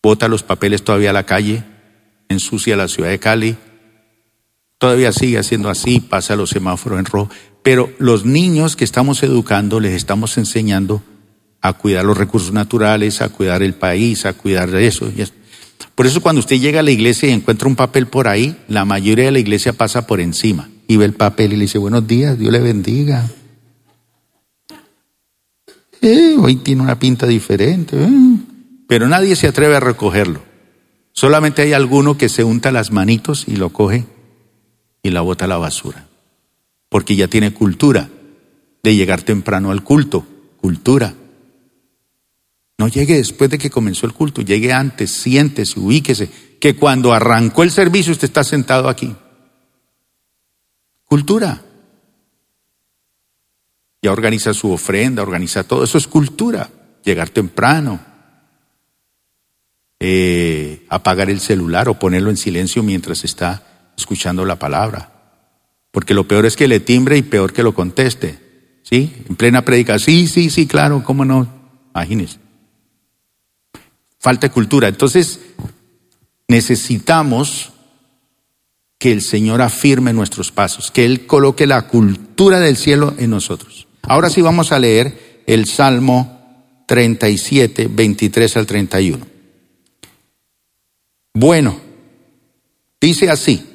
bota 0.01 0.29
los 0.29 0.45
papeles 0.45 0.85
todavía 0.85 1.11
a 1.11 1.13
la 1.13 1.27
calle, 1.27 1.65
ensucia 2.29 2.77
la 2.77 2.87
ciudad 2.87 3.11
de 3.11 3.19
Cali, 3.19 3.57
todavía 4.83 5.13
sigue 5.13 5.39
haciendo 5.39 5.71
así, 5.71 6.01
pasa 6.01 6.35
los 6.35 6.51
semáforos 6.51 6.99
en 6.99 7.05
rojo, 7.05 7.31
pero 7.63 7.93
los 8.01 8.25
niños 8.25 8.75
que 8.75 8.83
estamos 8.83 9.23
educando 9.23 9.79
les 9.79 9.93
estamos 9.93 10.37
enseñando 10.39 11.05
a 11.61 11.75
cuidar 11.75 12.05
los 12.05 12.19
recursos 12.19 12.53
naturales, 12.53 13.23
a 13.23 13.29
cuidar 13.29 13.63
el 13.63 13.75
país, 13.75 14.27
a 14.27 14.33
cuidar 14.33 14.75
eso. 14.75 15.09
Por 15.95 16.07
eso 16.07 16.21
cuando 16.21 16.41
usted 16.41 16.59
llega 16.59 16.81
a 16.81 16.83
la 16.83 16.91
iglesia 16.91 17.29
y 17.29 17.33
encuentra 17.33 17.69
un 17.69 17.77
papel 17.77 18.09
por 18.09 18.27
ahí, 18.27 18.57
la 18.67 18.85
mayoría 18.85 19.27
de 19.27 19.31
la 19.31 19.39
iglesia 19.39 19.73
pasa 19.73 20.05
por 20.05 20.21
encima 20.21 20.69
y 20.89 20.97
ve 20.97 21.05
el 21.05 21.13
papel 21.13 21.53
y 21.53 21.57
le 21.59 21.63
dice, 21.63 21.79
buenos 21.79 22.05
días, 22.05 22.37
Dios 22.37 22.51
le 22.51 22.59
bendiga. 22.59 23.31
Eh, 26.01 26.35
hoy 26.41 26.57
tiene 26.57 26.83
una 26.83 26.99
pinta 26.99 27.29
diferente, 27.29 28.03
eh". 28.03 28.09
pero 28.89 29.07
nadie 29.07 29.37
se 29.37 29.47
atreve 29.47 29.77
a 29.77 29.81
recogerlo. 29.81 30.43
Solamente 31.13 31.63
hay 31.63 31.73
alguno 31.73 32.19
que 32.19 32.29
se 32.29 32.43
unta 32.43 32.73
las 32.73 32.91
manitos 32.91 33.45
y 33.47 33.55
lo 33.55 33.69
coge 33.69 34.07
y 35.03 35.11
la 35.11 35.21
bota 35.21 35.47
a 35.47 35.49
la 35.49 35.59
basura, 35.59 36.07
porque 36.89 37.17
ya 37.17 37.29
tiene 37.29 37.53
cultura 37.53 38.09
de 38.83 38.95
llegar 38.95 39.23
temprano 39.23 39.71
al 39.71 39.83
culto, 39.83 40.27
cultura. 40.61 41.15
No 42.79 42.89
llegue 42.89 43.17
después 43.17 43.51
de 43.51 43.59
que 43.59 43.71
comenzó 43.71 44.07
el 44.07 44.13
culto, 44.13 44.43
llegue 44.43 44.73
antes, 44.73 45.11
siéntese, 45.11 45.79
ubíquese, 45.79 46.31
que 46.61 46.77
cuando 46.77 47.13
arrancó 47.13 47.63
el 47.63 47.71
servicio 47.71 48.13
usted 48.13 48.29
está 48.29 48.45
sentado 48.45 48.89
aquí. 48.89 49.15
Cultura. 51.05 51.63
Ya 54.01 54.11
organiza 54.11 54.53
su 54.55 54.71
ofrenda, 54.73 55.23
organiza 55.23 55.65
todo, 55.65 55.85
eso 55.85 55.99
es 55.99 56.09
cultura. 56.09 56.71
Llegar 57.05 57.31
temprano, 57.31 58.01
eh, 60.01 60.85
apagar 60.89 61.31
el 61.31 61.41
celular 61.41 61.89
o 61.89 61.99
ponerlo 61.99 62.31
en 62.31 62.37
silencio 62.37 62.83
mientras 62.83 63.25
está 63.25 63.72
escuchando 63.97 64.45
la 64.45 64.59
palabra. 64.59 65.11
Porque 65.91 66.15
lo 66.15 66.27
peor 66.27 66.47
es 66.47 66.57
que 66.57 66.69
le 66.69 66.81
timbre 66.81 67.17
y 67.19 67.23
peor 67.23 67.53
que 67.53 67.63
lo 67.63 67.75
conteste. 67.75 68.39
¿Sí? 68.83 69.15
En 69.29 69.37
plena 69.37 69.65
predica, 69.65 69.99
sí, 69.99 70.27
sí, 70.27 70.51
sí, 70.51 70.67
claro, 70.67 71.03
¿cómo 71.05 71.25
no? 71.25 71.47
Imagínese 71.95 72.43
falta 74.23 74.47
de 74.47 74.53
cultura. 74.53 74.87
Entonces, 74.87 75.41
necesitamos 76.47 77.73
que 78.99 79.11
el 79.11 79.21
Señor 79.21 79.61
afirme 79.61 80.13
nuestros 80.13 80.53
pasos, 80.53 80.93
que 80.93 81.05
Él 81.05 81.27
coloque 81.27 81.67
la 81.67 81.89
cultura 81.89 82.61
del 82.61 82.77
cielo 82.77 83.15
en 83.19 83.31
nosotros. 83.31 83.89
Ahora 84.03 84.31
sí 84.31 84.41
vamos 84.41 84.71
a 84.71 84.79
leer 84.79 85.43
el 85.49 85.67
Salmo 85.67 86.85
37, 86.87 87.89
23 87.91 88.57
al 88.57 88.67
31. 88.67 89.27
Bueno, 91.35 91.81
dice 93.01 93.29
así. 93.29 93.71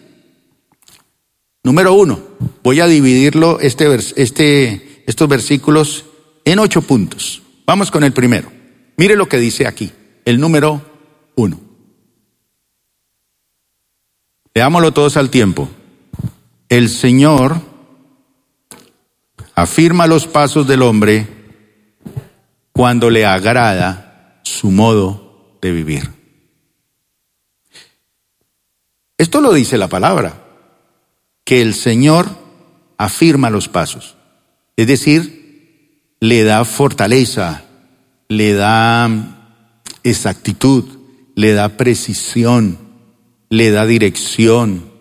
Número 1.67 1.91
uno, 1.91 2.17
voy 2.63 2.79
a 2.79 2.87
dividirlo 2.87 3.59
este, 3.59 3.93
este, 4.15 5.03
estos 5.05 5.27
versículos 5.27 6.05
en 6.45 6.59
ocho 6.59 6.81
puntos. 6.81 7.41
Vamos 7.65 7.91
con 7.91 8.05
el 8.05 8.13
primero. 8.13 8.49
Mire 8.95 9.17
lo 9.17 9.27
que 9.27 9.37
dice 9.37 9.67
aquí 9.67 9.91
el 10.23 10.39
número 10.39 10.81
uno. 11.35 11.59
Veámoslo 14.55 14.93
todos 14.93 15.17
al 15.17 15.29
tiempo. 15.29 15.67
El 16.69 16.87
Señor 16.87 17.59
afirma 19.53 20.07
los 20.07 20.25
pasos 20.25 20.65
del 20.69 20.83
hombre 20.83 21.27
cuando 22.71 23.09
le 23.09 23.25
agrada 23.25 24.39
su 24.43 24.71
modo 24.71 25.57
de 25.61 25.73
vivir. 25.73 26.09
Esto 29.17 29.41
lo 29.41 29.51
dice 29.51 29.77
la 29.77 29.89
palabra, 29.89 30.46
que 31.47 31.61
el 31.61 31.75
Señor 31.75 32.27
afirma 32.97 33.49
los 33.49 33.69
pasos, 33.69 34.17
es 34.75 34.85
decir, 34.85 36.11
le 36.19 36.43
da 36.43 36.65
fortaleza, 36.65 37.63
le 38.27 38.51
da 38.51 39.09
exactitud, 40.03 40.83
le 41.35 41.53
da 41.53 41.77
precisión, 41.77 42.77
le 43.49 43.71
da 43.71 43.85
dirección, 43.85 44.91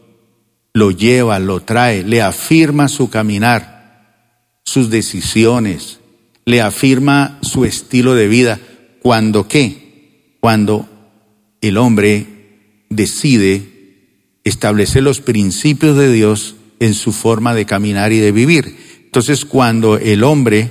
lo 0.72 0.92
lleva, 0.92 1.40
lo 1.40 1.62
trae, 1.62 2.05
le 2.05 2.22
afirma 2.22 2.86
su 2.86 3.11
caminar, 3.11 4.61
sus 4.62 4.88
decisiones, 4.88 5.99
le 6.44 6.62
afirma 6.62 7.40
su 7.42 7.64
estilo 7.64 8.14
de 8.14 8.28
vida. 8.28 8.61
¿Cuando 9.03 9.49
qué? 9.49 10.36
Cuando 10.38 10.88
el 11.61 11.76
hombre 11.76 12.84
decide 12.88 13.76
establecer 14.47 15.03
los 15.03 15.20
principios 15.20 15.97
de 15.99 16.12
Dios 16.12 16.55
en 16.78 16.94
su 16.94 17.11
forma 17.12 17.53
de 17.53 17.66
caminar 17.66 18.12
y 18.12 18.18
de 18.18 18.30
vivir. 18.30 18.76
Entonces, 19.05 19.44
cuando 19.44 19.99
el 19.99 20.22
hombre 20.22 20.70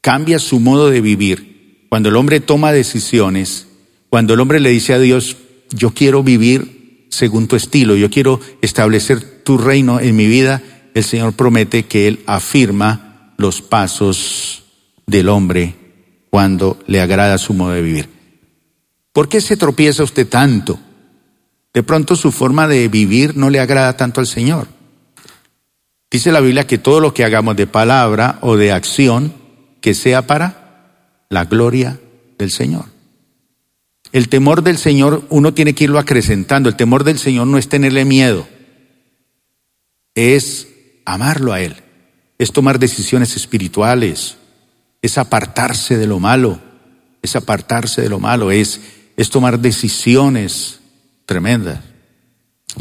cambia 0.00 0.40
su 0.40 0.58
modo 0.58 0.90
de 0.90 1.00
vivir, 1.00 1.86
cuando 1.88 2.08
el 2.08 2.16
hombre 2.16 2.40
toma 2.40 2.72
decisiones, 2.72 3.68
cuando 4.10 4.34
el 4.34 4.40
hombre 4.40 4.58
le 4.58 4.70
dice 4.70 4.92
a 4.92 4.98
Dios, 4.98 5.36
yo 5.70 5.90
quiero 5.90 6.24
vivir 6.24 7.06
según 7.10 7.46
tu 7.46 7.54
estilo, 7.54 7.94
yo 7.94 8.10
quiero 8.10 8.40
establecer 8.60 9.44
tu 9.44 9.56
reino 9.56 10.00
en 10.00 10.16
mi 10.16 10.26
vida, 10.26 10.60
el 10.94 11.04
Señor 11.04 11.34
promete 11.34 11.84
que 11.84 12.08
Él 12.08 12.24
afirma 12.26 13.34
los 13.38 13.62
pasos 13.62 14.64
del 15.06 15.28
hombre 15.28 15.76
cuando 16.28 16.80
le 16.88 17.00
agrada 17.00 17.38
su 17.38 17.54
modo 17.54 17.70
de 17.70 17.82
vivir. 17.82 18.08
¿Por 19.12 19.28
qué 19.28 19.40
se 19.40 19.56
tropieza 19.56 20.02
usted 20.02 20.26
tanto? 20.26 20.80
De 21.74 21.82
pronto 21.82 22.14
su 22.14 22.30
forma 22.30 22.68
de 22.68 22.86
vivir 22.86 23.36
no 23.36 23.50
le 23.50 23.58
agrada 23.58 23.96
tanto 23.96 24.20
al 24.20 24.28
Señor. 24.28 24.68
Dice 26.08 26.30
la 26.30 26.38
Biblia 26.38 26.68
que 26.68 26.78
todo 26.78 27.00
lo 27.00 27.12
que 27.12 27.24
hagamos 27.24 27.56
de 27.56 27.66
palabra 27.66 28.38
o 28.40 28.56
de 28.56 28.70
acción, 28.70 29.34
que 29.80 29.92
sea 29.92 30.28
para 30.28 31.26
la 31.28 31.44
gloria 31.46 31.98
del 32.38 32.52
Señor. 32.52 32.84
El 34.12 34.28
temor 34.28 34.62
del 34.62 34.78
Señor 34.78 35.24
uno 35.28 35.52
tiene 35.52 35.74
que 35.74 35.84
irlo 35.84 35.98
acrecentando. 35.98 36.68
El 36.68 36.76
temor 36.76 37.02
del 37.02 37.18
Señor 37.18 37.48
no 37.48 37.58
es 37.58 37.68
tenerle 37.68 38.04
miedo, 38.04 38.46
es 40.14 40.68
amarlo 41.04 41.52
a 41.52 41.60
Él, 41.60 41.74
es 42.38 42.52
tomar 42.52 42.78
decisiones 42.78 43.34
espirituales, 43.34 44.36
es 45.02 45.18
apartarse 45.18 45.96
de 45.96 46.06
lo 46.06 46.20
malo, 46.20 46.60
es 47.20 47.34
apartarse 47.34 48.02
de 48.02 48.08
lo 48.08 48.20
malo, 48.20 48.52
es, 48.52 48.80
es 49.16 49.30
tomar 49.30 49.58
decisiones 49.58 50.78
tremendas. 51.26 51.80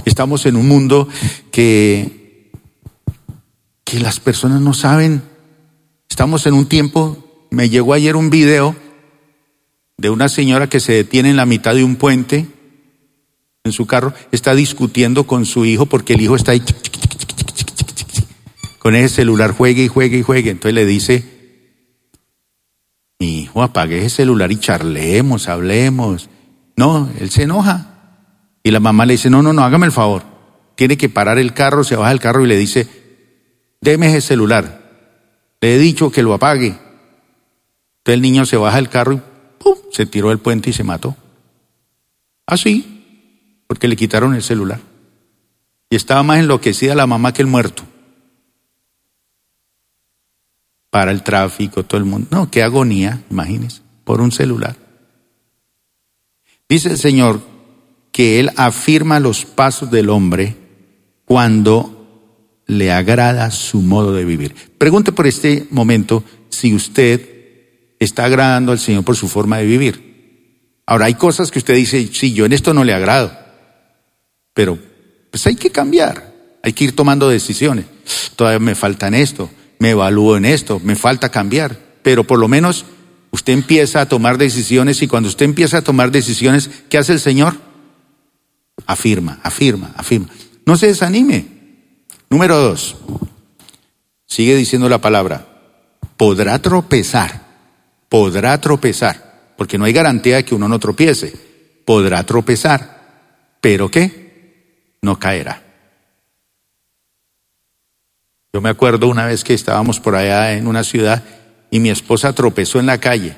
Estamos 0.05 0.45
en 0.45 0.55
un 0.55 0.67
mundo 0.67 1.07
que, 1.51 2.51
que 3.83 3.99
las 3.99 4.19
personas 4.19 4.61
no 4.61 4.73
saben. 4.73 5.21
Estamos 6.09 6.45
en 6.45 6.53
un 6.53 6.67
tiempo, 6.67 7.47
me 7.51 7.69
llegó 7.69 7.93
ayer 7.93 8.15
un 8.15 8.29
video 8.29 8.75
de 9.97 10.09
una 10.09 10.29
señora 10.29 10.67
que 10.67 10.79
se 10.79 10.93
detiene 10.93 11.29
en 11.29 11.37
la 11.37 11.45
mitad 11.45 11.75
de 11.75 11.83
un 11.83 11.95
puente 11.95 12.47
en 13.63 13.71
su 13.71 13.85
carro, 13.85 14.13
está 14.31 14.53
discutiendo 14.55 15.25
con 15.25 15.45
su 15.45 15.65
hijo 15.65 15.85
porque 15.85 16.13
el 16.13 16.21
hijo 16.21 16.35
está 16.35 16.51
ahí 16.51 16.61
con 18.83 18.95
ese 18.95 19.15
celular, 19.15 19.51
juegue 19.51 19.85
y 19.85 19.87
juegue 19.87 20.17
y 20.17 20.23
juegue. 20.23 20.51
Entonces 20.51 20.73
le 20.73 20.85
dice, 20.85 21.23
mi 23.17 23.39
hijo, 23.39 23.63
apague 23.63 23.99
ese 23.99 24.17
celular 24.17 24.51
y 24.51 24.57
charlemos, 24.57 25.47
hablemos. 25.47 26.29
No, 26.75 27.09
él 27.17 27.29
se 27.29 27.43
enoja. 27.43 27.92
Y 28.63 28.71
la 28.71 28.79
mamá 28.79 29.05
le 29.05 29.13
dice, 29.13 29.29
no, 29.29 29.43
no, 29.43 29.51
no, 29.51 29.63
hágame 29.63 29.85
el 29.85 29.91
favor. 29.91 30.23
Tiene 30.75 30.97
que 30.97 31.09
parar 31.09 31.37
el 31.37 31.53
carro, 31.53 31.83
se 31.83 31.97
baja 31.97 32.13
el 32.13 32.21
carro 32.21 32.45
y 32.45 32.47
le 32.47 32.57
dice, 32.57 32.87
deme 33.81 34.07
ese 34.07 34.21
celular. 34.21 34.81
Le 35.59 35.75
he 35.75 35.77
dicho 35.77 36.11
que 36.11 36.23
lo 36.23 36.33
apague. 36.33 36.67
Entonces 36.67 38.15
el 38.15 38.21
niño 38.21 38.45
se 38.45 38.57
baja 38.57 38.77
del 38.77 38.89
carro 38.89 39.13
y 39.13 39.21
¡pum! 39.59 39.77
se 39.91 40.05
tiró 40.05 40.29
del 40.29 40.39
puente 40.39 40.69
y 40.69 40.73
se 40.73 40.83
mató. 40.83 41.15
Así, 42.45 43.65
porque 43.67 43.87
le 43.87 43.97
quitaron 43.97 44.33
el 44.33 44.43
celular. 44.43 44.79
Y 45.89 45.95
estaba 45.95 46.23
más 46.23 46.39
enloquecida 46.39 46.95
la 46.95 47.05
mamá 47.05 47.33
que 47.33 47.41
el 47.41 47.47
muerto. 47.47 47.83
Para 50.89 51.11
el 51.11 51.21
tráfico, 51.21 51.83
todo 51.83 51.97
el 51.97 52.05
mundo. 52.05 52.27
No, 52.31 52.49
qué 52.49 52.63
agonía, 52.63 53.23
imagínense, 53.29 53.81
por 54.03 54.21
un 54.21 54.31
celular. 54.31 54.75
Dice 56.67 56.89
el 56.89 56.97
Señor 56.97 57.52
que 58.13 58.39
Él 58.39 58.51
afirma 58.55 59.19
los 59.19 59.43
pasos 59.43 59.91
del 59.91 60.09
hombre 60.09 60.55
cuando 61.25 62.61
le 62.67 62.93
agrada 62.93 63.51
su 63.51 63.81
modo 63.81 64.13
de 64.13 64.23
vivir. 64.23 64.55
Pregunte 64.77 65.11
por 65.11 65.27
este 65.27 65.67
momento 65.71 66.23
si 66.49 66.73
usted 66.73 67.29
está 67.99 68.25
agradando 68.25 68.71
al 68.71 68.79
Señor 68.79 69.03
por 69.03 69.17
su 69.17 69.27
forma 69.27 69.57
de 69.57 69.65
vivir. 69.65 70.13
Ahora, 70.85 71.05
hay 71.05 71.15
cosas 71.15 71.49
que 71.49 71.59
usted 71.59 71.75
dice, 71.75 72.07
sí, 72.13 72.33
yo 72.33 72.45
en 72.45 72.53
esto 72.53 72.73
no 72.73 72.83
le 72.83 72.93
agrado, 72.93 73.35
pero 74.53 74.77
pues 75.31 75.45
hay 75.47 75.55
que 75.55 75.71
cambiar, 75.71 76.33
hay 76.61 76.73
que 76.73 76.83
ir 76.83 76.95
tomando 76.95 77.29
decisiones. 77.29 77.85
Todavía 78.35 78.59
me 78.59 78.75
falta 78.75 79.07
en 79.07 79.15
esto, 79.15 79.49
me 79.79 79.91
evalúo 79.91 80.37
en 80.37 80.45
esto, 80.45 80.79
me 80.83 80.95
falta 80.95 81.29
cambiar, 81.29 81.79
pero 82.03 82.25
por 82.25 82.37
lo 82.37 82.47
menos 82.47 82.85
usted 83.31 83.53
empieza 83.53 84.01
a 84.01 84.07
tomar 84.07 84.37
decisiones 84.37 85.01
y 85.01 85.07
cuando 85.07 85.29
usted 85.29 85.45
empieza 85.45 85.79
a 85.79 85.83
tomar 85.83 86.11
decisiones, 86.11 86.69
¿qué 86.89 86.99
hace 86.99 87.13
el 87.13 87.19
Señor? 87.19 87.72
Afirma, 88.85 89.39
afirma, 89.43 89.93
afirma. 89.95 90.27
No 90.65 90.75
se 90.75 90.87
desanime. 90.87 91.47
Número 92.29 92.57
dos, 92.57 92.95
sigue 94.25 94.55
diciendo 94.55 94.89
la 94.89 94.99
palabra, 94.99 95.45
podrá 96.17 96.59
tropezar, 96.59 97.41
podrá 98.09 98.59
tropezar, 98.59 99.53
porque 99.55 99.77
no 99.77 99.85
hay 99.85 99.93
garantía 99.93 100.37
de 100.37 100.45
que 100.45 100.55
uno 100.55 100.67
no 100.67 100.79
tropiece, 100.79 101.33
podrá 101.85 102.23
tropezar, 102.25 103.57
pero 103.61 103.91
¿qué? 103.91 104.97
No 105.01 105.19
caerá. 105.19 105.61
Yo 108.51 108.61
me 108.61 108.69
acuerdo 108.69 109.07
una 109.07 109.25
vez 109.25 109.43
que 109.43 109.53
estábamos 109.53 109.99
por 109.99 110.15
allá 110.15 110.53
en 110.53 110.67
una 110.67 110.83
ciudad 110.83 111.23
y 111.71 111.79
mi 111.79 111.89
esposa 111.89 112.33
tropezó 112.33 112.79
en 112.79 112.85
la 112.85 112.99
calle. 112.99 113.35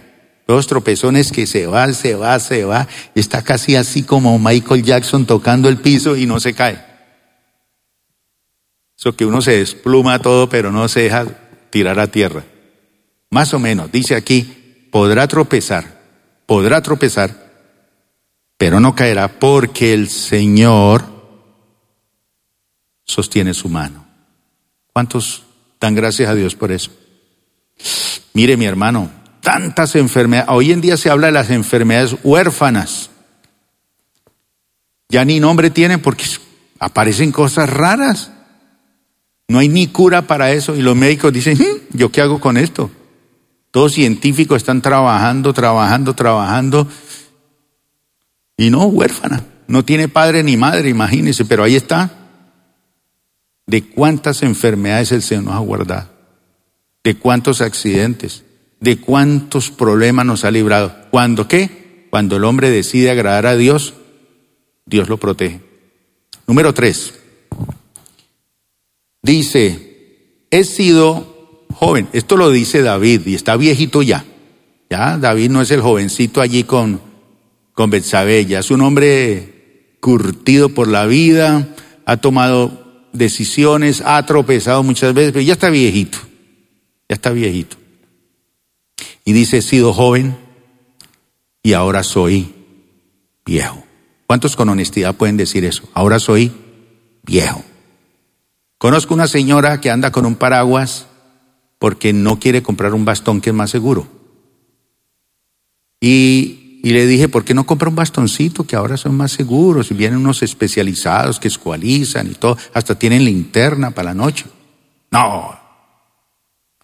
Dos 0.47 0.67
tropezones 0.67 1.31
que 1.31 1.47
se 1.47 1.65
va, 1.65 1.91
se 1.93 2.15
va, 2.15 2.39
se 2.39 2.65
va. 2.65 2.87
Está 3.15 3.41
casi 3.41 3.75
así 3.75 4.03
como 4.03 4.37
Michael 4.37 4.83
Jackson 4.83 5.25
tocando 5.25 5.69
el 5.69 5.77
piso 5.77 6.15
y 6.15 6.25
no 6.25 6.39
se 6.39 6.53
cae. 6.53 6.83
Eso 8.97 9.15
que 9.15 9.25
uno 9.25 9.41
se 9.41 9.57
despluma 9.57 10.19
todo, 10.19 10.47
pero 10.47 10.71
no 10.71 10.87
se 10.87 11.01
deja 11.01 11.25
tirar 11.69 11.99
a 11.99 12.07
tierra. 12.07 12.43
Más 13.31 13.53
o 13.53 13.59
menos, 13.59 13.91
dice 13.91 14.15
aquí, 14.15 14.87
podrá 14.91 15.27
tropezar, 15.27 16.01
podrá 16.45 16.81
tropezar, 16.81 17.51
pero 18.57 18.79
no 18.79 18.95
caerá 18.95 19.27
porque 19.27 19.93
el 19.93 20.09
Señor 20.09 21.03
sostiene 23.03 23.53
su 23.53 23.67
mano. 23.67 24.05
¿Cuántos 24.93 25.43
dan 25.79 25.95
gracias 25.95 26.29
a 26.29 26.35
Dios 26.35 26.55
por 26.55 26.71
eso? 26.71 26.91
Mire 28.33 28.55
mi 28.55 28.65
hermano, 28.65 29.11
tantas 29.45 29.95
enfermedades, 29.95 30.49
hoy 30.51 30.71
en 30.71 30.81
día 30.81 30.97
se 30.97 31.11
habla 31.11 31.27
de 31.27 31.33
las 31.33 31.51
enfermedades 31.51 32.15
huérfanas. 32.23 33.11
Ya 35.07 35.23
ni 35.23 35.39
nombre 35.39 35.69
tienen 35.69 36.01
porque 36.01 36.25
aparecen 36.79 37.31
cosas 37.31 37.69
raras. 37.69 38.31
No 39.47 39.59
hay 39.59 39.69
ni 39.69 39.85
cura 39.85 40.23
para 40.23 40.51
eso 40.51 40.75
y 40.75 40.81
los 40.81 40.95
médicos 40.95 41.31
dicen, 41.31 41.59
hmm, 41.59 41.95
¿yo 41.95 42.11
qué 42.11 42.21
hago 42.21 42.41
con 42.41 42.57
esto? 42.57 42.89
Todos 43.69 43.93
científicos 43.93 44.57
están 44.57 44.81
trabajando, 44.81 45.53
trabajando, 45.53 46.15
trabajando. 46.15 46.87
Y 48.57 48.71
no, 48.71 48.85
huérfana. 48.85 49.43
No 49.67 49.85
tiene 49.85 50.07
padre 50.07 50.41
ni 50.41 50.57
madre, 50.57 50.89
imagínense, 50.89 51.45
pero 51.45 51.63
ahí 51.63 51.75
está. 51.75 52.09
De 53.67 53.83
cuántas 53.83 54.41
enfermedades 54.41 55.11
el 55.11 55.21
Señor 55.21 55.43
nos 55.43 55.53
ha 55.53 55.59
guardado. 55.59 56.09
De 57.03 57.15
cuántos 57.15 57.61
accidentes. 57.61 58.44
De 58.85 58.97
cuántos 58.97 59.71
problemas 59.71 60.27
nos 60.27 60.45
ha 60.45 60.51
librado. 60.51 60.95
¿Cuándo 61.09 61.47
qué? 61.47 62.05
Cuando 62.11 62.37
el 62.37 62.43
hombre 62.43 62.69
decide 62.69 63.09
agradar 63.09 63.47
a 63.47 63.55
Dios, 63.55 63.95
Dios 64.85 65.09
lo 65.09 65.17
protege. 65.17 65.59
Número 66.45 66.71
tres. 66.71 67.15
Dice, 69.23 70.45
he 70.51 70.63
sido 70.63 71.65
joven. 71.73 72.09
Esto 72.13 72.37
lo 72.37 72.51
dice 72.51 72.83
David 72.83 73.21
y 73.25 73.33
está 73.33 73.57
viejito 73.57 74.03
ya. 74.03 74.23
Ya, 74.87 75.17
David 75.17 75.49
no 75.49 75.63
es 75.63 75.71
el 75.71 75.81
jovencito 75.81 76.39
allí 76.39 76.63
con, 76.63 77.01
con 77.73 77.89
Betsabé, 77.89 78.45
ya 78.45 78.59
es 78.59 78.69
un 78.69 78.81
hombre 78.81 79.95
curtido 79.99 80.69
por 80.69 80.87
la 80.87 81.07
vida, 81.07 81.69
ha 82.05 82.17
tomado 82.17 83.07
decisiones, 83.13 84.03
ha 84.05 84.23
tropezado 84.27 84.83
muchas 84.83 85.11
veces, 85.15 85.31
pero 85.31 85.43
ya 85.43 85.53
está 85.53 85.71
viejito. 85.71 86.19
Ya 87.09 87.15
está 87.15 87.31
viejito. 87.31 87.77
Y 89.25 89.33
dice, 89.33 89.57
he 89.57 89.61
sido 89.63 89.91
joven 89.91 90.37
y 91.63 91.73
ahora 91.73 92.03
soy 92.03 92.53
viejo. 93.43 93.83
¿Cuántos 94.27 94.55
con 94.55 94.69
honestidad 94.69 95.15
pueden 95.15 95.35
decir 95.35 95.65
eso? 95.65 95.89
Ahora 95.95 96.19
soy 96.19 96.51
viejo. 97.23 97.63
Conozco 98.77 99.15
una 99.15 99.27
señora 99.27 99.81
que 99.81 99.89
anda 99.89 100.11
con 100.11 100.27
un 100.27 100.35
paraguas 100.35 101.07
porque 101.79 102.13
no 102.13 102.39
quiere 102.39 102.61
comprar 102.61 102.93
un 102.93 103.03
bastón 103.03 103.41
que 103.41 103.49
es 103.49 103.55
más 103.55 103.71
seguro. 103.71 104.07
Y, 105.99 106.81
y, 106.83 106.91
le 106.91 107.07
dije, 107.07 107.27
¿por 107.27 107.43
qué 107.43 107.55
no 107.55 107.65
compra 107.65 107.89
un 107.89 107.95
bastoncito 107.95 108.65
que 108.65 108.75
ahora 108.75 108.95
son 108.95 109.17
más 109.17 109.31
seguros? 109.31 109.89
Y 109.89 109.95
vienen 109.95 110.19
unos 110.19 110.43
especializados 110.43 111.39
que 111.39 111.47
escualizan 111.47 112.29
y 112.29 112.35
todo, 112.35 112.57
hasta 112.75 112.93
tienen 112.93 113.25
linterna 113.25 113.89
para 113.89 114.09
la 114.09 114.13
noche. 114.13 114.45
No, 115.09 115.57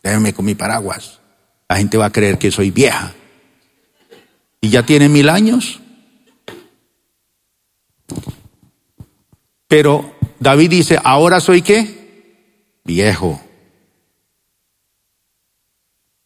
déjeme 0.01 0.33
con 0.33 0.45
mi 0.45 0.55
paraguas. 0.55 1.20
La 1.71 1.77
gente 1.77 1.95
va 1.95 2.07
a 2.07 2.11
creer 2.11 2.37
que 2.37 2.51
soy 2.51 2.69
vieja. 2.69 3.13
Y 4.59 4.67
ya 4.67 4.85
tiene 4.85 5.07
mil 5.07 5.29
años. 5.29 5.79
Pero 9.69 10.13
David 10.37 10.69
dice, 10.69 10.99
ahora 11.01 11.39
soy 11.39 11.61
qué? 11.61 12.81
Viejo. 12.83 13.39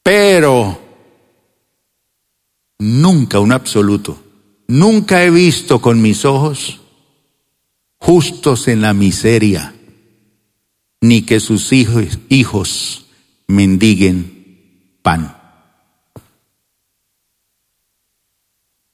Pero 0.02 0.82
nunca 2.80 3.40
un 3.40 3.52
absoluto, 3.52 4.18
nunca 4.68 5.24
he 5.24 5.30
visto 5.30 5.80
con 5.80 6.02
mis 6.02 6.26
ojos 6.26 6.82
justos 8.00 8.68
en 8.68 8.82
la 8.82 8.96
miseria, 8.96 9.76
ni 11.02 11.22
que 11.22 11.40
sus 11.40 11.72
hijos, 11.72 12.18
hijos 12.30 13.06
mendiguen 13.48 14.98
pan. 15.04 15.35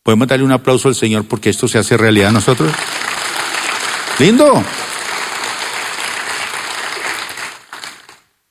¿Podemos 0.04 0.28
darle 0.28 0.46
un 0.46 0.52
aplauso 0.52 0.88
al 0.88 0.96
Señor 0.96 1.26
porque 1.26 1.50
esto 1.50 1.68
se 1.68 1.78
hace 1.78 1.96
realidad 1.98 2.30
a 2.30 2.34
nosotros? 2.34 2.72
Lindo. 4.20 4.64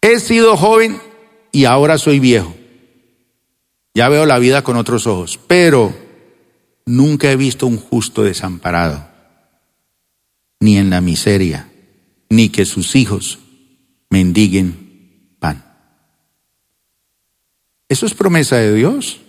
He 0.00 0.18
sido 0.20 0.56
joven 0.56 1.00
y 1.52 1.64
ahora 1.64 1.98
soy 1.98 2.20
viejo. 2.20 2.54
Ya 3.94 4.08
veo 4.08 4.24
la 4.26 4.38
vida 4.38 4.62
con 4.62 4.76
otros 4.76 5.06
ojos, 5.06 5.38
pero 5.46 5.92
nunca 6.86 7.30
he 7.30 7.36
visto 7.36 7.66
un 7.66 7.76
justo 7.76 8.22
desamparado, 8.22 9.08
ni 10.60 10.78
en 10.78 10.90
la 10.90 11.00
miseria, 11.00 11.68
ni 12.28 12.48
que 12.50 12.64
sus 12.64 12.94
hijos 12.94 13.40
mendiguen 14.08 15.34
pan. 15.40 15.64
Eso 17.88 18.06
es 18.06 18.14
promesa 18.14 18.56
de 18.56 18.74
Dios. 18.74 19.20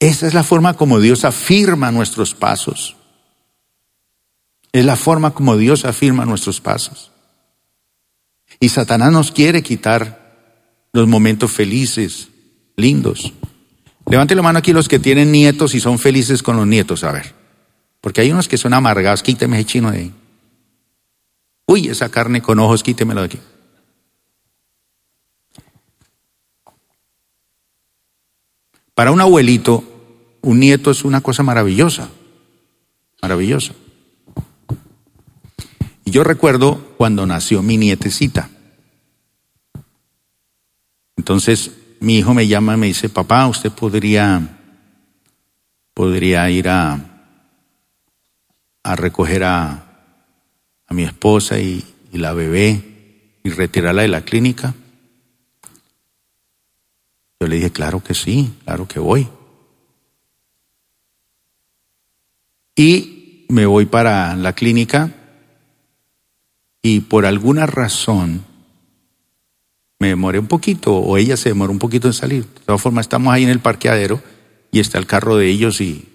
Esa 0.00 0.26
es 0.26 0.32
la 0.32 0.42
forma 0.42 0.74
como 0.74 0.98
Dios 0.98 1.26
afirma 1.26 1.92
nuestros 1.92 2.34
pasos. 2.34 2.96
Es 4.72 4.84
la 4.84 4.96
forma 4.96 5.32
como 5.32 5.58
Dios 5.58 5.84
afirma 5.84 6.24
nuestros 6.24 6.60
pasos. 6.60 7.12
Y 8.58 8.70
Satanás 8.70 9.12
nos 9.12 9.30
quiere 9.30 9.62
quitar 9.62 10.88
los 10.92 11.06
momentos 11.06 11.52
felices, 11.52 12.28
lindos. 12.76 13.32
Levante 14.08 14.34
la 14.34 14.42
mano 14.42 14.58
aquí 14.58 14.72
los 14.72 14.88
que 14.88 14.98
tienen 14.98 15.30
nietos 15.30 15.74
y 15.74 15.80
son 15.80 15.98
felices 15.98 16.42
con 16.42 16.56
los 16.56 16.66
nietos, 16.66 17.04
a 17.04 17.12
ver. 17.12 17.34
Porque 18.00 18.22
hay 18.22 18.30
unos 18.30 18.48
que 18.48 18.56
son 18.56 18.72
amargados, 18.72 19.22
quíteme 19.22 19.58
ese 19.58 19.66
chino 19.66 19.90
de 19.90 19.98
ahí. 19.98 20.14
Uy, 21.66 21.88
esa 21.88 22.08
carne 22.08 22.40
con 22.40 22.58
ojos, 22.58 22.82
quítemelo 22.82 23.20
de 23.20 23.26
aquí. 23.26 23.38
Para 28.94 29.12
un 29.12 29.20
abuelito, 29.20 29.89
un 30.42 30.60
nieto 30.60 30.90
es 30.90 31.04
una 31.04 31.20
cosa 31.20 31.42
maravillosa, 31.42 32.08
maravillosa. 33.22 33.74
Y 36.04 36.10
yo 36.10 36.24
recuerdo 36.24 36.94
cuando 36.96 37.26
nació 37.26 37.62
mi 37.62 37.76
nietecita. 37.76 38.50
Entonces 41.16 41.70
mi 42.00 42.18
hijo 42.18 42.32
me 42.32 42.48
llama 42.48 42.74
y 42.74 42.78
me 42.78 42.86
dice, 42.86 43.08
papá, 43.08 43.46
usted 43.46 43.70
podría, 43.70 44.58
podría 45.92 46.50
ir 46.50 46.68
a, 46.68 46.98
a 48.82 48.96
recoger 48.96 49.44
a, 49.44 49.86
a 50.86 50.94
mi 50.94 51.02
esposa 51.02 51.58
y, 51.58 51.84
y 52.10 52.18
la 52.18 52.32
bebé 52.32 53.38
y 53.44 53.50
retirarla 53.50 54.02
de 54.02 54.08
la 54.08 54.22
clínica. 54.22 54.74
Yo 57.38 57.46
le 57.46 57.56
dije, 57.56 57.70
claro 57.70 58.02
que 58.02 58.14
sí, 58.14 58.54
claro 58.64 58.88
que 58.88 58.98
voy. 58.98 59.28
Y 62.80 63.44
me 63.50 63.66
voy 63.66 63.84
para 63.84 64.34
la 64.36 64.54
clínica 64.54 65.12
y 66.80 67.00
por 67.00 67.26
alguna 67.26 67.66
razón 67.66 68.42
me 69.98 70.08
demoré 70.08 70.38
un 70.38 70.46
poquito 70.46 70.96
o 70.96 71.18
ella 71.18 71.36
se 71.36 71.50
demoró 71.50 71.72
un 71.72 71.78
poquito 71.78 72.08
en 72.08 72.14
salir. 72.14 72.44
De 72.46 72.60
todas 72.64 72.80
formas, 72.80 73.04
estamos 73.04 73.34
ahí 73.34 73.42
en 73.42 73.50
el 73.50 73.60
parqueadero 73.60 74.22
y 74.72 74.80
está 74.80 74.96
el 74.96 75.04
carro 75.04 75.36
de 75.36 75.50
ellos 75.50 75.82
y, 75.82 76.08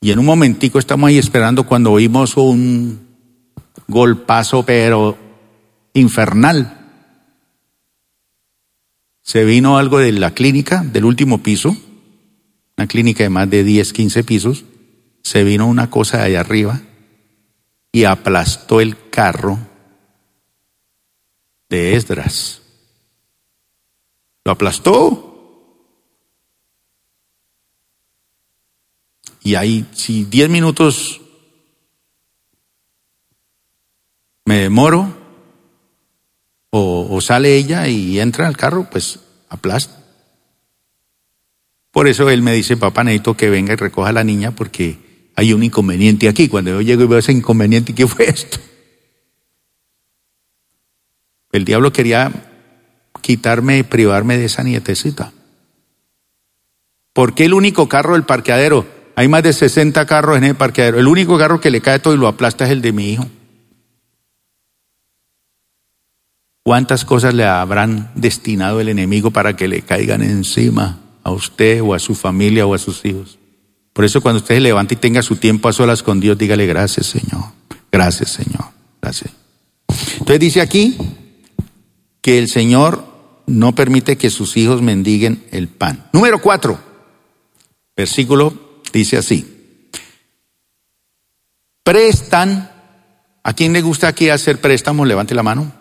y 0.00 0.12
en 0.12 0.20
un 0.20 0.26
momentico 0.26 0.78
estamos 0.78 1.08
ahí 1.08 1.18
esperando 1.18 1.66
cuando 1.66 1.90
oímos 1.90 2.36
un 2.36 3.00
golpazo 3.88 4.64
pero 4.64 5.18
infernal. 5.92 6.86
Se 9.22 9.44
vino 9.44 9.76
algo 9.76 9.98
de 9.98 10.12
la 10.12 10.34
clínica, 10.34 10.84
del 10.84 11.04
último 11.04 11.38
piso, 11.38 11.76
una 12.78 12.86
clínica 12.86 13.24
de 13.24 13.28
más 13.28 13.50
de 13.50 13.64
10, 13.64 13.92
15 13.92 14.22
pisos, 14.22 14.64
se 15.24 15.42
vino 15.42 15.66
una 15.66 15.90
cosa 15.90 16.18
de 16.18 16.24
allá 16.24 16.40
arriba 16.40 16.80
y 17.90 18.04
aplastó 18.04 18.80
el 18.80 19.10
carro 19.10 19.58
de 21.68 21.96
Esdras. 21.96 22.62
Lo 24.44 24.52
aplastó. 24.52 25.24
Y 29.42 29.56
ahí, 29.56 29.84
si 29.92 30.24
diez 30.24 30.48
minutos 30.48 31.20
me 34.44 34.58
demoro, 34.58 35.16
o, 36.70 37.08
o, 37.10 37.20
sale 37.20 37.56
ella 37.56 37.88
y 37.88 38.20
entra 38.20 38.46
al 38.46 38.56
carro, 38.56 38.88
pues 38.88 39.18
aplasta. 39.48 39.97
Por 41.98 42.06
eso 42.06 42.30
él 42.30 42.42
me 42.42 42.54
dice, 42.54 42.76
papá, 42.76 43.02
necesito 43.02 43.36
que 43.36 43.50
venga 43.50 43.72
y 43.72 43.76
recoja 43.76 44.10
a 44.10 44.12
la 44.12 44.22
niña 44.22 44.52
porque 44.52 45.30
hay 45.34 45.52
un 45.52 45.64
inconveniente 45.64 46.28
aquí. 46.28 46.48
Cuando 46.48 46.70
yo 46.70 46.80
llego 46.80 47.02
y 47.02 47.06
veo 47.08 47.18
ese 47.18 47.32
inconveniente, 47.32 47.92
¿qué 47.92 48.06
fue 48.06 48.30
esto? 48.30 48.56
El 51.50 51.64
diablo 51.64 51.92
quería 51.92 52.30
quitarme 53.20 53.82
privarme 53.82 54.38
de 54.38 54.44
esa 54.44 54.62
nietecita. 54.62 55.32
¿Por 57.12 57.34
qué 57.34 57.46
el 57.46 57.54
único 57.54 57.88
carro 57.88 58.12
del 58.12 58.22
parqueadero? 58.22 58.86
Hay 59.16 59.26
más 59.26 59.42
de 59.42 59.52
60 59.52 60.06
carros 60.06 60.36
en 60.38 60.44
el 60.44 60.54
parqueadero. 60.54 61.00
El 61.00 61.08
único 61.08 61.36
carro 61.36 61.60
que 61.60 61.72
le 61.72 61.80
cae 61.80 61.98
todo 61.98 62.14
y 62.14 62.18
lo 62.18 62.28
aplasta 62.28 62.64
es 62.64 62.70
el 62.70 62.80
de 62.80 62.92
mi 62.92 63.10
hijo. 63.10 63.26
¿Cuántas 66.62 67.04
cosas 67.04 67.34
le 67.34 67.44
habrán 67.44 68.12
destinado 68.14 68.80
el 68.80 68.88
enemigo 68.88 69.32
para 69.32 69.56
que 69.56 69.66
le 69.66 69.82
caigan 69.82 70.22
encima 70.22 71.00
a 71.28 71.32
usted 71.32 71.82
o 71.82 71.94
a 71.94 71.98
su 71.98 72.14
familia 72.14 72.66
o 72.66 72.74
a 72.74 72.78
sus 72.78 73.04
hijos? 73.04 73.38
Por 73.92 74.04
eso 74.04 74.20
cuando 74.20 74.40
usted 74.40 74.56
se 74.56 74.60
levante 74.60 74.94
y 74.94 74.96
tenga 74.98 75.22
su 75.22 75.36
tiempo 75.36 75.68
a 75.68 75.72
solas 75.72 76.02
con 76.02 76.20
Dios, 76.20 76.38
dígale 76.38 76.66
gracias 76.66 77.06
Señor, 77.06 77.44
gracias 77.90 78.30
Señor, 78.30 78.64
gracias. 79.00 79.32
Entonces 80.18 80.40
dice 80.40 80.60
aquí, 80.60 80.96
que 82.20 82.38
el 82.38 82.48
Señor 82.48 83.06
no 83.46 83.74
permite 83.74 84.18
que 84.18 84.30
sus 84.30 84.56
hijos 84.56 84.82
mendiguen 84.82 85.46
el 85.50 85.68
pan. 85.68 86.08
Número 86.12 86.40
cuatro, 86.40 86.78
versículo 87.96 88.82
dice 88.92 89.16
así. 89.16 89.54
Prestan, 91.82 92.70
¿a 93.42 93.52
quién 93.54 93.72
le 93.72 93.80
gusta 93.80 94.08
aquí 94.08 94.28
hacer 94.28 94.60
préstamos? 94.60 95.08
Levante 95.08 95.34
la 95.34 95.42
mano. 95.42 95.72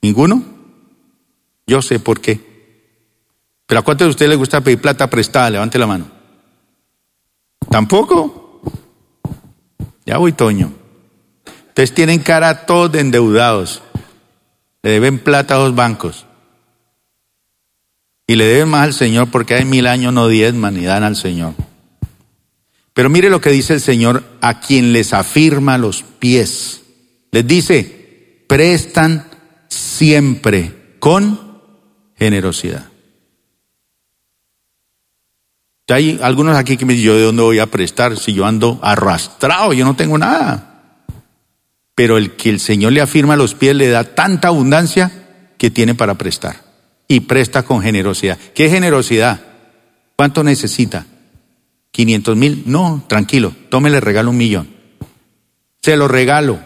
¿Ninguno? 0.00 0.44
Yo 1.66 1.82
sé 1.82 1.98
por 1.98 2.20
qué. 2.20 2.47
Pero 3.68 3.80
¿a 3.80 3.84
cuántos 3.84 4.06
de 4.06 4.10
ustedes 4.10 4.30
les 4.30 4.38
gusta 4.38 4.62
pedir 4.62 4.80
plata 4.80 5.10
prestada? 5.10 5.50
Levante 5.50 5.78
la 5.78 5.86
mano. 5.86 6.10
¿Tampoco? 7.70 8.62
Ya 10.06 10.16
voy, 10.16 10.32
Toño. 10.32 10.72
Ustedes 11.68 11.92
tienen 11.92 12.20
cara 12.20 12.64
todos 12.64 12.90
de 12.90 13.00
endeudados. 13.00 13.82
Le 14.82 14.92
deben 14.92 15.18
plata 15.18 15.56
a 15.56 15.58
los 15.58 15.74
bancos. 15.74 16.24
Y 18.26 18.36
le 18.36 18.46
deben 18.46 18.70
más 18.70 18.84
al 18.84 18.94
Señor 18.94 19.30
porque 19.30 19.52
hay 19.52 19.66
mil 19.66 19.86
años 19.86 20.14
no 20.14 20.28
diezman 20.28 20.72
ni 20.72 20.86
dan 20.86 21.04
al 21.04 21.16
Señor. 21.16 21.52
Pero 22.94 23.10
mire 23.10 23.28
lo 23.28 23.42
que 23.42 23.50
dice 23.50 23.74
el 23.74 23.82
Señor 23.82 24.24
a 24.40 24.60
quien 24.60 24.94
les 24.94 25.12
afirma 25.12 25.76
los 25.76 26.04
pies. 26.04 26.84
Les 27.32 27.46
dice, 27.46 28.44
prestan 28.48 29.28
siempre 29.68 30.96
con 31.00 31.60
generosidad. 32.16 32.86
Hay 35.88 36.18
algunos 36.22 36.56
aquí 36.56 36.76
que 36.76 36.84
me 36.84 36.92
dicen, 36.92 37.06
yo 37.06 37.16
de 37.16 37.22
dónde 37.22 37.42
voy 37.42 37.58
a 37.58 37.66
prestar 37.66 38.16
si 38.16 38.34
yo 38.34 38.46
ando 38.46 38.78
arrastrado, 38.82 39.72
yo 39.72 39.84
no 39.84 39.96
tengo 39.96 40.18
nada 40.18 40.68
pero 41.98 42.16
el 42.16 42.36
que 42.36 42.48
el 42.48 42.60
Señor 42.60 42.92
le 42.92 43.00
afirma 43.00 43.34
los 43.34 43.56
pies 43.56 43.74
le 43.74 43.88
da 43.88 44.04
tanta 44.04 44.46
abundancia 44.46 45.10
que 45.58 45.68
tiene 45.68 45.96
para 45.96 46.14
prestar. 46.14 46.54
Y 47.08 47.18
presta 47.18 47.64
con 47.64 47.82
generosidad. 47.82 48.38
¿Qué 48.54 48.70
generosidad? 48.70 49.40
¿Cuánto 50.14 50.44
necesita? 50.44 51.06
¿500 51.92 52.36
mil? 52.36 52.62
No, 52.66 53.04
tranquilo, 53.08 53.52
tómele 53.68 53.98
regalo 53.98 54.30
un 54.30 54.36
millón. 54.36 54.68
Se 55.82 55.96
lo 55.96 56.06
regalo. 56.06 56.60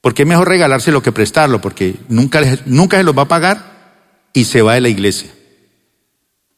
Porque 0.00 0.22
es 0.22 0.28
mejor 0.28 0.48
regalárselo 0.48 1.04
que 1.04 1.12
prestarlo, 1.12 1.60
porque 1.60 1.94
nunca, 2.08 2.40
nunca 2.66 2.96
se 2.96 3.04
los 3.04 3.16
va 3.16 3.22
a 3.22 3.28
pagar 3.28 4.30
y 4.32 4.42
se 4.42 4.60
va 4.60 4.74
de 4.74 4.80
la 4.80 4.88
iglesia. 4.88 5.30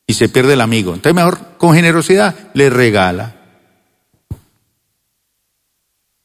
Y 0.09 0.15
se 0.15 0.29
pierde 0.29 0.55
el 0.55 0.61
amigo. 0.61 0.95
Entonces 0.95 1.15
mejor 1.15 1.39
con 1.59 1.75
generosidad 1.75 2.35
le 2.55 2.69
regala 2.69 3.39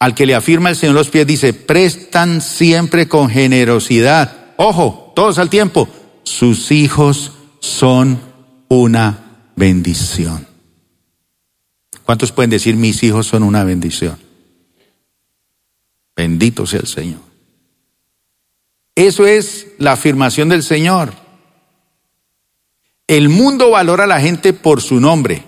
al 0.03 0.15
que 0.15 0.25
le 0.25 0.35
afirma 0.35 0.69
el 0.69 0.75
Señor 0.75 0.95
los 0.95 1.09
pies, 1.09 1.25
dice, 1.25 1.53
prestan 1.53 2.41
siempre 2.41 3.07
con 3.07 3.29
generosidad. 3.29 4.35
Ojo, 4.57 5.13
todos 5.15 5.37
al 5.37 5.49
tiempo. 5.49 5.87
Sus 6.23 6.71
hijos 6.71 7.31
son 7.61 8.19
una 8.67 9.47
bendición. 9.55 10.45
¿Cuántos 12.03 12.33
pueden 12.33 12.49
decir 12.49 12.75
mis 12.75 13.01
hijos 13.01 13.27
son 13.27 13.43
una 13.43 13.63
bendición? 13.63 14.17
Bendito 16.17 16.65
sea 16.65 16.81
el 16.81 16.87
Señor. 16.87 17.21
Eso 18.95 19.25
es 19.25 19.67
la 19.77 19.93
afirmación 19.93 20.49
del 20.49 20.63
Señor. 20.63 21.13
El 23.07 23.29
mundo 23.29 23.69
valora 23.71 24.05
a 24.05 24.07
la 24.07 24.21
gente 24.21 24.53
por 24.53 24.81
su 24.81 24.99
nombre, 24.99 25.43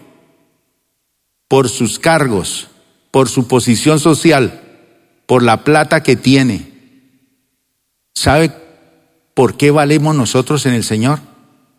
por 1.47 1.69
sus 1.69 1.99
cargos, 1.99 2.67
por 3.11 3.29
su 3.29 3.47
posición 3.47 3.99
social, 3.99 4.61
por 5.25 5.41
la 5.41 5.63
plata 5.63 6.03
que 6.03 6.15
tiene. 6.15 6.73
¿Sabe 8.13 8.51
por 9.33 9.57
qué 9.57 9.71
valemos 9.71 10.15
nosotros 10.15 10.65
en 10.65 10.73
el 10.73 10.83
Señor? 10.83 11.19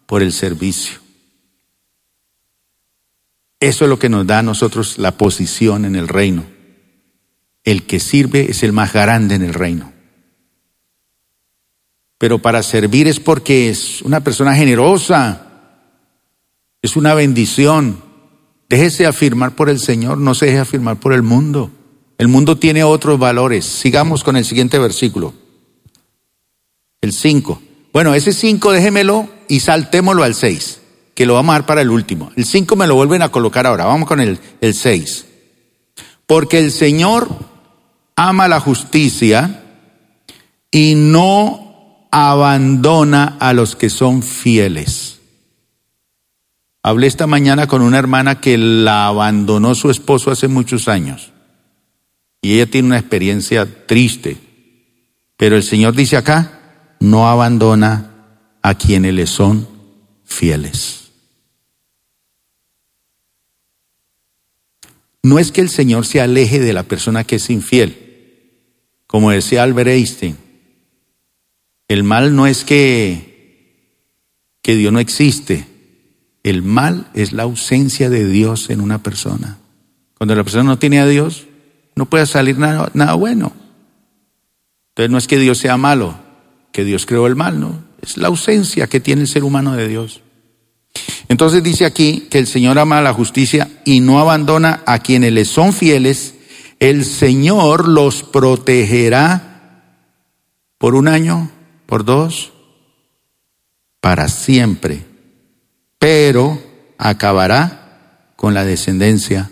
Por 0.07 0.23
el 0.23 0.33
servicio. 0.33 0.99
Eso 3.61 3.85
es 3.85 3.89
lo 3.89 3.99
que 3.99 4.09
nos 4.09 4.27
da 4.27 4.41
a 4.41 4.43
nosotros 4.43 4.99
la 4.99 5.17
posición 5.17 5.85
en 5.85 5.97
el 5.97 6.09
reino. 6.09 6.45
el 7.65 7.85
que 7.85 7.99
sirve 7.99 8.49
es 8.49 8.63
el 8.63 8.73
más 8.73 8.93
grande 8.93 9.35
en 9.35 9.43
el 9.43 9.53
reino. 9.53 9.93
Pero 12.17 12.39
para 12.39 12.63
servir 12.63 13.09
es 13.09 13.19
porque 13.19 13.69
es 13.69 14.03
una 14.03 14.21
persona 14.23 14.55
generosa, 14.55 15.46
es 16.83 16.97
una 16.97 17.15
bendición. 17.15 18.03
Déjese 18.69 19.07
afirmar 19.07 19.55
por 19.55 19.69
el 19.69 19.79
Señor, 19.79 20.19
no 20.19 20.35
se 20.35 20.47
deje 20.47 20.59
afirmar 20.59 20.99
por 20.99 21.13
el 21.13 21.23
mundo. 21.23 21.71
El 22.19 22.29
mundo 22.29 22.57
tiene 22.59 22.85
otros 22.85 23.19
valores. 23.19 23.65
Sigamos 23.65 24.25
con 24.25 24.37
el 24.37 24.45
siguiente 24.45 24.79
versículo. 24.79 25.35
El 27.01 27.13
5. 27.13 27.63
Bueno, 27.93 28.15
ese 28.15 28.33
5 28.33 28.73
déjemelo 28.73 29.29
y 29.49 29.61
saltémoslo 29.61 30.23
al 30.23 30.35
6, 30.35 30.81
que 31.15 31.27
lo 31.27 31.35
vamos 31.35 31.55
a 31.55 31.59
dar 31.59 31.67
para 31.67 31.83
el 31.83 31.91
último. 31.91 32.33
El 32.37 32.45
5 32.45 32.75
me 32.77 32.87
lo 32.87 32.95
vuelven 32.95 33.23
a 33.23 33.31
colocar 33.31 33.67
ahora. 33.67 33.85
Vamos 33.85 34.09
con 34.09 34.21
el, 34.21 34.39
el 34.61 34.75
6. 34.75 35.27
Porque 36.27 36.59
el 36.59 36.73
Señor 36.73 37.29
ama 38.17 38.49
la 38.49 38.61
justicia 38.61 39.63
y 40.71 40.95
no 40.95 42.09
abandona 42.11 43.37
a 43.39 43.53
los 43.53 43.77
que 43.77 43.91
son 43.91 44.23
fieles. 44.23 45.16
Hablé 46.87 47.09
esta 47.09 47.27
mañana 47.27 47.67
con 47.67 47.83
una 47.83 47.99
hermana 47.99 48.41
que 48.41 48.57
la 48.57 49.09
abandonó 49.09 49.75
su 49.75 49.91
esposo 49.91 50.31
hace 50.31 50.47
muchos 50.47 50.87
años. 50.87 51.33
Y 52.41 52.55
ella 52.55 52.71
tiene 52.71 52.87
una 52.87 52.99
experiencia 53.01 53.87
triste. 53.87 54.37
Pero 55.37 55.57
el 55.57 55.65
Señor 55.65 55.97
dice 55.97 56.17
acá, 56.17 56.95
no 57.01 57.29
abandona 57.29 58.13
a 58.63 58.75
quienes 58.77 59.15
le 59.15 59.27
son 59.27 59.69
fieles. 60.25 61.11
No 65.25 65.41
es 65.41 65.51
que 65.51 65.63
el 65.63 65.71
Señor 65.71 66.07
se 66.07 66.21
aleje 66.21 66.61
de 66.61 66.73
la 66.73 66.85
persona 66.85 67.25
que 67.25 67.35
es 67.35 67.51
infiel. 67.51 67.97
Como 69.09 69.33
decía 69.33 69.65
Albert 69.65 69.89
Einstein, 69.89 70.37
el 71.89 72.05
mal 72.05 72.37
no 72.37 72.47
es 72.47 72.63
que, 72.63 73.91
que 74.63 74.77
Dios 74.77 74.93
no 74.93 75.01
existe. 75.01 75.75
El 76.47 76.63
mal 76.63 77.09
es 77.13 77.33
la 77.33 77.43
ausencia 77.43 78.09
de 78.09 78.25
Dios 78.25 78.71
en 78.71 78.81
una 78.81 79.03
persona. 79.03 79.59
Cuando 80.17 80.37
la 80.37 80.45
persona 80.45 80.63
no 80.63 80.79
tiene 80.79 81.01
a 81.01 81.07
Dios, 81.07 81.49
no 81.97 82.07
puede 82.07 82.25
salir 82.25 82.57
nada, 82.57 83.15
bueno. 83.15 83.53
Entonces 84.91 85.11
no 85.11 85.19
es 85.19 85.27
que 85.27 85.41
Dios 85.41 85.59
sea 85.59 85.77
malo, 85.77 86.15
que 86.71 86.85
Dios 86.85 87.05
creó 87.05 87.27
el 87.27 87.35
mal, 87.35 87.59
¿no? 87.59 87.83
Es 88.01 88.17
la 88.17 88.29
ausencia 88.29 88.87
que 88.87 89.01
tiene 89.01 89.23
el 89.23 89.27
ser 89.27 89.43
humano 89.43 89.75
de 89.75 89.89
Dios. 89.89 90.21
Entonces 91.29 91.65
dice 91.65 91.85
aquí 91.85 92.29
que 92.31 92.39
el 92.39 92.47
Señor 92.47 92.79
ama 92.79 93.01
la 93.01 93.13
justicia 93.13 93.69
y 93.85 93.99
no 93.99 94.21
abandona 94.21 94.85
a 94.87 95.01
quienes 95.01 95.33
le 95.33 95.45
son 95.45 95.73
fieles 95.73 96.37
el 96.79 97.05
Señor 97.05 97.89
los 97.89 98.23
protegerá 98.23 99.83
por 100.79 100.95
un 100.95 101.09
año, 101.09 101.51
por 101.87 102.05
dos, 102.05 102.53
para 104.01 104.29
siempre, 104.29 105.16
pero 106.07 106.63
acabará 106.99 108.31
con 108.37 108.55
la 108.55 108.65
descendencia 108.65 109.51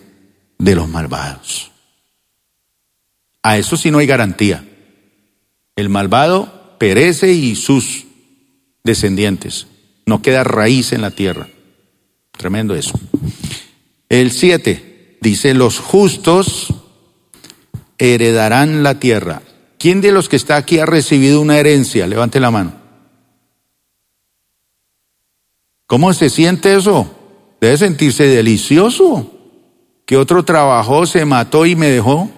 de 0.56 0.76
los 0.76 0.88
malvados. 0.88 1.72
A 3.42 3.58
eso 3.58 3.76
sí 3.76 3.90
no 3.90 3.98
hay 3.98 4.06
garantía. 4.06 4.64
El 5.74 5.88
malvado 5.88 6.76
perece 6.78 7.32
y 7.32 7.56
sus 7.56 8.04
descendientes. 8.84 9.66
No 10.06 10.22
queda 10.22 10.44
raíz 10.44 10.92
en 10.92 11.00
la 11.00 11.10
tierra. 11.10 11.48
Tremendo 12.30 12.76
eso. 12.76 13.00
El 14.08 14.30
7 14.30 15.18
dice, 15.20 15.54
los 15.54 15.80
justos 15.80 16.72
heredarán 17.98 18.84
la 18.84 19.00
tierra. 19.00 19.42
¿Quién 19.76 20.00
de 20.00 20.12
los 20.12 20.28
que 20.28 20.36
está 20.36 20.54
aquí 20.54 20.78
ha 20.78 20.86
recibido 20.86 21.40
una 21.40 21.58
herencia? 21.58 22.06
Levante 22.06 22.38
la 22.38 22.52
mano. 22.52 22.83
¿Cómo 25.86 26.12
se 26.12 26.30
siente 26.30 26.74
eso? 26.74 27.10
Debe 27.60 27.76
sentirse 27.76 28.24
delicioso. 28.24 29.30
Que 30.06 30.16
otro 30.16 30.44
trabajó, 30.44 31.06
se 31.06 31.24
mató 31.24 31.66
y 31.66 31.76
me 31.76 31.88
dejó. 31.88 32.30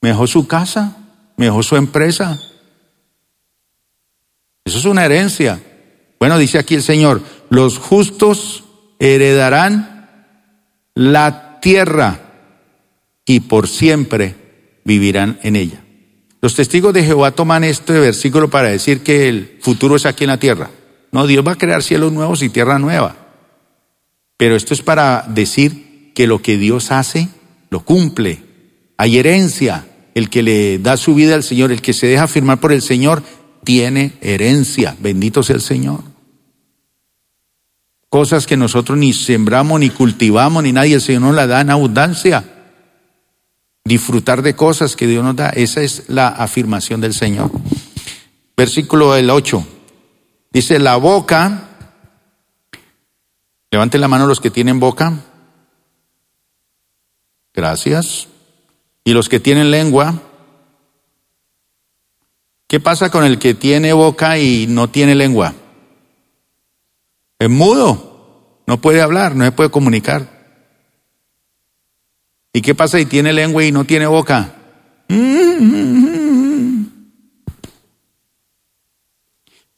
Me 0.00 0.10
dejó 0.10 0.26
su 0.26 0.46
casa, 0.46 0.96
me 1.36 1.46
dejó 1.46 1.62
su 1.62 1.76
empresa. 1.76 2.38
Eso 4.64 4.78
es 4.78 4.84
una 4.84 5.04
herencia. 5.04 5.60
Bueno, 6.18 6.38
dice 6.38 6.58
aquí 6.58 6.74
el 6.74 6.82
Señor, 6.82 7.22
los 7.48 7.78
justos 7.78 8.64
heredarán 8.98 10.26
la 10.94 11.60
tierra 11.60 12.20
y 13.24 13.40
por 13.40 13.68
siempre 13.68 14.34
vivirán 14.84 15.38
en 15.42 15.56
ella. 15.56 15.84
Los 16.40 16.54
testigos 16.54 16.94
de 16.94 17.04
Jehová 17.04 17.32
toman 17.32 17.64
este 17.64 17.92
versículo 17.98 18.48
para 18.48 18.68
decir 18.68 19.02
que 19.02 19.28
el 19.28 19.58
futuro 19.60 19.96
es 19.96 20.06
aquí 20.06 20.24
en 20.24 20.30
la 20.30 20.38
tierra. 20.38 20.70
No, 21.12 21.26
Dios 21.26 21.46
va 21.46 21.52
a 21.52 21.58
crear 21.58 21.82
cielos 21.82 22.12
nuevos 22.12 22.42
y 22.42 22.48
tierra 22.48 22.78
nueva. 22.78 23.16
Pero 24.36 24.56
esto 24.56 24.74
es 24.74 24.82
para 24.82 25.24
decir 25.28 26.12
que 26.14 26.26
lo 26.26 26.40
que 26.40 26.56
Dios 26.56 26.92
hace, 26.92 27.28
lo 27.70 27.80
cumple. 27.80 28.42
Hay 28.96 29.18
herencia. 29.18 29.86
El 30.14 30.28
que 30.28 30.42
le 30.42 30.78
da 30.78 30.96
su 30.96 31.14
vida 31.14 31.34
al 31.34 31.44
Señor, 31.44 31.70
el 31.70 31.82
que 31.82 31.92
se 31.92 32.06
deja 32.06 32.26
firmar 32.26 32.58
por 32.58 32.72
el 32.72 32.82
Señor, 32.82 33.22
tiene 33.64 34.14
herencia. 34.20 34.96
Bendito 34.98 35.42
sea 35.42 35.56
el 35.56 35.62
Señor. 35.62 36.02
Cosas 38.08 38.46
que 38.46 38.56
nosotros 38.56 38.98
ni 38.98 39.12
sembramos, 39.12 39.78
ni 39.78 39.90
cultivamos, 39.90 40.64
ni 40.64 40.72
nadie, 40.72 40.96
el 40.96 41.00
Señor 41.00 41.22
nos 41.22 41.34
la 41.34 41.46
da 41.46 41.60
en 41.60 41.70
abundancia 41.70 42.44
disfrutar 43.84 44.42
de 44.42 44.54
cosas 44.54 44.96
que 44.96 45.06
Dios 45.06 45.24
nos 45.24 45.36
da. 45.36 45.50
Esa 45.50 45.82
es 45.82 46.04
la 46.08 46.28
afirmación 46.28 47.00
del 47.00 47.14
Señor. 47.14 47.50
Versículo 48.56 49.14
del 49.14 49.30
8. 49.30 49.66
Dice, 50.50 50.78
la 50.78 50.96
boca, 50.96 51.68
levanten 53.70 54.00
la 54.00 54.08
mano 54.08 54.26
los 54.26 54.40
que 54.40 54.50
tienen 54.50 54.80
boca. 54.80 55.12
Gracias. 57.54 58.28
Y 59.04 59.12
los 59.12 59.28
que 59.28 59.40
tienen 59.40 59.70
lengua. 59.70 60.14
¿Qué 62.66 62.80
pasa 62.80 63.10
con 63.10 63.24
el 63.24 63.38
que 63.38 63.54
tiene 63.54 63.92
boca 63.92 64.38
y 64.38 64.66
no 64.68 64.90
tiene 64.90 65.14
lengua? 65.14 65.54
Es 67.38 67.48
mudo, 67.48 68.62
no 68.66 68.80
puede 68.80 69.00
hablar, 69.00 69.34
no 69.34 69.44
se 69.44 69.52
puede 69.52 69.70
comunicar. 69.70 70.28
¿Y 72.52 72.60
qué 72.62 72.74
pasa 72.74 72.98
si 72.98 73.06
tiene 73.06 73.32
lengua 73.32 73.64
y 73.64 73.72
no 73.72 73.84
tiene 73.84 74.06
boca? 74.06 74.54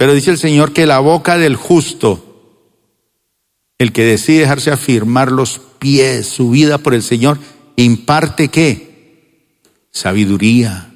Pero 0.02 0.14
dice 0.14 0.32
el 0.32 0.38
Señor 0.38 0.72
que 0.72 0.84
la 0.84 0.98
boca 0.98 1.38
del 1.38 1.54
justo, 1.54 2.74
el 3.78 3.92
que 3.92 4.02
decide 4.02 4.40
dejarse 4.40 4.72
afirmar 4.72 5.30
los 5.30 5.60
pies, 5.78 6.26
su 6.26 6.50
vida 6.50 6.78
por 6.78 6.92
el 6.92 7.04
Señor, 7.04 7.38
imparte 7.76 8.48
qué? 8.48 9.60
Sabiduría, 9.92 10.92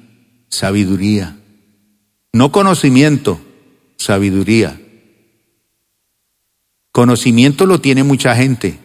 sabiduría. 0.49 1.37
No 2.33 2.51
conocimiento, 2.51 3.39
sabiduría. 3.95 4.77
Conocimiento 6.91 7.65
lo 7.65 7.79
tiene 7.79 8.03
mucha 8.03 8.35
gente, 8.35 8.77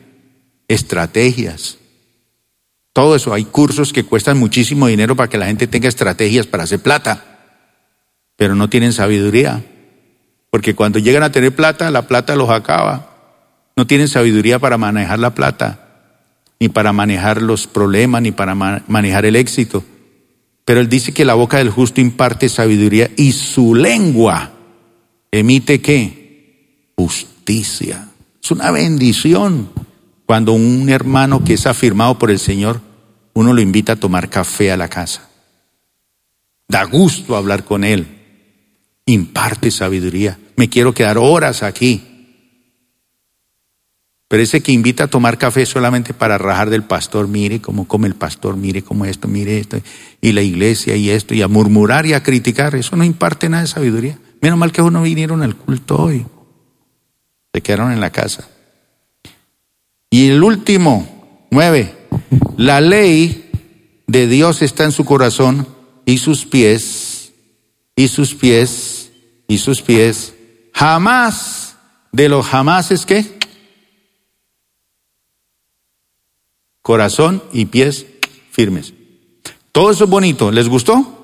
estrategias, 0.68 1.78
todo 2.92 3.16
eso, 3.16 3.34
hay 3.34 3.44
cursos 3.44 3.92
que 3.92 4.04
cuestan 4.04 4.38
muchísimo 4.38 4.86
dinero 4.86 5.16
para 5.16 5.28
que 5.28 5.38
la 5.38 5.46
gente 5.46 5.66
tenga 5.66 5.88
estrategias 5.88 6.46
para 6.46 6.62
hacer 6.62 6.78
plata, 6.78 7.64
pero 8.36 8.54
no 8.54 8.70
tienen 8.70 8.92
sabiduría. 8.92 9.64
Porque 10.52 10.74
cuando 10.74 10.98
llegan 10.98 11.22
a 11.22 11.32
tener 11.32 11.56
plata, 11.56 11.90
la 11.90 12.06
plata 12.06 12.36
los 12.36 12.50
acaba. 12.50 13.08
No 13.74 13.86
tienen 13.86 14.06
sabiduría 14.06 14.58
para 14.58 14.76
manejar 14.76 15.18
la 15.18 15.34
plata, 15.34 16.12
ni 16.60 16.68
para 16.68 16.92
manejar 16.92 17.40
los 17.40 17.66
problemas, 17.66 18.20
ni 18.20 18.32
para 18.32 18.54
manejar 18.54 19.24
el 19.24 19.36
éxito. 19.36 19.82
Pero 20.66 20.80
él 20.80 20.90
dice 20.90 21.14
que 21.14 21.24
la 21.24 21.32
boca 21.32 21.56
del 21.56 21.70
justo 21.70 22.02
imparte 22.02 22.50
sabiduría 22.50 23.10
y 23.16 23.32
su 23.32 23.74
lengua 23.74 24.52
emite 25.30 25.80
qué? 25.80 26.92
Justicia. 26.96 28.08
Es 28.44 28.50
una 28.50 28.70
bendición. 28.72 29.70
Cuando 30.26 30.52
un 30.52 30.90
hermano 30.90 31.42
que 31.42 31.54
es 31.54 31.66
afirmado 31.66 32.18
por 32.18 32.30
el 32.30 32.38
Señor, 32.38 32.82
uno 33.32 33.54
lo 33.54 33.62
invita 33.62 33.94
a 33.94 33.96
tomar 33.96 34.28
café 34.28 34.70
a 34.70 34.76
la 34.76 34.88
casa. 34.88 35.30
Da 36.68 36.84
gusto 36.84 37.36
hablar 37.36 37.64
con 37.64 37.84
él. 37.84 38.06
Imparte 39.06 39.70
sabiduría. 39.70 40.38
Me 40.56 40.68
quiero 40.68 40.94
quedar 40.94 41.18
horas 41.18 41.62
aquí. 41.62 42.08
Pero 44.32 44.42
ese 44.42 44.62
que 44.62 44.72
invita 44.72 45.04
a 45.04 45.08
tomar 45.08 45.36
café 45.36 45.66
solamente 45.66 46.14
para 46.14 46.38
rajar 46.38 46.70
del 46.70 46.84
pastor, 46.84 47.28
mire 47.28 47.60
cómo 47.60 47.86
come 47.86 48.08
el 48.08 48.14
pastor, 48.14 48.56
mire 48.56 48.82
cómo 48.82 49.04
esto, 49.04 49.28
mire 49.28 49.58
esto, 49.58 49.78
y 50.22 50.32
la 50.32 50.40
iglesia 50.40 50.96
y 50.96 51.10
esto, 51.10 51.34
y 51.34 51.42
a 51.42 51.48
murmurar 51.48 52.06
y 52.06 52.14
a 52.14 52.22
criticar, 52.22 52.74
eso 52.74 52.96
no 52.96 53.04
imparte 53.04 53.50
nada 53.50 53.64
de 53.64 53.68
sabiduría. 53.68 54.18
Menos 54.40 54.58
mal 54.58 54.72
que 54.72 54.80
uno 54.80 55.02
vinieron 55.02 55.42
al 55.42 55.54
culto 55.54 55.96
hoy. 55.96 56.24
Se 57.52 57.60
quedaron 57.60 57.92
en 57.92 58.00
la 58.00 58.08
casa. 58.08 58.48
Y 60.08 60.30
el 60.30 60.42
último, 60.42 61.46
nueve, 61.50 61.94
la 62.56 62.80
ley 62.80 63.50
de 64.06 64.26
Dios 64.26 64.62
está 64.62 64.84
en 64.84 64.92
su 64.92 65.04
corazón 65.04 65.66
y 66.06 66.16
sus 66.16 66.46
pies, 66.46 67.32
y 67.94 68.08
sus 68.08 68.34
pies, 68.34 69.10
y 69.46 69.58
sus 69.58 69.82
pies, 69.82 70.32
jamás 70.72 71.76
de 72.12 72.28
los 72.28 72.46
jamás 72.46 72.90
es 72.90 73.06
que 73.06 73.38
corazón 76.82 77.42
y 77.52 77.66
pies 77.66 78.06
firmes. 78.50 78.92
Todo 79.70 79.90
eso 79.90 80.04
es 80.04 80.10
bonito. 80.10 80.50
¿Les 80.50 80.68
gustó? 80.68 81.18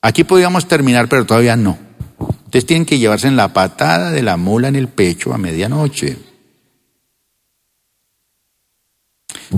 Aquí 0.00 0.22
podríamos 0.22 0.68
terminar, 0.68 1.08
pero 1.08 1.26
todavía 1.26 1.56
no. 1.56 1.78
Ustedes 2.44 2.66
tienen 2.66 2.86
que 2.86 2.98
llevarse 2.98 3.26
en 3.26 3.36
la 3.36 3.52
patada 3.52 4.12
de 4.12 4.22
la 4.22 4.36
mula 4.36 4.68
en 4.68 4.76
el 4.76 4.88
pecho 4.88 5.34
a 5.34 5.38
medianoche. 5.38 6.16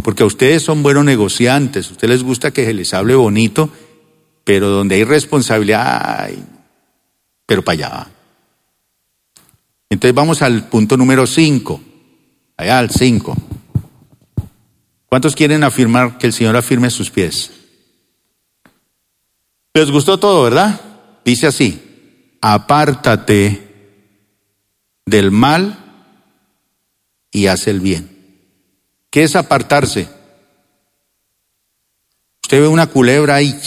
Porque 0.02 0.24
ustedes 0.24 0.62
son 0.62 0.82
buenos 0.82 1.04
negociantes, 1.04 1.88
a 1.88 1.92
ustedes 1.92 2.10
les 2.10 2.22
gusta 2.22 2.50
que 2.50 2.64
se 2.64 2.74
les 2.74 2.92
hable 2.94 3.14
bonito, 3.14 3.70
pero 4.44 4.68
donde 4.68 4.96
hay 4.96 5.04
responsabilidad, 5.04 6.24
ay, 6.24 6.42
pero 7.46 7.62
para 7.62 7.74
allá. 7.74 8.06
Entonces 9.90 10.14
vamos 10.14 10.42
al 10.42 10.68
punto 10.68 10.96
número 10.96 11.26
5, 11.26 11.80
allá 12.56 12.78
al 12.78 12.90
5. 12.90 13.36
¿Cuántos 15.08 15.34
quieren 15.34 15.64
afirmar 15.64 16.18
que 16.18 16.26
el 16.26 16.32
Señor 16.32 16.56
afirme 16.56 16.90
sus 16.90 17.10
pies? 17.10 17.50
Les 19.72 19.90
gustó 19.90 20.18
todo, 20.18 20.42
¿verdad? 20.42 20.80
Dice 21.24 21.46
así, 21.46 21.80
apártate 22.40 23.68
del 25.06 25.30
mal 25.30 25.78
y 27.30 27.46
haz 27.46 27.66
el 27.66 27.80
bien. 27.80 28.16
¿Qué 29.10 29.22
es 29.22 29.36
apartarse? 29.36 30.08
Usted 32.42 32.60
ve 32.60 32.68
una 32.68 32.86
culebra 32.86 33.36
ahí. 33.36 33.58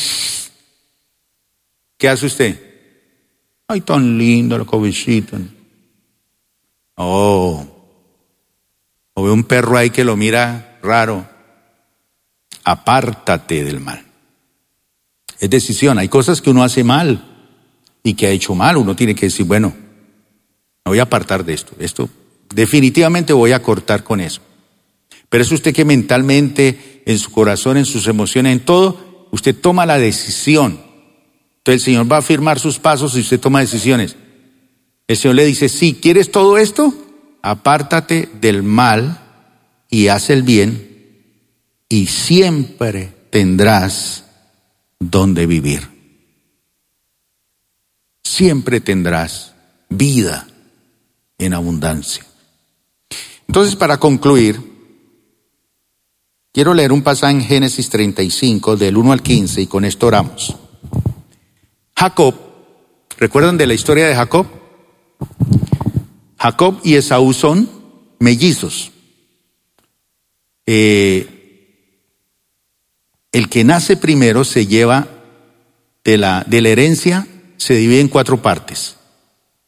¿Qué 1.98 2.10
hace 2.10 2.26
usted? 2.28 2.60
Ay, 3.68 3.82
tan 3.82 4.18
lindo 4.18 4.58
la 4.58 4.66
cobijita. 4.66 5.38
Oh. 7.04 7.66
O 9.14 9.24
ve 9.24 9.32
un 9.32 9.44
perro 9.44 9.78
ahí 9.78 9.90
que 9.90 10.04
lo 10.04 10.16
mira 10.16 10.80
raro. 10.82 11.28
Apártate 12.64 13.64
del 13.64 13.80
mal. 13.80 14.06
Es 15.40 15.50
decisión. 15.50 15.98
Hay 15.98 16.10
cosas 16.10 16.42
que 16.42 16.50
uno 16.50 16.64
hace 16.64 16.84
mal 16.84 17.50
y 18.04 18.14
que 18.14 18.28
ha 18.28 18.30
hecho 18.30 18.56
mal. 18.56 18.78
Uno 18.78 18.96
tiene 18.96 19.16
que 19.16 19.28
decir, 19.28 19.46
bueno, 19.46 19.74
me 20.86 20.90
voy 20.90 21.00
a 21.00 21.04
apartar 21.04 21.44
de 21.44 21.54
esto. 21.54 21.74
Esto 21.80 22.10
definitivamente 22.54 23.34
voy 23.34 23.52
a 23.52 23.62
cortar 23.62 24.04
con 24.04 24.20
eso. 24.20 24.42
Pero 25.30 25.44
es 25.44 25.52
usted 25.52 25.74
que 25.74 25.86
mentalmente, 25.86 27.04
en 27.06 27.18
su 27.18 27.32
corazón, 27.32 27.78
en 27.78 27.86
sus 27.86 28.08
emociones, 28.08 28.54
en 28.54 28.60
todo, 28.60 29.28
usted 29.32 29.56
toma 29.56 29.86
la 29.86 29.98
decisión. 29.98 30.80
Entonces 31.58 31.82
el 31.82 31.82
Señor 31.82 32.12
va 32.12 32.18
a 32.18 32.20
afirmar 32.20 32.60
sus 32.60 32.80
pasos 32.80 33.16
y 33.16 33.22
usted 33.22 33.40
toma 33.40 33.62
decisiones. 33.62 34.16
El 35.12 35.18
Señor 35.18 35.36
le 35.36 35.46
dice, 35.46 35.68
si 35.68 35.96
quieres 35.96 36.32
todo 36.32 36.58
esto, 36.58 36.94
apártate 37.42 38.30
del 38.40 38.64
mal 38.64 39.20
y 39.90 40.08
haz 40.08 40.30
el 40.30 40.44
bien 40.44 41.26
y 41.90 42.08
siempre 42.08 43.14
tendrás 43.30 44.24
donde 45.02 45.48
vivir. 45.48 45.86
Siempre 48.24 48.80
tendrás 48.80 49.54
vida 49.90 50.48
en 51.38 51.56
abundancia. 51.56 52.26
Entonces, 53.48 53.76
para 53.76 54.00
concluir, 54.00 54.72
Quiero 56.54 56.74
leer 56.74 56.92
un 56.92 57.02
pasaje 57.02 57.34
en 57.34 57.42
Génesis 57.42 57.90
35 57.90 58.76
del 58.76 58.98
1 58.98 59.14
al 59.14 59.22
15 59.22 59.62
y 59.62 59.68
con 59.68 59.86
esto 59.86 60.08
oramos. 60.08 60.58
Jacob, 61.96 62.36
¿recuerdan 63.18 63.58
de 63.58 63.68
la 63.68 63.74
historia 63.74 64.06
de 64.06 64.16
Jacob? 64.16 64.61
Jacob 66.38 66.80
y 66.84 66.96
Esaú 66.96 67.34
son 67.34 67.70
mellizos. 68.20 68.92
Eh, 70.66 71.42
el 73.32 73.50
que 73.50 73.64
nace 73.64 73.98
primero 73.98 74.44
se 74.44 74.66
lleva 74.66 75.08
de 76.04 76.18
la, 76.18 76.44
de 76.48 76.62
la 76.62 76.70
herencia, 76.70 77.28
se 77.58 77.76
divide 77.76 78.02
en 78.02 78.08
cuatro 78.08 78.42
partes. 78.42 78.98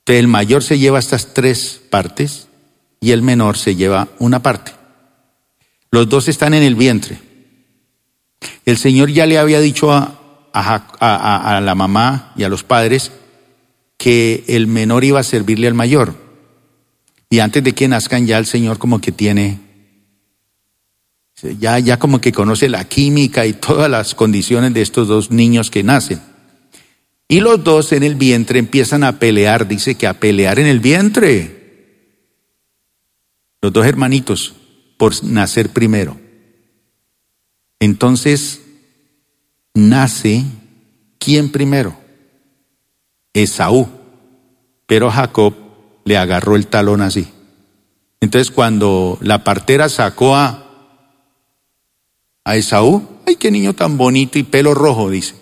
El 0.05 0.27
mayor 0.27 0.63
se 0.63 0.79
lleva 0.79 0.99
estas 0.99 1.33
tres 1.33 1.81
partes 1.89 2.47
y 2.99 3.11
el 3.11 3.21
menor 3.21 3.57
se 3.57 3.75
lleva 3.75 4.09
una 4.19 4.41
parte. 4.41 4.73
Los 5.91 6.09
dos 6.09 6.27
están 6.27 6.53
en 6.53 6.63
el 6.63 6.75
vientre. 6.75 7.19
El 8.65 8.77
Señor 8.77 9.11
ya 9.11 9.25
le 9.25 9.37
había 9.37 9.59
dicho 9.59 9.91
a, 9.91 10.19
a, 10.53 11.61
la 11.61 11.75
mamá 11.75 12.33
y 12.35 12.43
a 12.43 12.49
los 12.49 12.63
padres 12.63 13.11
que 13.97 14.43
el 14.47 14.67
menor 14.67 15.03
iba 15.03 15.19
a 15.19 15.23
servirle 15.23 15.67
al 15.67 15.73
mayor. 15.73 16.15
Y 17.29 17.39
antes 17.39 17.63
de 17.63 17.73
que 17.73 17.87
nazcan 17.87 18.27
ya 18.27 18.37
el 18.37 18.45
Señor 18.45 18.77
como 18.77 19.01
que 19.01 19.11
tiene, 19.11 19.59
ya, 21.59 21.79
ya 21.79 21.97
como 21.97 22.21
que 22.21 22.31
conoce 22.31 22.69
la 22.69 22.87
química 22.87 23.45
y 23.45 23.53
todas 23.53 23.89
las 23.89 24.15
condiciones 24.15 24.73
de 24.73 24.81
estos 24.81 25.07
dos 25.07 25.31
niños 25.31 25.71
que 25.71 25.83
nacen. 25.83 26.21
Y 27.27 27.39
los 27.39 27.63
dos 27.63 27.91
en 27.91 28.03
el 28.03 28.15
vientre 28.15 28.59
empiezan 28.59 29.03
a 29.03 29.19
pelear, 29.19 29.67
dice 29.67 29.95
que 29.95 30.07
a 30.07 30.19
pelear 30.19 30.59
en 30.59 30.67
el 30.67 30.79
vientre. 30.79 31.63
Los 33.61 33.73
dos 33.73 33.85
hermanitos 33.85 34.53
por 34.97 35.23
nacer 35.23 35.69
primero. 35.69 36.19
Entonces, 37.79 38.61
nace 39.73 40.45
¿quién 41.17 41.49
primero? 41.51 42.02
Esaú. 43.33 43.87
Pero 44.85 45.09
Jacob 45.09 45.53
le 46.05 46.17
agarró 46.17 46.55
el 46.55 46.67
talón 46.67 47.01
así. 47.01 47.27
Entonces 48.21 48.51
cuando 48.51 49.17
la 49.21 49.43
partera 49.43 49.89
sacó 49.89 50.35
a, 50.35 50.65
a 52.43 52.55
Esaú, 52.55 53.07
ay, 53.27 53.35
qué 53.35 53.51
niño 53.51 53.73
tan 53.73 53.97
bonito 53.97 54.39
y 54.39 54.43
pelo 54.43 54.73
rojo, 54.73 55.09
dice. 55.09 55.35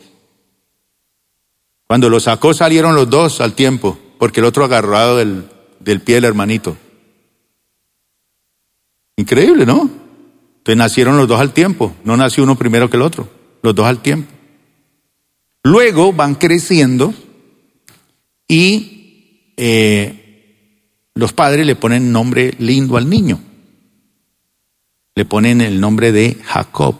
Cuando 1.87 2.09
lo 2.09 2.19
sacó 2.19 2.53
salieron 2.53 2.95
los 2.95 3.09
dos 3.09 3.41
al 3.41 3.53
tiempo, 3.53 3.99
porque 4.17 4.39
el 4.39 4.45
otro 4.45 4.63
agarrado 4.63 5.17
del, 5.17 5.49
del 5.79 6.01
pie 6.01 6.15
del 6.15 6.25
hermanito. 6.25 6.77
Increíble, 9.17 9.65
¿no? 9.65 9.89
Entonces 10.57 10.77
nacieron 10.77 11.17
los 11.17 11.27
dos 11.27 11.39
al 11.39 11.53
tiempo, 11.53 11.93
no 12.03 12.15
nació 12.17 12.43
uno 12.43 12.55
primero 12.55 12.89
que 12.89 12.97
el 12.97 13.03
otro, 13.03 13.29
los 13.61 13.75
dos 13.75 13.85
al 13.85 14.01
tiempo. 14.01 14.31
Luego 15.63 16.13
van 16.13 16.35
creciendo 16.35 17.13
y 18.51 19.53
eh, 19.55 21.07
los 21.15 21.31
padres 21.31 21.65
le 21.65 21.77
ponen 21.77 22.11
nombre 22.11 22.53
lindo 22.59 22.97
al 22.97 23.09
niño. 23.09 23.39
Le 25.15 25.23
ponen 25.23 25.61
el 25.61 25.79
nombre 25.79 26.11
de 26.11 26.37
Jacob. 26.43 26.97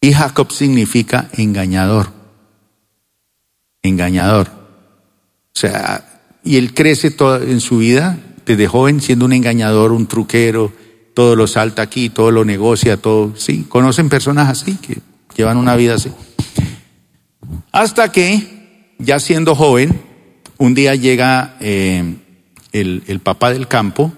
Y 0.00 0.12
Jacob 0.12 0.52
significa 0.52 1.30
engañador. 1.32 2.12
Engañador. 3.82 4.50
O 5.52 5.58
sea, 5.58 6.38
y 6.44 6.58
él 6.58 6.74
crece 6.74 7.10
todo 7.10 7.42
en 7.42 7.60
su 7.60 7.78
vida 7.78 8.16
desde 8.46 8.68
joven 8.68 9.00
siendo 9.00 9.24
un 9.24 9.32
engañador, 9.32 9.90
un 9.90 10.06
truquero, 10.06 10.72
todo 11.12 11.34
lo 11.34 11.48
salta 11.48 11.82
aquí, 11.82 12.08
todo 12.08 12.30
lo 12.30 12.44
negocia, 12.44 12.98
todo, 12.98 13.34
sí, 13.36 13.66
conocen 13.68 14.08
personas 14.08 14.48
así 14.48 14.76
que 14.76 14.98
llevan 15.34 15.56
una 15.56 15.74
vida 15.74 15.96
así. 15.96 16.12
Hasta 17.72 18.12
que, 18.12 18.63
ya 18.98 19.18
siendo 19.18 19.54
joven, 19.54 20.00
un 20.58 20.74
día 20.74 20.94
llega 20.94 21.56
eh, 21.60 22.16
el, 22.72 23.20
papá 23.20 23.52
del 23.52 23.68
campo 23.68 24.12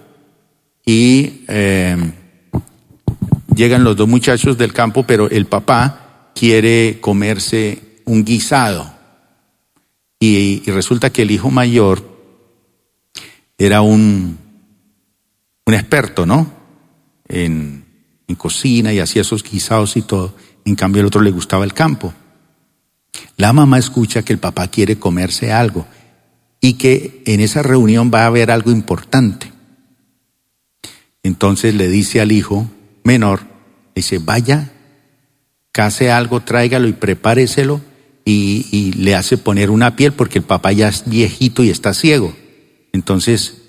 y 0.85 1.45
eh, 1.49 2.13
llegan 3.55 3.85
los 3.85 3.97
dos 3.97 4.09
muchachos 4.09 4.57
del 4.59 4.73
campo, 4.73 5.05
pero 5.05 5.31
el 5.31 5.47
papá 5.47 6.31
quiere 6.35 6.99
comerse 7.01 8.01
un 8.05 8.25
guisado. 8.25 8.95
y 10.19 10.63
resulta 10.71 11.11
que 11.11 11.23
el 11.23 11.31
hijo 11.31 11.51
mayor 11.51 12.17
era 13.59 13.81
un, 13.83 14.39
un 15.67 15.75
experto, 15.75 16.27
¿no? 16.27 16.51
En, 17.29 17.85
en 18.29 18.35
cocina 18.37 18.93
y 18.93 19.01
hacía 19.01 19.23
esos 19.23 19.43
guisados 19.43 19.97
y 19.97 20.03
todo. 20.03 20.35
En 20.65 20.75
cambio, 20.75 21.01
el 21.01 21.07
otro 21.07 21.21
le 21.21 21.31
gustaba 21.31 21.65
el 21.65 21.73
campo. 21.73 22.13
La 23.37 23.53
mamá 23.53 23.79
escucha 23.79 24.23
que 24.23 24.33
el 24.33 24.39
papá 24.39 24.69
quiere 24.69 24.99
comerse 24.99 25.53
algo 25.53 25.87
y 26.61 26.75
que 26.75 27.23
en 27.27 27.41
esa 27.41 27.63
reunión 27.63 28.11
va 28.13 28.23
a 28.23 28.27
haber 28.27 28.51
algo 28.51 28.71
importante. 28.71 29.53
Entonces 31.23 31.75
le 31.75 31.89
dice 31.89 32.21
al 32.21 32.33
hijo 32.33 32.71
menor, 33.05 33.41
dice, 33.95 34.19
vaya, 34.19 34.73
case 35.73 36.11
algo, 36.11 36.41
tráigalo 36.41 36.89
y 36.89 36.93
prepáreselo 36.93 37.81
y, 38.25 38.67
y 38.71 38.93
le 38.93 39.15
hace 39.15 39.37
poner 39.37 39.71
una 39.71 39.97
piel 39.97 40.13
porque 40.13 40.39
el 40.39 40.45
papá 40.45 40.73
ya 40.73 40.89
es 40.89 41.05
viejito 41.07 41.63
y 41.63 41.71
está 41.71 41.95
ciego. 41.95 42.35
Entonces, 42.93 43.63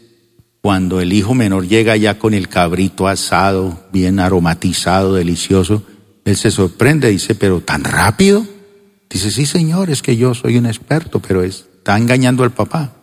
cuando 0.62 1.00
el 1.00 1.14
hijo 1.14 1.34
menor 1.34 1.68
llega 1.68 1.96
ya 1.98 2.20
con 2.20 2.34
el 2.34 2.50
cabrito 2.50 3.08
asado, 3.08 3.88
bien 3.92 4.20
aromatizado, 4.20 5.14
delicioso, 5.14 5.84
Él 6.26 6.36
se 6.36 6.52
sorprende, 6.52 7.10
dice, 7.10 7.36
pero 7.36 7.62
tan 7.62 7.84
rápido. 7.84 8.46
Dice, 9.10 9.32
sí, 9.32 9.46
señor, 9.46 9.90
es 9.90 10.02
que 10.02 10.18
yo 10.18 10.34
soy 10.34 10.58
un 10.58 10.66
experto, 10.66 11.20
pero 11.20 11.44
está 11.44 11.98
engañando 11.98 12.44
al 12.44 12.52
papá. 12.52 12.94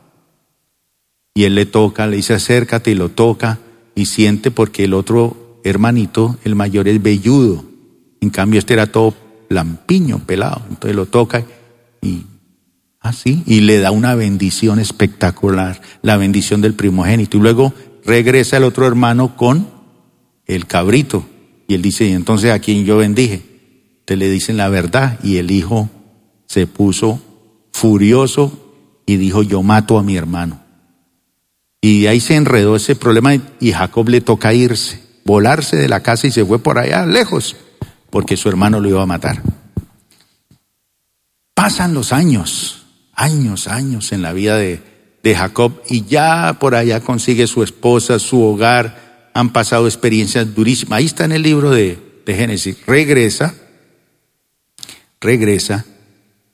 Y 1.34 1.44
él 1.44 1.54
le 1.54 1.66
toca, 1.66 2.06
le 2.06 2.16
dice, 2.16 2.34
acércate 2.34 2.90
y 2.90 2.94
lo 2.94 3.08
toca 3.08 3.58
y 3.94 4.06
siente 4.06 4.50
porque 4.50 4.84
el 4.84 4.94
otro 4.94 5.60
hermanito, 5.64 6.36
el 6.44 6.54
mayor, 6.54 6.88
es 6.88 7.02
velludo. 7.02 7.64
En 8.20 8.30
cambio, 8.30 8.58
este 8.58 8.74
era 8.74 8.86
todo 8.86 9.14
lampiño, 9.48 10.20
pelado. 10.20 10.62
Entonces 10.68 10.94
lo 10.94 11.06
toca 11.06 11.44
y 12.02 12.26
así, 13.00 13.42
y 13.46 13.60
le 13.60 13.80
da 13.80 13.90
una 13.90 14.14
bendición 14.14 14.78
espectacular, 14.78 15.80
la 16.02 16.16
bendición 16.16 16.60
del 16.60 16.74
primogénito. 16.74 17.36
Y 17.36 17.40
luego 17.40 17.74
regresa 18.04 18.58
el 18.58 18.64
otro 18.64 18.86
hermano 18.86 19.36
con 19.36 19.68
el 20.46 20.66
cabrito. 20.66 21.26
Y 21.66 21.74
él 21.74 21.82
dice, 21.82 22.06
y 22.06 22.12
entonces 22.12 22.52
a 22.52 22.58
quien 22.58 22.84
yo 22.84 22.98
bendije, 22.98 23.42
te 24.04 24.16
le 24.16 24.30
dicen 24.30 24.56
la 24.56 24.68
verdad. 24.68 25.18
Y 25.22 25.38
el 25.38 25.50
hijo 25.50 25.88
se 26.46 26.66
puso 26.66 27.20
furioso 27.72 28.64
y 29.06 29.16
dijo, 29.16 29.42
yo 29.42 29.62
mato 29.62 29.98
a 29.98 30.02
mi 30.02 30.16
hermano. 30.16 30.60
Y 31.80 32.06
ahí 32.06 32.20
se 32.20 32.36
enredó 32.36 32.76
ese 32.76 32.96
problema 32.96 33.34
y 33.60 33.72
Jacob 33.72 34.08
le 34.08 34.20
toca 34.20 34.54
irse, 34.54 35.02
volarse 35.24 35.76
de 35.76 35.88
la 35.88 36.00
casa 36.00 36.26
y 36.26 36.30
se 36.30 36.44
fue 36.44 36.58
por 36.58 36.78
allá 36.78 37.04
lejos, 37.04 37.56
porque 38.10 38.36
su 38.36 38.48
hermano 38.48 38.80
lo 38.80 38.88
iba 38.88 39.02
a 39.02 39.06
matar. 39.06 39.42
Pasan 41.52 41.92
los 41.92 42.12
años, 42.12 42.86
años, 43.12 43.68
años 43.68 44.12
en 44.12 44.22
la 44.22 44.32
vida 44.32 44.56
de, 44.56 44.80
de 45.22 45.34
Jacob 45.34 45.82
y 45.88 46.04
ya 46.04 46.56
por 46.58 46.74
allá 46.74 47.00
consigue 47.00 47.46
su 47.46 47.62
esposa, 47.62 48.18
su 48.18 48.40
hogar, 48.42 49.30
han 49.34 49.52
pasado 49.52 49.86
experiencias 49.86 50.54
durísimas. 50.54 50.98
Ahí 50.98 51.06
está 51.06 51.24
en 51.24 51.32
el 51.32 51.42
libro 51.42 51.70
de, 51.70 51.98
de 52.24 52.34
Génesis. 52.34 52.78
Regresa, 52.86 53.54
regresa 55.20 55.84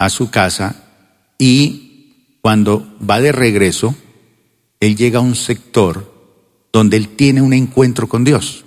a 0.00 0.08
su 0.08 0.30
casa 0.30 0.76
y 1.38 2.38
cuando 2.40 2.96
va 3.08 3.20
de 3.20 3.32
regreso, 3.32 3.94
él 4.80 4.96
llega 4.96 5.18
a 5.18 5.22
un 5.22 5.36
sector 5.36 6.10
donde 6.72 6.96
él 6.96 7.08
tiene 7.08 7.42
un 7.42 7.52
encuentro 7.52 8.08
con 8.08 8.24
Dios. 8.24 8.64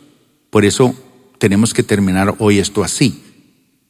Por 0.51 0.63
eso 0.63 0.93
tenemos 1.39 1.73
que 1.73 1.81
terminar 1.81 2.35
hoy 2.37 2.59
esto 2.59 2.83
así, 2.83 3.23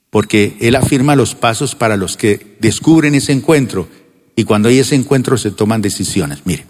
porque 0.09 0.55
él 0.61 0.77
afirma 0.77 1.17
los 1.17 1.35
pasos 1.35 1.75
para 1.75 1.97
los 1.97 2.15
que 2.15 2.55
descubren 2.61 3.13
ese 3.13 3.33
encuentro 3.33 3.89
y 4.37 4.45
cuando 4.45 4.69
hay 4.69 4.79
ese 4.79 4.95
encuentro 4.95 5.37
se 5.37 5.51
toman 5.51 5.81
decisiones. 5.81 6.43
Mire, 6.45 6.65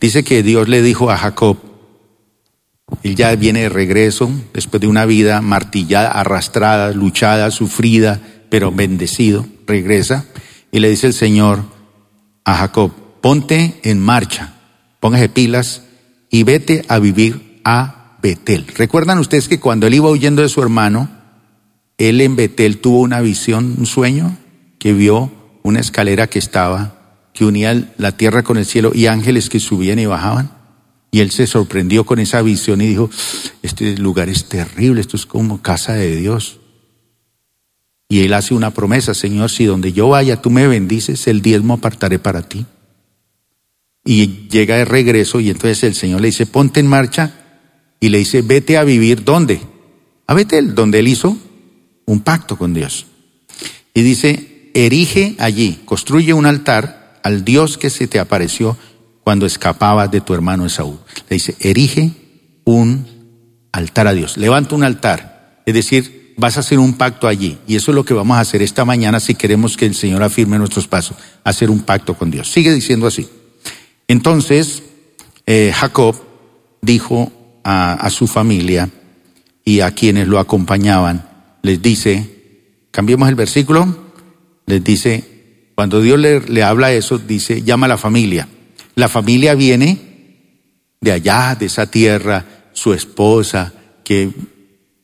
dice 0.00 0.24
que 0.24 0.42
Dios 0.42 0.66
le 0.68 0.80
dijo 0.80 1.10
a 1.10 1.18
Jacob, 1.18 1.58
él 3.02 3.16
ya 3.16 3.36
viene 3.36 3.60
de 3.60 3.68
regreso 3.68 4.30
después 4.54 4.80
de 4.80 4.86
una 4.86 5.04
vida 5.04 5.42
martillada, 5.42 6.10
arrastrada, 6.10 6.90
luchada, 6.92 7.50
sufrida, 7.50 8.18
pero 8.48 8.72
bendecido, 8.72 9.46
regresa 9.68 10.24
y 10.72 10.80
le 10.80 10.90
dice 10.90 11.06
el 11.06 11.12
Señor 11.12 11.62
a 12.44 12.56
Jacob, 12.56 12.90
ponte 13.20 13.78
en 13.84 14.00
marcha, 14.00 14.54
póngase 14.98 15.28
pilas 15.28 15.82
y 16.30 16.42
vete 16.42 16.84
a 16.88 16.98
vivir 16.98 17.60
a 17.64 18.16
Betel. 18.22 18.66
¿Recuerdan 18.76 19.18
ustedes 19.18 19.48
que 19.48 19.60
cuando 19.60 19.86
él 19.86 19.94
iba 19.94 20.10
huyendo 20.10 20.42
de 20.42 20.48
su 20.48 20.60
hermano, 20.62 21.08
él 21.98 22.20
en 22.20 22.34
Betel 22.34 22.78
tuvo 22.78 23.00
una 23.00 23.20
visión, 23.20 23.74
un 23.78 23.86
sueño, 23.86 24.36
que 24.78 24.92
vio 24.92 25.30
una 25.62 25.80
escalera 25.80 26.26
que 26.26 26.38
estaba, 26.38 26.94
que 27.32 27.44
unía 27.44 27.92
la 27.98 28.16
tierra 28.16 28.42
con 28.42 28.56
el 28.56 28.66
cielo 28.66 28.92
y 28.94 29.06
ángeles 29.06 29.48
que 29.48 29.60
subían 29.60 29.98
y 29.98 30.06
bajaban? 30.06 30.52
Y 31.10 31.20
él 31.20 31.30
se 31.30 31.46
sorprendió 31.46 32.04
con 32.04 32.18
esa 32.18 32.42
visión 32.42 32.80
y 32.80 32.86
dijo, 32.86 33.10
este 33.62 33.96
lugar 33.96 34.28
es 34.28 34.48
terrible, 34.48 35.00
esto 35.00 35.16
es 35.16 35.26
como 35.26 35.62
casa 35.62 35.94
de 35.94 36.16
Dios. 36.16 36.60
Y 38.08 38.20
él 38.20 38.32
hace 38.32 38.54
una 38.54 38.72
promesa, 38.72 39.12
Señor, 39.12 39.50
si 39.50 39.66
donde 39.66 39.92
yo 39.92 40.08
vaya 40.08 40.40
tú 40.40 40.50
me 40.50 40.66
bendices, 40.66 41.26
el 41.26 41.42
diezmo 41.42 41.74
apartaré 41.74 42.18
para 42.18 42.42
ti 42.42 42.64
y 44.08 44.48
llega 44.48 44.76
de 44.76 44.86
regreso 44.86 45.38
y 45.38 45.50
entonces 45.50 45.84
el 45.84 45.94
Señor 45.94 46.22
le 46.22 46.28
dice, 46.28 46.46
ponte 46.46 46.80
en 46.80 46.86
marcha 46.86 47.34
y 48.00 48.08
le 48.08 48.16
dice, 48.16 48.40
vete 48.40 48.78
a 48.78 48.84
vivir 48.84 49.22
¿dónde? 49.22 49.60
A 50.26 50.32
Betel, 50.32 50.74
donde 50.74 51.00
él 51.00 51.08
hizo 51.08 51.36
un 52.06 52.20
pacto 52.20 52.56
con 52.56 52.72
Dios. 52.72 53.04
Y 53.92 54.00
dice, 54.00 54.70
erige 54.72 55.36
allí, 55.38 55.80
construye 55.84 56.32
un 56.32 56.46
altar 56.46 57.20
al 57.22 57.44
Dios 57.44 57.76
que 57.76 57.90
se 57.90 58.06
te 58.06 58.18
apareció 58.18 58.78
cuando 59.24 59.44
escapabas 59.44 60.10
de 60.10 60.22
tu 60.22 60.32
hermano 60.32 60.64
Esaú. 60.64 60.98
Le 61.28 61.34
dice, 61.34 61.54
erige 61.60 62.12
un 62.64 63.06
altar 63.72 64.06
a 64.06 64.14
Dios, 64.14 64.38
levanta 64.38 64.74
un 64.74 64.84
altar, 64.84 65.62
es 65.66 65.74
decir, 65.74 66.17
vas 66.38 66.56
a 66.56 66.60
hacer 66.60 66.78
un 66.78 66.94
pacto 66.94 67.26
allí. 67.28 67.58
Y 67.66 67.76
eso 67.76 67.90
es 67.90 67.94
lo 67.94 68.04
que 68.04 68.14
vamos 68.14 68.38
a 68.38 68.40
hacer 68.40 68.62
esta 68.62 68.84
mañana 68.86 69.20
si 69.20 69.34
queremos 69.34 69.76
que 69.76 69.84
el 69.84 69.94
Señor 69.94 70.22
afirme 70.22 70.56
nuestros 70.56 70.86
pasos, 70.86 71.16
hacer 71.44 71.68
un 71.68 71.80
pacto 71.80 72.14
con 72.14 72.30
Dios. 72.30 72.50
Sigue 72.50 72.72
diciendo 72.72 73.06
así. 73.06 73.28
Entonces, 74.06 74.84
eh, 75.44 75.72
Jacob 75.74 76.16
dijo 76.80 77.32
a, 77.64 78.08
su 78.08 78.26
familia 78.26 78.88
y 79.64 79.80
a 79.80 79.90
quienes 79.90 80.28
lo 80.28 80.38
acompañaban, 80.38 81.28
les 81.62 81.82
dice, 81.82 82.86
cambiemos 82.90 83.28
el 83.28 83.34
versículo, 83.34 84.12
les 84.64 84.82
dice, 84.82 85.72
cuando 85.74 86.00
Dios 86.00 86.18
le, 86.18 86.40
le 86.40 86.62
habla 86.62 86.92
eso, 86.92 87.18
dice, 87.18 87.62
llama 87.62 87.86
a 87.86 87.90
la 87.90 87.98
familia. 87.98 88.48
La 88.94 89.08
familia 89.08 89.54
viene 89.54 89.98
de 91.00 91.12
allá, 91.12 91.56
de 91.58 91.66
esa 91.66 91.90
tierra, 91.90 92.44
su 92.72 92.94
esposa, 92.94 93.74
que 94.04 94.30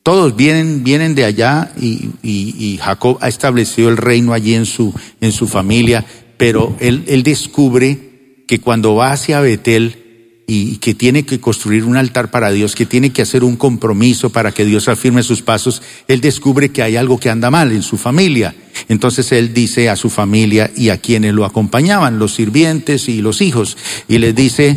todos 0.05 0.37
vienen, 0.37 0.85
vienen 0.85 1.15
de 1.15 1.25
allá 1.25 1.73
y, 1.81 2.11
y, 2.23 2.77
Jacob 2.77 3.17
ha 3.23 3.29
establecido 3.29 3.89
el 3.89 3.97
reino 3.97 4.35
allí 4.35 4.55
en 4.55 4.67
su, 4.67 4.95
en 5.23 5.33
su 5.33 5.49
familia, 5.49 6.05
pero 6.37 6.77
él, 6.79 7.05
él 7.07 7.23
descubre 7.23 8.45
que 8.47 8.61
cuando 8.61 8.95
va 8.97 9.13
hacia 9.13 9.41
Betel 9.41 10.45
y 10.47 10.77
que 10.77 10.93
tiene 10.95 11.23
que 11.23 11.41
construir 11.41 11.85
un 11.85 11.97
altar 11.97 12.31
para 12.31 12.51
Dios, 12.51 12.75
que 12.75 12.85
tiene 12.85 13.15
que 13.15 13.23
hacer 13.23 13.43
un 13.45 13.57
compromiso 13.57 14.29
para 14.29 14.53
que 14.53 14.67
Dios 14.67 14.89
afirme 14.89 15.23
sus 15.23 15.41
pasos, 15.41 15.81
él 16.07 16.21
descubre 16.21 16.69
que 16.69 16.83
hay 16.83 16.97
algo 16.97 17.19
que 17.19 17.31
anda 17.31 17.51
mal 17.51 17.73
en 17.73 17.83
su 17.83 17.97
familia. 17.97 18.55
Entonces 18.91 19.33
él 19.33 19.55
dice 19.55 19.89
a 19.89 19.97
su 19.97 20.11
familia 20.11 20.71
y 20.77 20.91
a 20.91 20.99
quienes 20.99 21.33
lo 21.33 21.47
acompañaban, 21.47 22.19
los 22.19 22.35
sirvientes 22.35 23.09
y 23.09 23.23
los 23.23 23.41
hijos, 23.41 23.79
y 24.07 24.19
les 24.19 24.35
dice, 24.35 24.77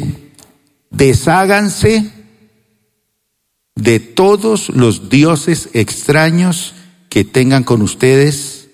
desháganse 0.89 2.16
de 3.77 3.99
todos 3.99 4.69
los 4.69 5.09
dioses 5.09 5.69
extraños 5.73 6.73
que 7.09 7.23
tengan 7.23 7.63
con 7.63 7.81
ustedes, 7.81 8.69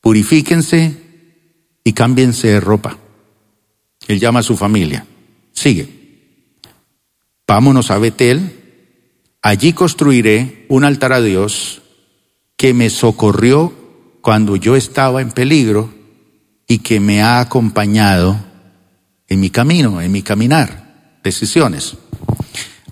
purifíquense 0.00 0.96
y 1.84 1.92
cámbiense 1.92 2.48
de 2.48 2.60
ropa. 2.60 2.98
Él 4.06 4.20
llama 4.20 4.40
a 4.40 4.44
su 4.44 4.56
familia. 4.56 5.06
Sigue. 5.52 5.88
Vámonos 7.46 7.90
a 7.90 7.98
Betel. 7.98 8.56
Allí 9.42 9.72
construiré 9.72 10.66
un 10.68 10.84
altar 10.84 11.12
a 11.12 11.20
Dios 11.20 11.82
que 12.56 12.74
me 12.74 12.90
socorrió 12.90 13.74
cuando 14.20 14.54
yo 14.54 14.76
estaba 14.76 15.20
en 15.20 15.32
peligro 15.32 15.92
y 16.68 16.78
que 16.78 17.00
me 17.00 17.22
ha 17.22 17.40
acompañado 17.40 18.38
en 19.26 19.40
mi 19.40 19.50
camino, 19.50 20.00
en 20.00 20.12
mi 20.12 20.22
caminar, 20.22 21.18
decisiones. 21.24 21.96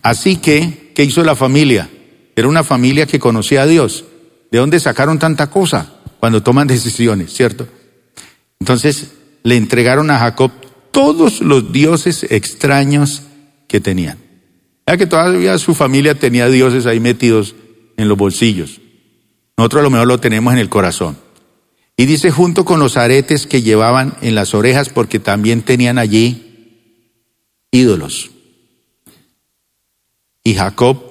Así 0.02 0.36
que, 0.36 0.87
¿qué 0.98 1.04
hizo 1.04 1.22
la 1.22 1.36
familia? 1.36 1.88
Era 2.34 2.48
una 2.48 2.64
familia 2.64 3.06
que 3.06 3.20
conocía 3.20 3.62
a 3.62 3.66
Dios. 3.66 4.04
¿De 4.50 4.58
dónde 4.58 4.80
sacaron 4.80 5.20
tanta 5.20 5.48
cosa 5.48 5.94
cuando 6.18 6.42
toman 6.42 6.66
decisiones, 6.66 7.32
cierto? 7.32 7.68
Entonces 8.58 9.12
le 9.44 9.54
entregaron 9.54 10.10
a 10.10 10.18
Jacob 10.18 10.50
todos 10.90 11.40
los 11.40 11.70
dioses 11.70 12.26
extraños 12.28 13.22
que 13.68 13.78
tenían. 13.78 14.18
Ya 14.88 14.96
que 14.96 15.06
todavía 15.06 15.56
su 15.58 15.72
familia 15.76 16.16
tenía 16.16 16.48
dioses 16.48 16.84
ahí 16.86 16.98
metidos 16.98 17.54
en 17.96 18.08
los 18.08 18.18
bolsillos. 18.18 18.80
Nosotros 19.56 19.78
a 19.78 19.84
lo 19.84 19.90
mejor 19.90 20.08
lo 20.08 20.18
tenemos 20.18 20.52
en 20.52 20.58
el 20.58 20.68
corazón. 20.68 21.16
Y 21.96 22.06
dice 22.06 22.32
junto 22.32 22.64
con 22.64 22.80
los 22.80 22.96
aretes 22.96 23.46
que 23.46 23.62
llevaban 23.62 24.16
en 24.20 24.34
las 24.34 24.52
orejas 24.52 24.88
porque 24.88 25.20
también 25.20 25.62
tenían 25.62 25.96
allí 25.96 26.90
ídolos. 27.70 28.32
Y 30.48 30.54
Jacob 30.54 31.02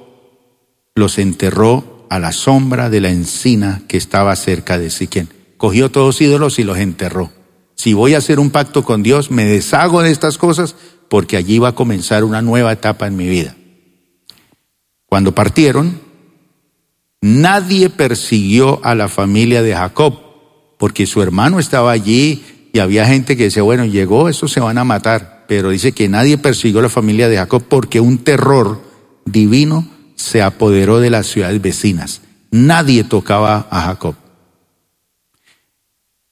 los 0.96 1.18
enterró 1.18 2.08
a 2.10 2.20
la 2.20 2.32
sombra 2.32 2.90
de 2.90 3.02
la 3.02 3.10
encina 3.10 3.84
que 3.88 3.98
estaba 3.98 4.36
cerca 4.36 4.78
de 4.78 4.90
Siquén. 4.90 5.30
Cogió 5.58 5.92
todos 5.92 6.08
los 6.08 6.22
ídolos 6.22 6.60
y 6.60 6.64
los 6.64 6.78
enterró 6.78 7.32
si 7.78 7.94
voy 7.94 8.16
a 8.16 8.18
hacer 8.18 8.40
un 8.40 8.50
pacto 8.50 8.84
con 8.84 9.04
Dios, 9.04 9.30
me 9.30 9.46
deshago 9.46 10.02
de 10.02 10.10
estas 10.10 10.40
cosas 10.40 10.76
porque 11.10 11.38
allí 11.38 11.60
va 11.60 11.70
a 11.70 11.76
comenzar 11.76 12.24
una 12.24 12.42
nueva 12.42 12.72
etapa 12.72 13.06
en 13.06 13.16
mi 13.16 13.30
vida. 13.30 13.56
Cuando 15.06 15.36
partieron, 15.36 16.02
nadie 17.22 17.90
persiguió 17.90 18.84
a 18.84 18.96
la 18.96 19.08
familia 19.08 19.62
de 19.62 19.76
Jacob, 19.76 20.20
porque 20.80 21.06
su 21.06 21.22
hermano 21.22 21.60
estaba 21.60 21.92
allí 21.92 22.44
y 22.74 22.80
había 22.80 23.06
gente 23.06 23.38
que 23.38 23.44
decía, 23.44 23.62
bueno, 23.62 23.86
llegó, 23.86 24.28
estos 24.28 24.52
se 24.52 24.60
van 24.60 24.80
a 24.80 24.84
matar, 24.84 25.46
pero 25.48 25.70
dice 25.70 25.92
que 25.92 26.10
nadie 26.10 26.40
persiguió 26.40 26.80
a 26.80 26.84
la 26.84 26.90
familia 26.90 27.30
de 27.30 27.38
Jacob 27.38 27.64
porque 27.70 28.00
un 28.00 28.18
terror 28.18 28.82
divino 29.32 29.88
se 30.16 30.42
apoderó 30.42 31.00
de 31.00 31.10
las 31.10 31.28
ciudades 31.28 31.62
vecinas. 31.62 32.22
Nadie 32.52 33.04
tocaba 33.04 33.68
a 33.70 33.82
Jacob. 33.82 34.16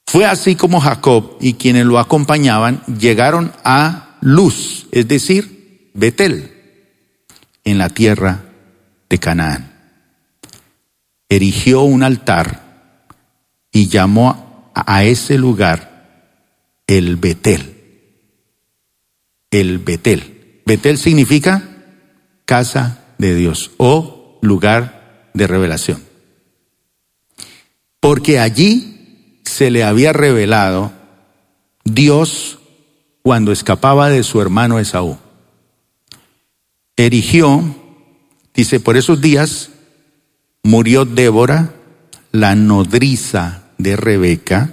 Fue 0.06 0.24
así 0.24 0.54
como 0.56 0.80
Jacob 0.80 1.36
y 1.40 1.54
quienes 1.54 1.84
lo 1.84 1.98
acompañaban 1.98 2.82
llegaron 2.86 3.52
a 3.64 4.16
Luz, 4.20 4.86
es 4.92 5.06
decir, 5.08 5.90
Betel, 5.94 6.52
en 7.64 7.78
la 7.78 7.88
tierra 7.90 8.44
de 9.08 9.18
Canaán. 9.18 9.72
Erigió 11.28 11.82
un 11.82 12.02
altar 12.02 12.62
y 13.72 13.88
llamó 13.88 14.70
a 14.74 15.04
ese 15.04 15.38
lugar 15.38 16.32
el 16.86 17.16
Betel. 17.16 17.74
El 19.50 19.78
Betel. 19.78 20.62
Betel 20.64 20.98
significa 20.98 21.75
casa 22.46 23.04
de 23.18 23.34
Dios 23.34 23.72
o 23.76 24.38
lugar 24.40 25.30
de 25.34 25.46
revelación. 25.46 26.02
Porque 28.00 28.38
allí 28.38 29.40
se 29.44 29.70
le 29.70 29.84
había 29.84 30.12
revelado 30.12 30.92
Dios 31.84 32.58
cuando 33.22 33.52
escapaba 33.52 34.08
de 34.08 34.22
su 34.22 34.40
hermano 34.40 34.78
Esaú. 34.78 35.18
Erigió, 36.96 37.62
dice, 38.54 38.80
por 38.80 38.96
esos 38.96 39.20
días 39.20 39.70
murió 40.62 41.04
Débora, 41.04 41.74
la 42.32 42.54
nodriza 42.54 43.64
de 43.78 43.96
Rebeca, 43.96 44.72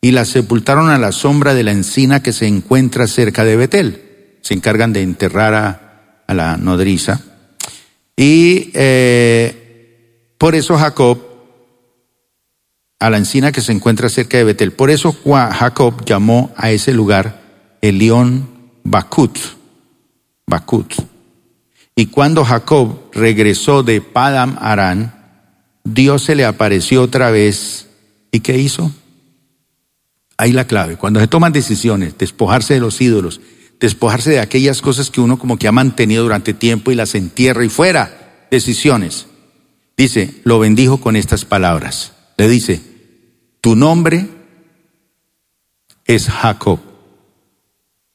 y 0.00 0.10
la 0.10 0.24
sepultaron 0.24 0.90
a 0.90 0.98
la 0.98 1.12
sombra 1.12 1.54
de 1.54 1.62
la 1.62 1.72
encina 1.72 2.22
que 2.22 2.32
se 2.32 2.46
encuentra 2.46 3.06
cerca 3.06 3.44
de 3.44 3.56
Betel. 3.56 4.38
Se 4.42 4.54
encargan 4.54 4.92
de 4.92 5.02
enterrar 5.02 5.54
a, 5.54 5.91
a 6.26 6.34
la 6.34 6.56
nodriza. 6.56 7.20
Y 8.16 8.70
eh, 8.74 10.34
por 10.38 10.54
eso 10.54 10.76
Jacob, 10.76 11.18
a 12.98 13.10
la 13.10 13.18
encina 13.18 13.52
que 13.52 13.60
se 13.60 13.72
encuentra 13.72 14.08
cerca 14.08 14.38
de 14.38 14.44
Betel, 14.44 14.72
por 14.72 14.90
eso 14.90 15.16
Jacob 15.24 16.04
llamó 16.04 16.52
a 16.56 16.70
ese 16.70 16.92
lugar 16.92 17.42
Elión 17.80 18.48
Bakut. 18.84 19.38
Bakut. 20.46 20.94
Y 21.94 22.06
cuando 22.06 22.44
Jacob 22.44 23.10
regresó 23.12 23.82
de 23.82 24.00
Padam 24.00 24.56
Arán, 24.60 25.14
Dios 25.84 26.22
se 26.22 26.34
le 26.34 26.44
apareció 26.44 27.02
otra 27.02 27.30
vez. 27.30 27.88
¿Y 28.30 28.40
qué 28.40 28.58
hizo? 28.58 28.92
Ahí 30.36 30.52
la 30.52 30.66
clave. 30.66 30.96
Cuando 30.96 31.20
se 31.20 31.28
toman 31.28 31.52
decisiones, 31.52 32.16
despojarse 32.16 32.74
de 32.74 32.80
los 32.80 33.00
ídolos, 33.00 33.40
despojarse 33.82 34.30
de 34.30 34.38
aquellas 34.38 34.80
cosas 34.80 35.10
que 35.10 35.20
uno 35.20 35.40
como 35.40 35.58
que 35.58 35.66
ha 35.66 35.72
mantenido 35.72 36.22
durante 36.22 36.54
tiempo 36.54 36.92
y 36.92 36.94
las 36.94 37.16
entierra 37.16 37.64
y 37.64 37.68
fuera, 37.68 38.46
decisiones. 38.48 39.26
Dice, 39.96 40.40
lo 40.44 40.60
bendijo 40.60 41.00
con 41.00 41.16
estas 41.16 41.44
palabras. 41.44 42.12
Le 42.36 42.48
dice, 42.48 42.80
tu 43.60 43.74
nombre 43.74 44.28
es 46.06 46.28
Jacob. 46.28 46.78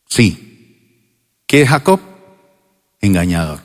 Sí. 0.07 1.43
¿Qué 1.45 1.63
es 1.63 1.70
Jacob? 1.70 1.99
Engañador. 3.01 3.59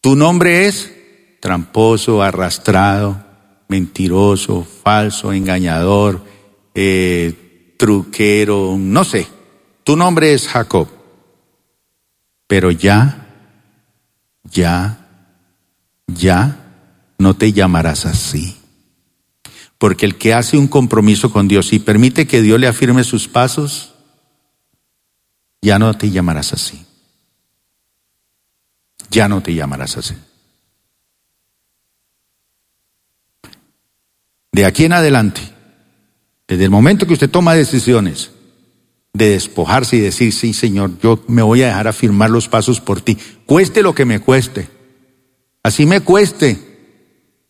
Tu 0.00 0.16
nombre 0.16 0.66
es 0.66 0.92
tramposo, 1.40 2.20
arrastrado, 2.20 3.24
mentiroso, 3.68 4.66
falso, 4.82 5.32
engañador, 5.32 6.24
eh, 6.74 7.74
truquero, 7.78 8.74
no 8.76 9.04
sé. 9.04 9.39
Tu 9.84 9.96
nombre 9.96 10.32
es 10.32 10.48
Jacob. 10.48 10.88
Pero 12.46 12.70
ya, 12.70 13.26
ya, 14.44 15.06
ya 16.06 16.56
no 17.18 17.34
te 17.34 17.52
llamarás 17.52 18.06
así. 18.06 18.56
Porque 19.78 20.04
el 20.04 20.16
que 20.16 20.34
hace 20.34 20.58
un 20.58 20.68
compromiso 20.68 21.32
con 21.32 21.48
Dios 21.48 21.72
y 21.72 21.78
permite 21.78 22.26
que 22.26 22.42
Dios 22.42 22.60
le 22.60 22.66
afirme 22.66 23.04
sus 23.04 23.28
pasos, 23.28 23.94
ya 25.62 25.78
no 25.78 25.96
te 25.96 26.10
llamarás 26.10 26.52
así 26.52 26.86
ya 29.10 29.28
no 29.28 29.42
te 29.42 29.54
llamarás 29.54 29.96
así. 29.96 30.14
De 34.52 34.64
aquí 34.64 34.84
en 34.84 34.92
adelante, 34.92 35.40
desde 36.46 36.64
el 36.64 36.70
momento 36.70 37.06
que 37.06 37.12
usted 37.12 37.30
toma 37.30 37.54
decisiones 37.54 38.30
de 39.12 39.30
despojarse 39.30 39.96
y 39.96 40.00
decir, 40.00 40.32
sí 40.32 40.52
Señor, 40.52 40.98
yo 41.02 41.22
me 41.26 41.42
voy 41.42 41.62
a 41.62 41.68
dejar 41.68 41.88
afirmar 41.88 42.30
los 42.30 42.48
pasos 42.48 42.80
por 42.80 43.00
ti, 43.00 43.18
cueste 43.46 43.82
lo 43.82 43.94
que 43.94 44.04
me 44.04 44.20
cueste, 44.20 44.68
así 45.62 45.86
me 45.86 46.00
cueste 46.00 46.58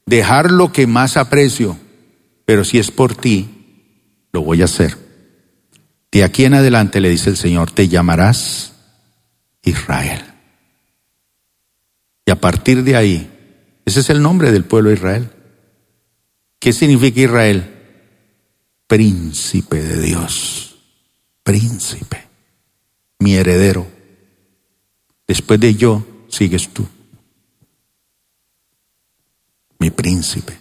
dejar 0.06 0.50
lo 0.50 0.72
que 0.72 0.86
más 0.86 1.16
aprecio, 1.16 1.78
pero 2.44 2.64
si 2.64 2.78
es 2.78 2.90
por 2.90 3.14
ti, 3.14 3.48
lo 4.32 4.42
voy 4.42 4.62
a 4.62 4.64
hacer. 4.64 4.96
De 6.10 6.24
aquí 6.24 6.44
en 6.44 6.54
adelante 6.54 7.00
le 7.00 7.08
dice 7.08 7.30
el 7.30 7.36
Señor, 7.36 7.70
te 7.70 7.88
llamarás 7.88 8.72
Israel. 9.62 10.24
Y 12.26 12.30
a 12.30 12.40
partir 12.40 12.82
de 12.82 12.96
ahí, 12.96 13.30
ese 13.84 14.00
es 14.00 14.10
el 14.10 14.22
nombre 14.22 14.50
del 14.50 14.64
pueblo 14.64 14.90
de 14.90 14.96
Israel. 14.96 15.30
¿Qué 16.58 16.72
significa 16.72 17.20
Israel? 17.20 17.76
Príncipe 18.86 19.80
de 19.80 20.00
Dios. 20.02 20.69
Príncipe. 21.50 22.28
Mi 23.18 23.34
heredero. 23.34 23.84
Después 25.26 25.58
de 25.58 25.74
yo, 25.74 26.06
sigues 26.28 26.68
tú. 26.68 26.86
Mi 29.80 29.90
príncipe. 29.90 30.56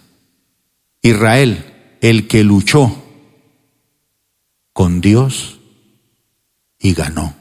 Israel, 1.00 1.96
el 2.00 2.26
que 2.26 2.42
luchó 2.42 3.04
con 4.72 5.00
Dios 5.00 5.60
y 6.80 6.92
ganó. 6.92 7.36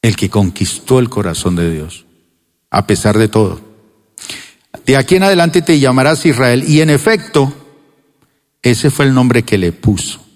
El 0.00 0.16
que 0.16 0.30
conquistó 0.30 0.98
el 0.98 1.08
corazón 1.08 1.54
de 1.54 1.70
Dios 1.70 2.06
a 2.70 2.88
pesar 2.88 3.16
de 3.18 3.28
todo. 3.28 3.60
De 4.84 4.96
aquí 4.96 5.14
en 5.14 5.22
adelante 5.22 5.62
te 5.62 5.78
llamarás 5.78 6.26
Israel. 6.26 6.64
Y 6.66 6.80
en 6.80 6.90
efecto, 6.90 7.54
ese 8.62 8.90
fue 8.90 9.04
el 9.04 9.14
nombre 9.14 9.44
que 9.44 9.58
le 9.58 9.70
puso. 9.70 10.31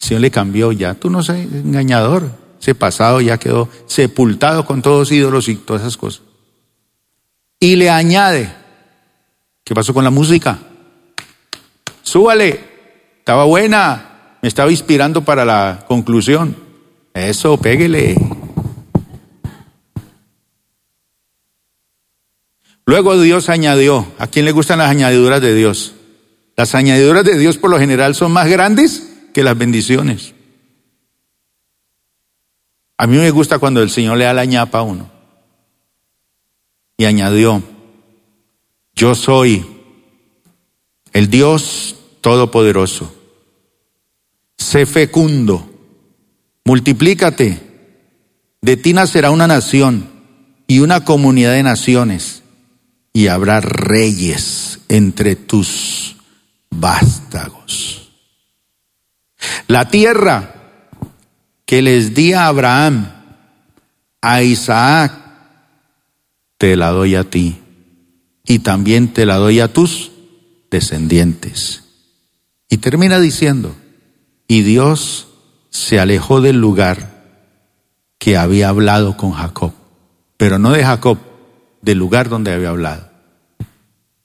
El 0.00 0.06
Señor 0.06 0.20
le 0.22 0.30
cambió 0.30 0.72
ya. 0.72 0.94
Tú 0.94 1.10
no 1.10 1.22
seas 1.22 1.38
engañador. 1.38 2.30
Ese 2.60 2.74
pasado 2.74 3.20
ya 3.20 3.38
quedó 3.38 3.68
sepultado 3.86 4.64
con 4.64 4.82
todos 4.82 5.12
ídolos 5.12 5.48
y 5.48 5.56
todas 5.56 5.82
esas 5.82 5.96
cosas. 5.96 6.22
Y 7.60 7.76
le 7.76 7.90
añade, 7.90 8.52
¿qué 9.64 9.74
pasó 9.74 9.94
con 9.94 10.04
la 10.04 10.10
música? 10.10 10.58
Súbale, 12.02 12.60
estaba 13.18 13.44
buena, 13.44 14.36
me 14.40 14.48
estaba 14.48 14.70
inspirando 14.70 15.24
para 15.24 15.44
la 15.44 15.84
conclusión. 15.86 16.56
Eso, 17.14 17.56
péguele. 17.58 18.16
Luego 22.86 23.20
Dios 23.20 23.48
añadió, 23.48 24.06
¿a 24.18 24.28
quién 24.28 24.44
le 24.44 24.52
gustan 24.52 24.78
las 24.78 24.90
añadiduras 24.90 25.42
de 25.42 25.54
Dios? 25.54 25.94
Las 26.56 26.74
añadiduras 26.74 27.24
de 27.24 27.38
Dios 27.38 27.58
por 27.58 27.70
lo 27.70 27.78
general 27.78 28.14
son 28.14 28.32
más 28.32 28.48
grandes 28.48 29.07
que 29.32 29.42
las 29.42 29.56
bendiciones. 29.56 30.34
A 32.96 33.06
mí 33.06 33.16
me 33.16 33.30
gusta 33.30 33.58
cuando 33.58 33.82
el 33.82 33.90
Señor 33.90 34.18
le 34.18 34.24
da 34.24 34.34
la 34.34 34.44
ñapa 34.44 34.78
a 34.78 34.82
uno. 34.82 35.10
Y 36.96 37.04
añadió, 37.04 37.62
yo 38.94 39.14
soy 39.14 39.64
el 41.12 41.30
Dios 41.30 41.96
Todopoderoso. 42.20 43.14
Sé 44.56 44.86
fecundo, 44.86 45.70
multiplícate, 46.64 47.60
de 48.60 48.76
ti 48.76 48.92
nacerá 48.92 49.30
una 49.30 49.46
nación 49.46 50.10
y 50.66 50.80
una 50.80 51.04
comunidad 51.04 51.52
de 51.52 51.62
naciones 51.62 52.42
y 53.12 53.28
habrá 53.28 53.60
reyes 53.60 54.80
entre 54.88 55.36
tus 55.36 56.16
vástagos. 56.70 57.97
La 59.68 59.88
tierra 59.88 60.54
que 61.66 61.82
les 61.82 62.14
di 62.14 62.32
a 62.32 62.46
Abraham, 62.46 63.12
a 64.22 64.42
Isaac, 64.42 65.12
te 66.56 66.74
la 66.74 66.88
doy 66.88 67.14
a 67.14 67.24
ti 67.24 67.58
y 68.46 68.60
también 68.60 69.12
te 69.12 69.26
la 69.26 69.36
doy 69.36 69.60
a 69.60 69.70
tus 69.70 70.10
descendientes. 70.70 71.84
Y 72.70 72.78
termina 72.78 73.20
diciendo, 73.20 73.76
y 74.48 74.62
Dios 74.62 75.28
se 75.68 76.00
alejó 76.00 76.40
del 76.40 76.58
lugar 76.58 77.18
que 78.18 78.38
había 78.38 78.70
hablado 78.70 79.18
con 79.18 79.32
Jacob, 79.32 79.74
pero 80.38 80.58
no 80.58 80.70
de 80.70 80.82
Jacob, 80.82 81.18
del 81.82 81.98
lugar 81.98 82.30
donde 82.30 82.54
había 82.54 82.70
hablado. 82.70 83.10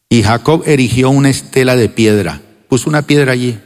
Y 0.07 0.23
Jacob 0.23 0.63
erigió 0.65 1.09
una 1.09 1.29
estela 1.29 1.75
de 1.75 1.89
piedra, 1.89 2.41
puso 2.69 2.89
una 2.89 3.01
piedra 3.01 3.33
allí, 3.33 3.59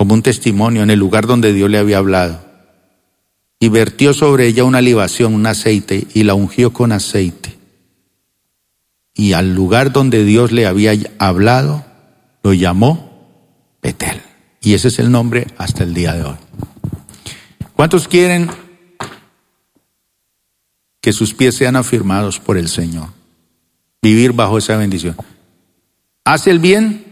como 0.00 0.14
un 0.14 0.22
testimonio 0.22 0.82
en 0.82 0.88
el 0.88 0.98
lugar 0.98 1.26
donde 1.26 1.52
Dios 1.52 1.68
le 1.68 1.76
había 1.76 1.98
hablado. 1.98 2.42
Y 3.58 3.68
vertió 3.68 4.14
sobre 4.14 4.46
ella 4.46 4.64
una 4.64 4.80
libación, 4.80 5.34
un 5.34 5.44
aceite, 5.44 6.06
y 6.14 6.22
la 6.22 6.32
ungió 6.32 6.72
con 6.72 6.90
aceite. 6.92 7.58
y 9.12 9.34
al 9.34 9.54
lugar 9.54 9.92
donde 9.92 10.24
Dios 10.24 10.52
le 10.52 10.64
había 10.64 10.94
hablado, 11.18 11.84
lo 12.42 12.54
llamó 12.54 13.28
Betel. 13.82 14.22
Y 14.62 14.72
ese 14.72 14.88
es 14.88 14.98
el 15.00 15.10
nombre 15.10 15.48
hasta 15.58 15.84
el 15.84 15.92
día 15.92 16.14
de 16.14 16.24
hoy. 16.24 16.36
¿Cuántos 17.76 18.08
quieren 18.08 18.50
que 21.02 21.12
sus 21.12 21.34
pies 21.34 21.56
sean 21.56 21.76
afirmados 21.76 22.40
por 22.40 22.56
el 22.56 22.70
Señor? 22.70 23.10
Vivir 24.00 24.32
bajo 24.32 24.56
esa 24.56 24.78
bendición. 24.78 25.14
Haz 26.24 26.46
el 26.46 26.58
bien 26.58 27.04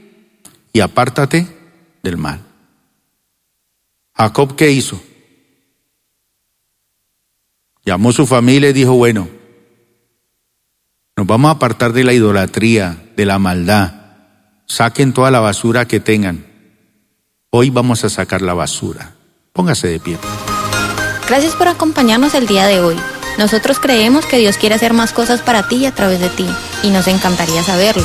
y 0.73 0.81
apártate 0.81 1.47
del 2.03 2.17
mal. 2.17 2.48
Jacob, 4.19 4.57
¿qué 4.57 4.71
hizo? 4.71 5.01
Llamó 7.85 8.11
a 8.11 8.13
su 8.13 8.27
familia 8.27 8.71
y 8.71 8.73
dijo, 8.73 8.93
bueno, 8.95 9.29
nos 11.17 11.27
vamos 11.27 11.49
a 11.49 11.53
apartar 11.53 11.93
de 11.93 12.05
la 12.05 12.13
idolatría, 12.13 13.11
de 13.17 13.25
la 13.25 13.39
maldad. 13.39 13.95
Saquen 14.67 15.15
toda 15.15 15.31
la 15.31 15.41
basura 15.41 15.87
que 15.87 16.01
tengan. 16.01 16.45
Hoy 17.51 17.71
vamos 17.71 18.05
a 18.05 18.11
sacar 18.11 18.43
la 18.43 18.55
basura. 18.55 19.15
Póngase 19.53 19.89
de 19.89 20.01
pie. 20.01 20.19
Gracias 21.29 21.55
por 21.55 21.69
acompañarnos 21.69 22.35
el 22.35 22.47
día 22.47 22.67
de 22.67 22.81
hoy. 22.81 22.97
Nosotros 23.39 23.79
creemos 23.79 24.27
que 24.27 24.39
Dios 24.39 24.57
quiere 24.57 24.75
hacer 24.75 24.95
más 24.95 25.13
cosas 25.13 25.41
para 25.43 25.69
ti 25.69 25.77
y 25.77 25.87
a 25.87 25.95
través 25.95 26.21
de 26.21 26.29
ti, 26.29 26.47
y 26.83 26.91
nos 26.91 27.07
encantaría 27.07 27.63
saberlo. 27.63 28.05